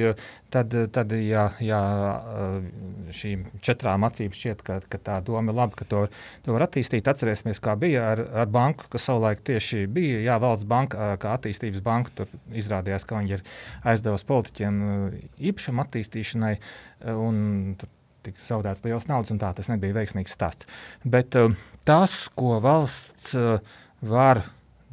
tad, 0.54 0.76
tad 0.94 1.14
ja, 1.18 1.48
ja 1.64 1.80
šīm 3.18 3.48
četrām 3.66 4.06
acīm 4.06 4.36
šķiet, 4.38 4.62
ka, 4.66 4.78
ka 4.86 5.00
tā 5.02 5.18
doma 5.26 5.50
ir 5.50 5.58
laba, 5.58 5.74
ka 5.80 5.88
to, 5.90 6.04
to 6.46 6.54
var 6.54 6.68
attīstīt. 6.68 7.10
Atcerēsimies, 7.10 7.62
kā 7.64 7.74
bija 7.80 8.06
ar, 8.12 8.22
ar 8.44 8.52
banku, 8.54 8.86
kas 8.94 9.08
savulaik 9.10 9.42
tieši 9.48 9.88
bija 9.90 10.22
jā, 10.28 10.38
valsts 10.44 10.68
banka, 10.70 11.16
kā 11.22 11.34
attīstības 11.40 11.82
banka. 11.86 12.14
Tur 12.22 12.34
izrādījās, 12.54 13.08
ka 13.08 13.18
viņi 13.18 13.38
ir 13.40 13.46
aizdevusi 13.88 14.30
politiķiem 14.30 14.82
īpašumu 15.50 15.86
attīstīšanai. 15.88 16.54
Un 17.18 17.40
tur 17.82 17.90
tika 18.28 18.44
zaudēts 18.44 18.86
liels 18.86 19.10
naudas, 19.10 19.34
un 19.34 19.42
tā 19.42 19.50
tas 19.58 19.72
nebija 19.72 19.96
veiksmīgs 19.98 20.38
stāsts. 20.38 20.70
Bet 21.02 21.34
tas, 21.88 22.20
ko 22.38 22.60
valsts 22.62 23.34
var 24.06 24.44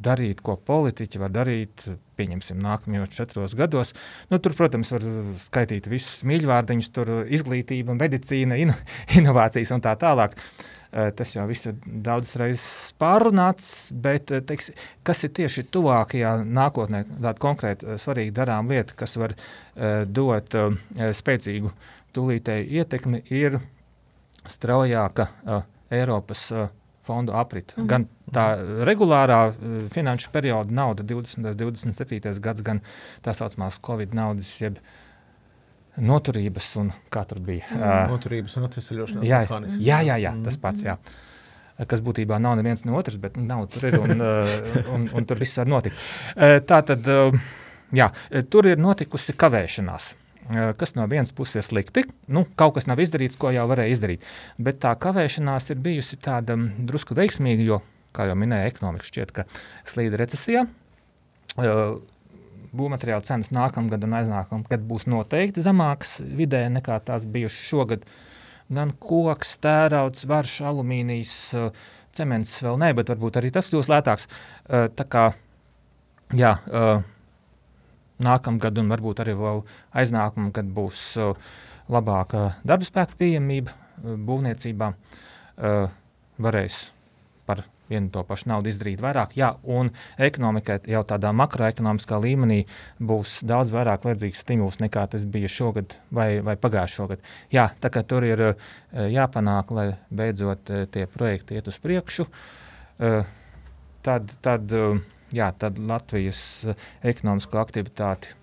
darīt, 0.01 0.41
ko 0.45 0.55
politiķi 0.59 1.19
var 1.21 1.33
darīt, 1.33 1.85
pieņemsim, 2.19 2.59
nākamajos 2.63 3.13
četros 3.15 3.55
gados. 3.57 3.93
Nu, 4.31 4.39
tur, 4.43 4.55
protams, 4.57 4.91
var 4.95 5.05
skaitīt 5.41 5.89
visus 5.91 6.23
mīļvārdiņus, 6.27 6.91
tur 6.95 7.11
izglītība, 7.25 7.95
medicīna, 7.99 8.59
in, 8.61 8.73
inovācijas 9.19 9.73
un 9.75 9.83
tā 9.85 9.95
tālāk. 9.99 10.37
Tas 10.95 11.33
jau 11.33 11.43
viss 11.49 11.67
ir 11.67 11.73
daudzas 11.83 12.37
reizes 12.39 12.93
pārunāts, 13.01 13.89
bet 13.91 14.31
teiks, 14.47 14.69
kas 15.03 15.25
ir 15.27 15.33
tieši 15.35 15.65
tuvākajā 15.73 16.37
nākotnē, 16.47 17.01
tāda 17.17 17.35
konkrēta 17.43 17.97
svarīga 17.99 18.37
darām 18.37 18.71
lieta, 18.71 18.95
kas 18.95 19.17
var 19.19 19.33
dot 20.07 20.55
spēcīgu 21.19 21.73
tūlītēju 22.15 22.79
ietekmi, 22.79 23.25
ir 23.27 23.59
straujāka 24.47 25.27
Eiropas 25.91 26.47
fondu 27.05 27.33
apriti. 27.33 27.73
Mm 27.77 27.83
-hmm. 27.83 27.87
Gan 27.87 28.07
tā 28.33 28.45
regulārā 28.87 29.39
uh, 29.49 29.89
finanšu 29.93 30.29
perioda 30.31 30.71
nauda, 30.71 31.03
20. 31.03 31.37
un 31.37 31.57
27. 31.57 32.39
gads, 32.39 32.61
gan 32.61 32.81
tā 33.23 33.33
saucamās 33.33 33.79
Covid 33.85 34.13
naudas, 34.13 34.61
jeb 34.61 34.77
noturības 35.97 36.75
un 36.75 36.91
kā 37.11 37.25
tur 37.25 37.39
bija. 37.39 37.63
Uh, 37.71 38.11
noturības 38.11 38.57
un 38.57 38.63
atvesaļošanās 38.63 39.27
jā, 39.27 39.39
mehānisms. 39.45 39.85
Jā, 39.85 40.01
jā, 40.01 40.17
jā, 40.17 40.33
tas 40.43 40.57
pats. 40.57 40.83
Jā. 40.83 40.97
Kas 41.87 41.99
būtībā 42.01 42.39
nav 42.39 42.55
neviens 42.55 42.85
no 42.85 42.95
otras, 42.95 43.17
bet 43.17 43.37
nav 43.37 43.67
tur 43.67 43.85
ir 43.85 43.99
un, 43.99 44.21
uh, 44.21 44.93
un, 44.93 45.09
un 45.13 45.25
tur 45.25 45.39
viss 45.39 45.57
var 45.57 45.67
notikt. 45.67 45.95
Uh, 46.35 46.59
tā 46.67 46.81
tad, 46.81 47.07
uh, 47.07 47.39
jā, 47.91 48.11
tur 48.49 48.65
ir 48.65 48.77
notikusi 48.77 49.33
kavēšanās 49.33 50.15
kas 50.77 50.95
no 50.97 51.05
vienas 51.09 51.33
puses 51.35 51.59
ir 51.59 51.65
slikti. 51.65 52.03
Nu, 52.29 52.45
kaut 52.59 52.75
kas 52.77 52.85
nav 52.89 53.01
izdarīts, 53.01 53.37
ko 53.41 53.49
jau 53.53 53.65
varēja 53.71 53.95
izdarīt. 53.95 54.25
Bet 54.61 54.81
tā 54.83 54.91
kavēšanās 55.01 55.71
ir 55.73 55.79
bijusi 55.81 56.19
tāda 56.21 56.57
drusku 56.57 57.17
veiksmīga, 57.17 57.65
jo, 57.65 57.79
kā 58.15 58.27
jau 58.29 58.35
minēja, 58.39 58.69
ekonomika 58.69 59.07
šķiet, 59.07 59.33
ka 59.35 59.47
slīd 59.89 60.17
recesijā. 60.21 60.67
Būvmateriāla 62.75 63.23
cenas 63.23 63.51
nākamgad 63.55 64.03
un 64.03 64.15
aiznākamgad 64.19 64.85
būs 64.85 65.07
noteikti 65.07 65.63
zemākas 65.63 66.17
vidē 66.21 66.65
nekā 66.73 66.99
tās 67.07 67.23
bijušas 67.25 67.67
šogad. 67.71 68.07
Gan 68.75 68.91
koks, 68.99 69.55
tērauds, 69.63 70.25
varš, 70.27 70.57
alumīnijas, 70.65 71.35
cements 72.15 72.55
vēl 72.65 72.79
ne, 72.81 72.91
bet 72.97 73.11
varbūt 73.13 73.39
arī 73.39 73.51
tas 73.55 73.69
kļūs 73.71 73.91
lētāks. 73.93 74.27
Tā 74.67 75.05
kā, 75.07 75.27
jā, 76.35 76.55
nākamgad, 78.23 78.79
un 78.79 78.91
varbūt 78.93 79.21
arī 79.23 79.35
vēl 79.39 79.63
aiznākamā 79.97 80.51
gada 80.55 80.75
būs 80.75 81.05
uh, 81.19 81.35
labāka 81.91 82.53
darba 82.63 82.87
spēka 82.87 83.17
pieejamība 83.19 83.73
uh, 83.73 84.15
būvniecībā. 84.15 84.91
Uh, 85.55 85.87
varēs 86.41 86.89
par 87.45 87.63
vienu 87.89 88.09
to 88.09 88.23
pašu 88.25 88.49
naudu 88.49 88.71
izdarīt 88.71 88.99
vairāk. 89.03 89.35
Jā, 89.37 89.51
un 89.61 89.91
ekonomikai 90.17 90.79
jau 90.89 91.03
tādā 91.07 91.29
makroekonomiskā 91.37 92.17
līmenī 92.19 92.63
būs 92.97 93.37
daudz 93.45 93.71
vairāk 93.75 94.07
vajadzīgs 94.07 94.41
stimuls 94.41 94.79
nekā 94.81 95.05
tas 95.13 95.23
bija 95.29 95.51
šogad 95.51 95.95
vai, 96.09 96.41
vai 96.43 96.57
pagājušā 96.59 97.07
gada. 97.11 97.33
Jā, 97.53 97.69
tā 97.79 97.93
kā 97.93 98.01
tur 98.03 98.25
ir 98.25 98.43
jāpanāk, 98.91 99.71
lai 99.77 99.87
beidzot 100.09 100.73
tie 100.91 101.05
projekti 101.13 101.59
iet 101.59 101.69
uz 101.69 101.77
priekšu, 101.83 102.25
tad. 102.97 104.33
tad 104.41 104.73
uh, 104.73 105.03
jā, 105.35 105.51
tad 105.59 105.79
Latvijas 105.81 106.41
eh, 106.69 106.89
ekonomisko 107.11 107.59
aktivitāti 107.61 108.33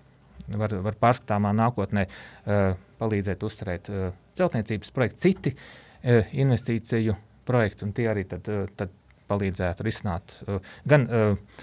var, 0.59 0.75
var 0.83 0.97
pārskatāmā 0.99 1.53
nākotnē 1.55 2.03
uh, 2.03 2.73
palīdzēt 2.99 3.43
uzturēt 3.47 3.89
uh, 3.91 4.09
celtniecības 4.35 4.91
projektu, 4.91 5.21
citi 5.23 5.53
uh, 5.55 6.33
investīciju 6.35 7.15
projekti, 7.47 7.87
un 7.87 7.93
tie 7.95 8.09
arī 8.11 8.25
tad, 8.27 8.49
uh, 8.51 8.65
tad 8.75 8.91
palīdzētu 9.31 9.85
risināt 9.87 10.35
uh, 10.43 10.73
gan 10.89 11.07
uh, 11.07 11.61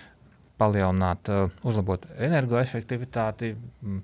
palielināt, 0.61 1.29
uh, 1.29 1.53
uzlabot 1.69 2.07
energoefektivitāti, 2.17 3.53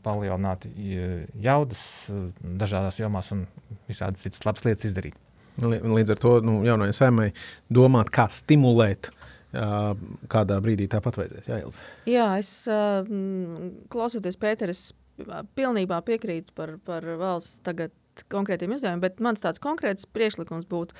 palielināt 0.04 0.68
jaudas 0.76 1.86
uh, 2.12 2.26
dažādās 2.60 3.00
jomās 3.00 3.32
un 3.32 3.46
visādas 3.88 4.28
citas 4.28 4.44
labas 4.44 4.68
lietas 4.68 4.90
izdarīt. 4.90 5.16
Līdz 5.56 6.12
ar 6.12 6.20
to 6.20 6.34
nu, 6.44 6.58
jaunajai 6.68 6.98
saimai 6.98 7.30
domāt, 7.72 8.12
kā 8.12 8.28
stimulēt 8.28 9.08
uh, 9.08 9.25
kādā 9.52 10.58
brīdī 10.64 10.88
tāpat 10.90 11.20
vajadzēs. 11.20 11.50
Jā, 11.50 11.60
Ilze. 11.62 11.84
Jā 12.10 12.26
es 12.40 12.50
klausoties 13.92 14.40
Pēteris, 14.40 14.88
pilnībā 15.56 16.02
piekrītu 16.04 16.52
par, 16.56 16.76
par 16.84 17.06
valsts 17.20 17.62
tagad 17.66 17.94
konkrētiem 18.32 18.74
izdevumiem, 18.76 19.04
bet 19.04 19.22
mans 19.24 19.42
tāds 19.44 19.62
konkrēts 19.62 20.08
priekšlikums 20.12 20.68
būtu. 20.68 20.96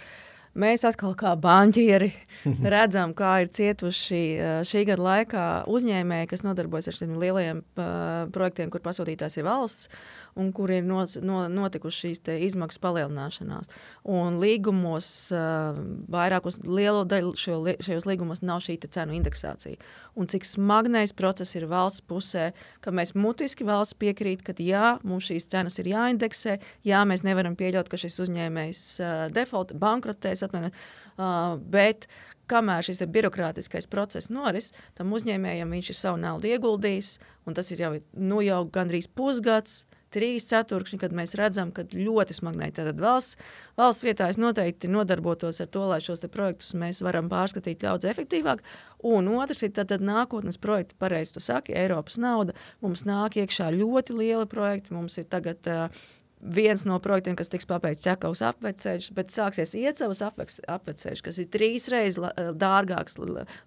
Mēs 0.56 0.86
atkal 0.88 1.12
kā 1.20 1.34
banķieri 1.36 2.08
redzam, 2.74 3.12
kā 3.16 3.42
ir 3.44 3.50
cietuši 3.52 4.20
šī 4.64 4.84
gada 4.88 5.04
laikā 5.04 5.46
uzņēmēji, 5.68 6.30
kas 6.30 6.46
nodarbojas 6.46 6.88
ar 6.88 6.96
šiem 6.96 7.18
lielajiem 7.20 7.60
uh, 7.60 7.90
projektiem, 8.32 8.72
kur 8.72 8.84
pasūtītājs 8.84 9.36
ir 9.36 9.48
valsts 9.48 9.90
un 10.36 10.52
kur 10.52 10.70
ir 10.70 10.84
nos, 10.84 11.16
no, 11.24 11.46
notikušas 11.48 12.02
šīs 12.04 12.20
izmaksu 12.46 12.80
palielināšanās. 12.84 13.70
Un 14.12 14.36
līgumos, 14.42 15.08
uh, 15.32 15.78
vairākos 16.12 16.60
lielo 16.66 17.06
daļu 17.08 17.32
šo, 17.40 17.56
šajos 17.86 18.06
līgumos 18.08 18.44
nav 18.44 18.60
šī 18.64 18.76
cenu 18.84 19.16
indeksācija. 19.16 19.80
Un 20.16 20.28
cik 20.30 20.44
smagnējs 20.48 21.16
process 21.16 21.56
ir 21.56 21.66
valsts 21.70 22.04
pusē, 22.04 22.50
ka 22.84 22.92
mēs 22.92 23.14
mutiski 23.16 23.66
valsts 23.66 23.96
piekrīt, 23.98 24.44
ka 24.44 24.54
jā, 24.60 24.96
mums 25.06 25.30
šīs 25.30 25.48
cenas 25.52 25.80
ir 25.80 25.90
jāindeksē, 25.94 26.58
jā, 26.86 27.02
mēs 27.08 27.24
nevaram 27.26 27.56
pieļaut, 27.56 27.88
ka 27.88 28.00
šis 28.00 28.20
uzņēmējs 28.26 28.84
uh, 29.00 29.18
default 29.32 29.72
bankrotēs, 29.80 30.44
atvainojiet, 30.46 30.80
uh, 31.16 31.56
bet 31.72 32.08
kamēr 32.50 32.84
šis 32.86 33.02
birokrātiskais 33.10 33.88
process 33.90 34.30
noris, 34.30 34.70
tam 34.98 35.16
uzņēmējam 35.16 35.72
viņš 35.72 35.92
ir 35.92 35.98
savu 35.98 36.20
naudu 36.22 36.52
ieguldījis, 36.52 37.16
un 37.48 37.56
tas 37.56 37.72
ir 37.72 37.82
jau, 37.82 37.92
nu, 38.20 38.44
jau 38.44 38.64
gandrīz 38.72 39.08
pusgads 39.08 39.86
trīs 40.16 40.48
ceturkšņi, 40.50 41.00
kad 41.04 41.14
mēs 41.16 41.36
redzam, 41.38 41.70
ka 41.76 41.84
ļoti 41.92 42.36
smagnēji 42.38 42.76
tātad 42.80 43.00
valsts, 43.02 43.38
valsts 43.78 44.06
vietā 44.06 44.30
es 44.32 44.40
noteikti 44.40 44.90
nodarbotos 44.90 45.60
ar 45.62 45.70
to, 45.72 45.84
lai 45.92 46.00
šos 46.04 46.24
projektus 46.32 46.72
mēs 46.78 47.02
varam 47.04 47.30
pārskatīt 47.32 47.84
daudz 47.84 48.08
efektīvāk. 48.08 48.64
Un 49.06 49.28
otrs 49.36 49.62
ir 49.66 49.74
tad, 49.76 49.92
tad 49.92 50.04
nākotnes 50.04 50.58
projekti, 50.58 50.96
pareizi 50.98 51.36
tu 51.36 51.44
saki, 51.44 51.76
Eiropas 51.76 52.16
nauda. 52.22 52.56
Mums 52.84 53.04
nāk 53.08 53.36
iekšā 53.42 53.70
ļoti 53.76 54.16
lieli 54.16 54.48
projekti, 54.50 54.96
mums 54.96 55.20
ir 55.20 55.28
tagad 55.30 55.68
uh, 55.70 56.06
viens 56.40 56.84
no 56.88 56.98
projektiem, 57.02 57.36
kas 57.36 57.50
tiks 57.52 57.68
pabeigts 57.68 58.04
Čakavas 58.04 58.42
apveceļš, 58.46 59.10
bet 59.16 59.32
sāksies 59.34 59.74
Iecavas 59.78 60.22
apveceļš, 60.24 61.22
kas 61.24 61.40
ir 61.42 61.50
trīs 61.52 61.88
reizes 61.92 62.22
dārgāks, 62.58 63.18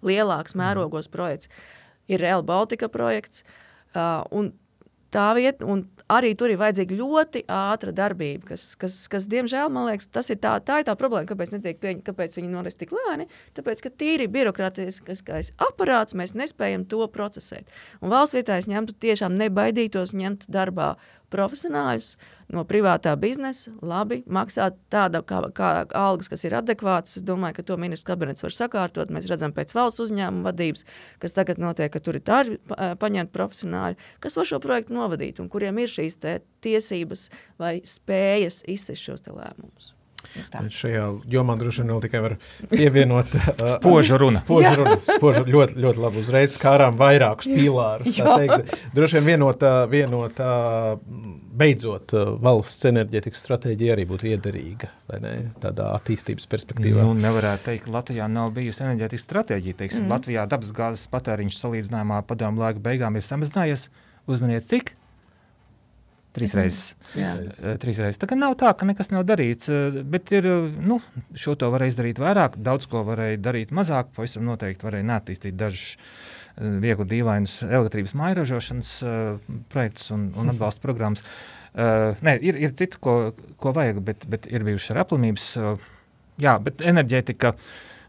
lielāks 0.06 0.56
mērogos 0.58 1.10
projekts. 1.12 1.50
Ir 2.10 2.22
Real 2.22 2.42
Baltica 2.46 2.88
projekts. 2.90 3.44
Uh, 3.90 4.22
un 4.30 4.52
tā 5.14 5.26
vieta, 5.36 5.66
un 5.68 5.84
arī 6.10 6.32
tur 6.38 6.52
ir 6.52 6.60
vajadzīga 6.60 6.96
ļoti 6.98 7.42
ātra 7.50 7.92
darbība, 7.94 8.52
kas, 8.52 8.64
kas, 8.80 8.96
kas 9.10 9.28
diemžēl, 9.30 9.70
man 9.72 9.88
liekas, 9.90 10.08
tas 10.12 10.30
ir 10.32 10.40
tā, 10.42 10.56
tā 10.64 10.80
ir 10.80 10.88
tā 10.88 10.96
problēma, 10.98 11.28
kāpēc, 11.30 11.54
pieņ, 11.82 12.02
kāpēc 12.06 12.38
viņi 12.38 12.52
noris 12.52 12.78
tik 12.80 12.94
lēni. 12.96 13.28
Tāpēc, 13.58 13.84
ka 13.84 13.94
tīri 14.02 14.30
birokrātiskais 14.32 15.52
aparāts 15.68 16.16
mēs 16.18 16.36
nespējam 16.38 16.86
to 16.90 17.06
procesēt. 17.12 17.70
Un 18.00 18.14
valsts 18.14 18.38
vietā 18.38 18.58
es 18.60 18.70
ņemtu 18.70 18.98
tiešām 19.02 19.38
nebaidītos 19.40 20.14
ņemt 20.16 20.48
darbā 20.50 20.94
profesionāļus 21.30 22.14
no 22.50 22.64
privātā 22.66 23.12
biznesa, 23.20 23.72
labi 23.82 24.20
maksāt 24.26 24.78
tāda 24.92 25.22
kā, 25.26 25.42
kā 25.54 25.70
algas, 25.96 26.30
kas 26.32 26.44
ir 26.46 26.56
adekvātas. 26.58 27.20
Es 27.20 27.26
domāju, 27.26 27.60
ka 27.60 27.66
to 27.68 27.78
ministrs 27.80 28.08
kabinets 28.08 28.44
var 28.46 28.56
sakārtot. 28.56 29.12
Mēs 29.14 29.28
redzam 29.30 29.54
pēc 29.56 29.74
valsts 29.76 30.02
uzņēmuma 30.06 30.50
vadības, 30.50 30.84
kas 31.22 31.36
tagad 31.36 31.62
notiek, 31.62 31.92
ka 31.92 32.02
tur 32.02 32.18
ir 32.18 32.26
tā 32.26 32.42
paņemti 33.00 33.34
profesionāļi, 33.36 34.00
kas 34.24 34.40
var 34.40 34.50
šo 34.50 34.60
projektu 34.62 34.98
novadīt 34.98 35.40
un 35.42 35.52
kuriem 35.52 35.78
ir 35.82 35.94
šīs 35.94 36.18
tiesības 36.64 37.28
vai 37.60 37.78
spējas 37.86 38.64
izsist 38.68 39.06
šos 39.06 39.26
lēmumus. 39.30 39.94
Tā. 40.52 40.62
Šajā 40.70 41.06
jomā 41.30 41.56
droši 41.60 41.82
vien 41.82 41.92
vēl 41.94 42.02
tikai 42.04 42.22
var 42.24 42.36
pievienot 42.70 43.34
spožu 43.74 44.18
runu. 44.20 44.38
Spožu 44.38 44.72
runu. 44.78 44.96
Spožu, 45.06 45.44
ļoti, 45.48 45.78
ļoti 45.82 46.02
labi. 46.04 46.22
Uzreiz 46.22 46.54
skārām 46.56 46.98
vairākus 47.00 47.50
pīlārus. 47.50 48.20
Droši 48.96 49.18
vien 49.18 49.28
vienot, 49.32 49.64
vienot 49.90 50.42
beidzot 51.60 52.14
valsts 52.42 52.86
enerģetikas 52.90 53.42
stratēģija 53.44 53.96
arī 53.96 54.06
būtu 54.08 54.30
iederīga 54.30 54.90
ne, 55.22 55.34
tādā 55.62 55.90
attīstības 55.98 56.46
perspektīvā. 56.50 57.04
Nu, 57.04 57.16
nevarētu 57.18 57.66
teikt, 57.70 57.86
ka 57.86 57.96
Latvijā 57.98 58.28
nav 58.30 58.54
bijusi 58.56 58.84
enerģetikas 58.84 59.26
stratēģija. 59.26 59.80
Teiksim, 59.82 60.06
mm. 60.06 60.14
Latvijā 60.14 60.46
dabasgāzes 60.50 61.10
patēriņš 61.12 61.58
salīdzinājumā 61.64 62.22
padomu 62.28 62.64
laiku 62.64 62.82
beigām 62.84 63.18
ir 63.18 63.26
samazinājies. 63.26 63.88
Uzmaniet, 64.30 64.66
cik? 64.68 64.94
Trīs 66.36 66.52
mhm. 66.54 66.60
reizes. 66.60 66.82
Mm. 67.18 67.78
Trīs 67.82 67.98
reizes. 67.98 68.20
Tā 68.22 68.38
nav 68.38 68.54
tā, 68.60 68.70
ka 68.78 68.86
nekas 68.86 69.10
nav 69.10 69.24
darīts, 69.26 69.70
bet 70.06 70.30
ir, 70.36 70.46
nu, 70.78 71.00
šo 71.34 71.56
to 71.58 71.70
varēja 71.74 71.96
izdarīt 71.96 72.20
vairāk, 72.22 72.58
daudz 72.62 72.86
ko 72.90 73.02
varēja 73.08 73.40
darīt 73.42 73.72
mazāk. 73.74 74.12
Pavisam 74.14 74.46
noteikti 74.46 74.86
varēja 74.86 75.08
neattīstīt 75.10 75.58
dažus 75.58 75.96
viegli 76.60 77.06
dīvainus 77.14 77.60
elektrības 77.64 78.14
mairažošanas 78.18 78.92
projektus 79.72 80.10
un, 80.14 80.28
un 80.38 80.50
atbalsta 80.52 80.84
programmas. 80.84 81.24
Nē, 81.74 82.34
ir, 82.42 82.58
ir 82.58 82.74
citi, 82.78 82.98
ko, 83.02 83.32
ko 83.62 83.72
vajag, 83.74 84.02
bet, 84.06 84.26
bet 84.30 84.46
ir 84.50 84.66
bijušas 84.66 84.94
arī 84.94 85.02
aplimības. 85.04 85.46
Jā, 86.40 86.54
bet 86.62 86.82
enerģētika, 86.86 87.52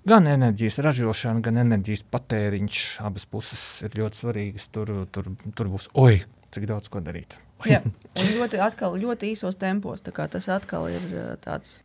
gan 0.07 0.29
enerģijas 0.29 0.79
ražošana, 0.85 1.43
gan 1.45 1.59
enerģijas 1.61 2.05
patēriņš, 2.13 2.83
abas 3.05 3.25
puses 3.29 3.65
ir 3.85 3.97
ļoti 4.01 4.21
svarīgas. 4.23 4.69
Tur, 4.73 4.93
tur, 5.13 5.33
tur 5.57 5.73
būs, 5.73 5.89
oi, 5.99 6.21
cik 6.55 6.67
daudz 6.69 6.91
ko 6.91 7.03
darīt. 7.03 7.37
Jā, 7.71 7.81
un 8.21 8.33
ļoti, 8.37 8.59
atkal, 8.63 8.97
ļoti 8.99 9.33
īsos 9.35 9.59
tempos. 9.61 10.03
Tas 10.05 10.49
atkal 10.51 10.89
ir 10.91 11.07
tāds 11.43 11.81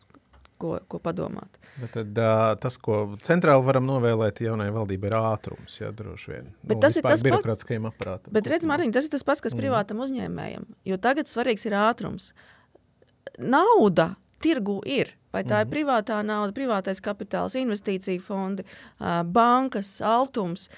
ko, 0.61 0.77
ko 0.89 1.01
padomāt. 1.03 1.61
Bet 1.77 1.93
tad, 1.93 2.17
uh, 2.17 2.55
tas, 2.61 2.79
ko 2.81 3.03
centrāli 3.25 3.65
varam 3.67 3.85
novēlēt 3.89 4.41
jaunai 4.47 4.69
valdībai, 4.73 5.11
ir 5.11 5.17
ātrums. 5.19 5.79
Jā, 5.81 5.93
droši 5.97 6.33
vien. 6.33 6.51
Bet 6.63 6.79
nu, 6.79 6.83
tas 6.87 6.97
ir 6.97 7.05
tas 7.05 7.25
pats. 7.25 7.67
Aparātam, 7.67 8.33
bet 8.33 8.49
redz, 8.51 8.69
Mārtiņ, 8.69 8.95
tas 8.97 9.09
ir 9.09 9.13
tas 9.13 9.27
pats, 9.27 9.45
kas 9.45 9.55
mm. 9.55 9.63
privātam 9.63 10.01
uzņēmējam. 10.05 10.65
Jo 10.89 11.01
tagad 11.03 11.29
svarīgs 11.29 11.69
ir 11.69 11.77
ātrums. 11.77 12.31
Nauda 13.37 14.15
tirgu 14.43 14.81
ir. 14.89 15.13
Vai 15.35 15.43
tā 15.45 15.59
mm. 15.59 15.61
ir 15.61 15.67
mhm. 15.67 15.73
privātā 15.75 16.21
nauda, 16.25 16.57
privātais 16.57 17.03
kapitāls, 17.05 17.59
investīcija 17.61 18.23
fondi, 18.25 18.65
uh, 18.65 19.21
bankas, 19.29 19.99
altums. 20.01 20.71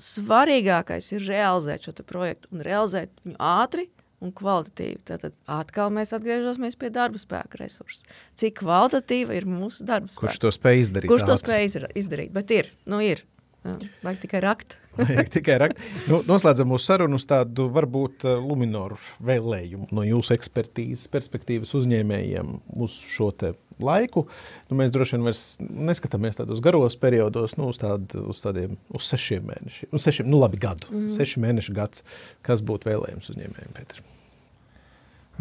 Svarīgākais 0.00 1.12
ir 1.14 1.24
realizēt 1.28 1.88
šo 1.88 1.94
projektu 2.08 2.50
un 2.54 2.64
realizēt 2.64 3.12
viņu 3.24 3.36
ātri, 3.36 3.88
un 4.20 4.32
kvalitatīvi. 4.36 5.00
Tad 5.08 5.26
atkal 5.50 5.92
mēs 5.94 6.14
atgriežamies 6.16 6.78
pie 6.80 6.92
darba 6.94 7.20
spēka 7.20 7.62
resursa. 7.62 8.04
Cik 8.38 8.60
kvalitatīva 8.60 9.36
ir 9.36 9.48
mūsu 9.48 9.86
darba 9.88 10.10
spēks? 10.10 10.20
Kurš 10.20 10.40
to 10.44 10.52
spēj 10.54 10.84
izdarīt? 10.84 11.12
Kurš 11.12 11.26
to 11.28 11.36
spēj 11.40 11.68
izdarīt? 11.98 12.32
Bet 12.36 12.52
ir, 12.54 12.72
nu 12.90 13.02
ir. 13.04 13.24
Vajag 13.60 14.22
tikai 14.22 14.40
rakt. 14.40 14.76
Vajag 15.00 15.32
tikai 15.34 15.58
rakt. 15.60 15.80
Nu, 16.08 16.22
noslēdzam 16.28 16.70
mūsu 16.72 16.88
sarunu 16.92 17.18
uz 17.20 17.26
tādu 17.28 17.68
varbūt 17.72 18.24
uh, 18.24 18.38
luminoru 18.40 18.96
vēlējumu 19.24 19.90
no 19.96 20.04
jūsu 20.06 20.32
ekspertīzes 20.36 21.10
perspektīvas 21.12 21.74
uzņēmējiem 21.76 22.54
uz 22.80 22.96
šo 23.04 23.28
te 23.36 23.52
laiku. 23.86 24.24
Nu, 24.70 24.78
mēs 24.80 24.92
droši 24.94 25.16
vien 25.16 25.26
vairs 25.28 25.44
neskatāmies 25.60 26.38
tādos 26.38 26.62
garos 26.64 26.96
periodos, 27.00 27.56
nu, 27.58 27.70
uz, 27.72 27.80
tād, 27.82 28.14
uz 28.20 28.42
tādiem 28.44 28.76
uz 28.96 29.06
sešiem 29.10 29.46
mēnešiem. 29.50 29.92
Nu, 29.94 30.02
sešiem, 30.02 30.30
nu 30.30 30.40
labi, 30.42 30.60
gadu. 30.62 30.90
Mm. 30.92 31.08
Seši 31.14 31.42
mēneši 31.44 31.76
gads. 31.76 32.04
Kas 32.46 32.64
būtu 32.66 32.90
vēlējums 32.90 33.32
uzņēmējiem, 33.34 33.76
Pēter? 33.76 34.02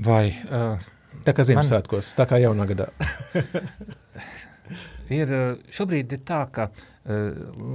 Vai... 0.05 0.23
Uh, 0.47 0.89
tā 1.25 1.35
kā 1.35 1.45
Ziemassvētkos, 1.47 2.13
man... 2.13 2.19
tā 2.21 2.27
kā 2.29 2.39
jaunā 2.41 2.67
gadā. 2.69 2.89
ir, 5.19 5.33
šobrīd 5.73 6.15
ir 6.15 6.23
tā, 6.27 6.43
ka 6.53 6.69
uh, 6.69 6.85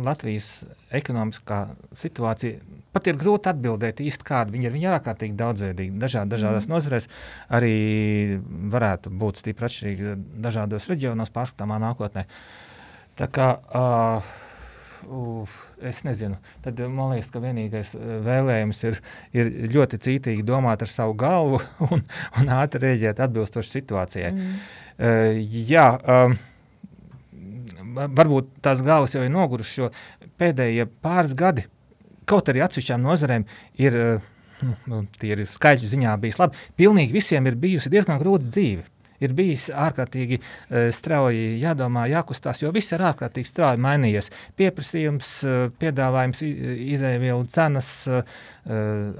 Latvijas 0.07 0.63
ekonomiskā 0.95 1.67
situācija 1.99 2.83
pat 2.95 3.11
ir 3.11 3.19
grūti 3.21 3.51
atbildēt 3.51 4.03
īsti 4.05 4.27
kāda 4.29 4.55
viņa 4.55 4.69
ir. 4.69 4.75
Viņa 4.77 4.89
ir 4.89 4.97
ārkārtīgi 4.99 5.37
daudzveidīga. 5.39 5.99
Dažād, 6.05 6.31
dažādās 6.33 6.69
mm. 6.69 6.75
nozarēs 6.75 7.11
arī 7.59 7.75
varētu 8.75 9.13
būt 9.23 9.43
stipri 9.43 9.69
atšķirīga 9.69 10.17
dažādos 10.47 10.89
reģionos 10.93 11.35
pārskatāmā 11.35 11.81
nākotnē. 11.83 12.27
Tā 13.19 13.29
kā 13.31 13.51
uh, 13.59 14.33
uh, 15.07 15.59
es 15.85 16.03
nezinu, 16.07 16.39
tad 16.65 16.81
man 16.91 17.13
liekas, 17.15 17.31
ka 17.35 17.43
vienīgais 17.43 17.95
vēlējums 17.99 18.83
ir, 18.89 18.99
ir 19.37 19.53
ļoti 19.75 20.01
cītīgi 20.07 20.47
domāt 20.47 20.83
ar 20.83 20.91
savu 20.91 21.15
galvu 21.19 21.61
un, 21.91 22.03
un 22.41 22.57
ātri 22.57 22.83
rēģēt 22.89 23.23
atbilstoši 23.27 23.79
situācijai. 23.79 24.33
Mm. 24.35 24.59
Uh, 24.95 25.39
jā, 25.71 25.87
um, 26.07 26.39
varbūt 27.95 28.51
tās 28.65 28.83
galvas 28.87 29.15
jau 29.15 29.23
ir 29.25 29.33
nogurušas, 29.35 29.79
jo 29.79 30.29
pēdējie 30.41 30.89
pāris 31.03 31.35
gadi 31.39 31.69
kaut 32.29 32.51
arī 32.51 32.65
atsevišķām 32.65 33.05
nozarēm 33.05 33.47
ir, 33.81 34.01
eh, 34.01 34.67
nu, 34.91 35.05
tie 35.21 35.35
ir 35.37 35.45
skaļu 35.51 35.91
ziņā 35.91 36.17
bijis 36.23 36.41
labi, 36.41 36.59
pilnīgi 36.79 37.17
visiem 37.17 37.47
ir 37.47 37.61
bijusi 37.61 37.93
diezgan 37.93 38.21
grūta 38.23 38.51
dzīve. 38.51 38.85
Ir 39.23 39.33
bijis 39.33 39.69
ārkārtīgi 39.71 40.41
uh, 40.41 40.89
strauji 40.93 41.61
jādomā, 41.63 42.03
jākustās, 42.11 42.61
jo 42.65 42.73
viss 42.75 42.93
ir 42.93 43.05
ārkārtīgi 43.07 43.47
strauji 43.47 43.81
mainījies. 43.81 44.31
Pieprasījums, 44.59 45.31
uh, 45.47 45.69
piedāvājums, 45.81 46.43
izēvielu 46.43 47.47
cenas, 47.49 47.93
uh, 48.11 48.43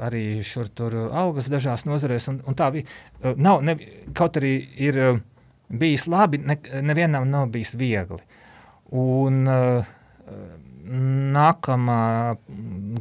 arī 0.05 0.43
šur 0.45 0.69
tur 0.75 0.99
algas 1.07 1.49
dažās 1.53 1.87
nozarēs. 1.87 2.27
Un, 2.33 2.43
un 2.51 2.59
tā. 2.59 2.73
Uh, 2.75 3.31
nav, 3.39 3.63
ne, 3.65 3.79
kaut 4.19 4.41
arī 4.43 4.57
ir 4.83 5.01
bijis 5.71 6.09
labi, 6.11 6.43
ne, 6.43 6.59
nevienam 6.83 7.31
nav 7.31 7.49
bijis 7.55 7.77
viegli. 7.79 8.21
Un, 8.95 9.45
uh, 9.47 9.95
nākamā 10.85 12.01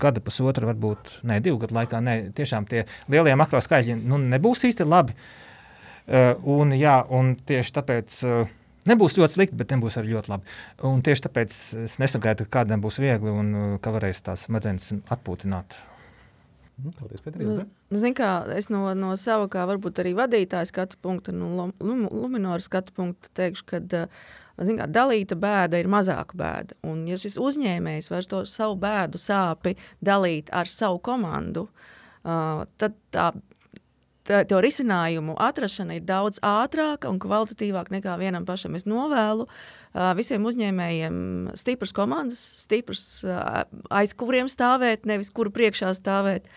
gada 0.01 0.23
pusotra, 0.23 0.67
varbūt 0.71 1.19
ne 1.27 1.39
divu 1.43 1.59
gadu 1.63 1.77
laikā, 1.77 2.01
ne, 2.03 2.17
tiešām 2.35 2.67
tie 2.69 2.85
lielie 3.11 3.35
makro 3.39 3.61
skaitļi 3.63 3.99
nu, 4.01 4.19
nebūs 4.33 4.65
īsti 4.69 4.87
labi. 4.87 5.15
Uh, 6.03 6.35
un, 6.59 6.73
jā, 6.75 6.97
un 7.15 7.31
tieši 7.47 7.71
tāpēc 7.77 8.17
uh, 8.27 8.51
nebūs 8.89 9.15
ļoti 9.15 9.37
slikti, 9.37 9.57
bet 9.59 9.71
nebūs 9.71 9.95
arī 9.99 10.17
ļoti 10.17 10.33
labi. 10.33 10.55
Un 10.89 10.99
tieši 11.05 11.25
tāpēc 11.29 11.55
es 11.85 11.95
nesagaidu, 12.01 12.47
ka 12.47 12.59
kādam 12.59 12.83
būs 12.83 12.99
viegli 13.03 13.31
un 13.31 13.55
uh, 13.55 13.73
ka 13.83 13.93
varēs 13.95 14.23
tās 14.25 14.47
smadzenes 14.49 14.91
atpūtināt. 15.13 15.77
Nu, 16.83 16.91
paldies, 16.97 17.21
Petrīna. 17.23 17.55
Nu, 17.61 17.67
nu, 17.93 17.99
zin 18.01 18.15
kā, 18.17 18.33
es 18.57 18.67
no, 18.73 18.83
no 18.97 19.13
sava, 19.21 19.45
kā 19.51 19.63
varbūt 19.69 20.01
arī 20.03 20.15
vadītāja 20.17 20.67
skatu 20.67 20.97
punkta, 20.99 21.31
no 21.35 21.69
lum, 21.79 22.07
Luminora 22.09 22.63
skatu 22.65 22.95
punkta 22.97 23.31
teikšu, 23.37 23.67
ka 23.69 23.79
uh, 23.79 24.23
kā, 24.57 24.87
dalīta 24.87 25.37
bēda 25.39 25.79
ir 25.81 25.89
mazāka 25.91 26.37
bēda. 26.37 26.77
Un, 26.87 27.05
ja 27.09 27.17
šis 27.19 27.39
uzņēmējs 27.41 28.11
var 28.13 28.27
to 28.29 28.43
savu 28.49 28.77
bēdu 28.81 29.21
sāpi 29.21 29.75
dalīt 30.03 30.51
ar 30.53 30.69
savu 30.69 31.01
komandu, 31.03 31.67
uh, 32.23 32.63
tad 32.77 32.97
tā, 33.13 33.31
tā, 34.27 34.43
to 34.49 34.61
risinājumu 34.63 35.35
atrašana 35.41 35.97
ir 35.97 36.05
daudz 36.07 36.41
ātrāka 36.45 37.09
un 37.11 37.19
kvalitatīvāka 37.23 37.97
nekā 37.97 38.17
vienam 38.21 38.45
pašam. 38.45 38.77
Es 38.77 38.87
novēlu 38.89 39.47
uh, 39.47 40.13
visiem 40.17 40.45
uzņēmējiem 40.45 41.17
stipras 41.59 41.95
komandas, 41.95 42.45
stipras 42.61 43.05
uh, 43.27 43.63
aiz 43.89 44.15
kuriem 44.17 44.51
stāvēt, 44.51 45.07
nevis 45.09 45.33
kuru 45.33 45.53
priekšā 45.55 45.95
stāvēt. 45.97 46.49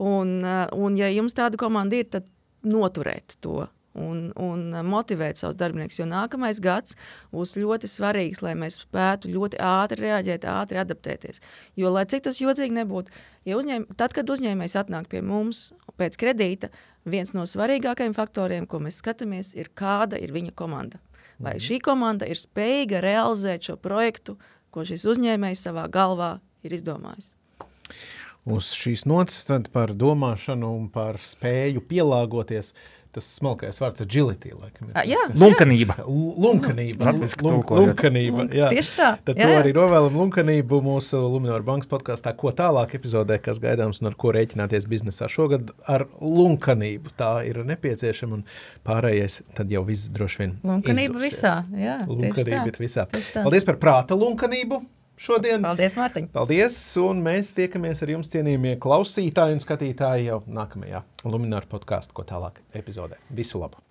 Un, 0.00 0.40
uh, 0.40 0.66
un 0.72 0.96
ja 0.96 1.10
jums 1.12 1.34
tāda 1.36 1.58
komanda 1.60 1.98
ir, 1.98 2.08
tad 2.08 2.30
noturēt 2.62 3.36
to 3.42 3.66
un, 3.98 4.30
un 4.40 4.62
motivēt 4.88 5.40
savus 5.40 5.58
darbiniekus. 5.60 5.98
Jo 6.00 6.06
nākamais 6.08 6.60
gads 6.62 6.96
būs 7.34 7.56
ļoti 7.60 7.90
svarīgs, 7.90 8.42
lai 8.44 8.54
mēs 8.58 8.80
spētu 8.82 9.32
ļoti 9.32 9.60
ātri 9.62 10.06
reaģēt, 10.06 10.46
ātri 10.48 10.80
adaptēties. 10.82 11.42
Jo, 11.78 11.92
lai 11.94 12.06
cik 12.08 12.24
tas 12.28 12.40
jocīgi 12.42 12.74
nebūtu, 12.80 13.12
ja 13.48 13.58
uzņēm, 13.60 13.88
tad, 13.96 14.14
kad 14.16 14.30
uzņēmējs 14.32 14.78
atnāk 14.80 15.10
pie 15.12 15.22
mums 15.24 15.70
pēc 16.00 16.16
kredīta, 16.20 16.72
viens 17.04 17.34
no 17.36 17.44
svarīgākajiem 17.48 18.16
faktoriem, 18.16 18.66
ko 18.66 18.80
mēs 18.82 19.02
skatāmies, 19.02 19.52
ir 19.58 19.72
kāda 19.76 20.20
ir 20.20 20.32
viņa 20.34 20.54
komanda. 20.56 21.02
Vai 21.42 21.56
mhm. 21.56 21.66
šī 21.66 21.82
komanda 21.84 22.28
ir 22.28 22.38
spējīga 22.38 23.02
realizēt 23.04 23.68
šo 23.68 23.78
projektu, 23.80 24.38
ko 24.72 24.86
šis 24.88 25.04
uzņēmējs 25.10 25.66
savā 25.68 25.84
galvā 25.92 26.36
ir 26.64 26.72
izdomājis 26.78 27.32
uz 28.48 28.72
šīs 28.74 29.04
nocis 29.06 29.46
par 29.72 29.92
domāšanu 29.94 30.72
un 30.78 30.90
par 30.92 31.20
spēju 31.22 31.84
pielāgoties. 31.88 32.72
Tas 33.12 33.26
smalkais 33.28 33.76
vārds 33.76 34.00
ir 34.00 34.06
agility. 34.06 34.54
Laikam, 34.56 34.88
ir, 34.88 34.96
jā, 35.10 35.18
tas, 35.28 35.36
lunkanība. 35.36 35.98
Lunkanība. 36.08 37.10
Lunk, 37.44 37.72
lunkanība 37.76 38.46
jā. 38.56 38.70
Tieši 38.72 38.94
tā. 38.96 39.08
Tad 39.26 39.36
jā. 39.36 39.50
to 39.50 39.58
arī 39.58 39.74
novēlam 39.76 40.16
lunkanību 40.16 40.78
mūsu 40.86 41.20
Luminora 41.20 41.60
bankas 41.66 41.90
podkāstā, 41.90 42.32
ko 42.40 42.54
tālāk 42.56 42.94
epizodē, 42.96 43.36
kas 43.44 43.60
gaidāms 43.60 44.00
un 44.00 44.08
ar 44.08 44.16
ko 44.16 44.32
rēķināties 44.32 44.88
biznesā. 44.88 45.28
Šogad 45.28 45.74
ar 45.84 46.06
lunkanību 46.24 47.12
tā 47.20 47.34
ir 47.50 47.60
nepieciešama 47.68 48.40
un 48.40 48.46
pārējais 48.88 49.42
tad 49.60 49.76
jau 49.76 49.84
viss 49.84 50.08
droši 50.08 50.42
vien 50.46 50.56
Lunkanība 50.64 51.20
izdosies. 51.20 51.36
visā. 51.36 51.54
Jā, 51.76 52.00
lunkanība 52.08 52.80
visā. 52.80 53.06
Paldies 53.36 53.68
par 53.68 53.76
prāta 53.84 54.16
lunkanību 54.16 54.80
šodien. 55.20 55.62
Paldies, 55.64 55.96
Mārtiņ! 55.98 56.28
Paldies, 56.34 56.80
un 57.02 57.22
mēs 57.24 57.52
tiekamies 57.56 58.02
ar 58.04 58.16
jums, 58.16 58.32
cienījamie 58.32 58.76
klausītāji 58.82 59.58
un 59.58 59.64
skatītāji, 59.64 60.28
jau 60.32 60.42
nākamajā 60.48 61.04
Lunāra 61.28 61.68
podkāstu, 61.70 62.16
ko 62.16 62.26
tālāk 62.28 62.62
epizodē. 62.76 63.20
Visu 63.30 63.62
labu! 63.62 63.82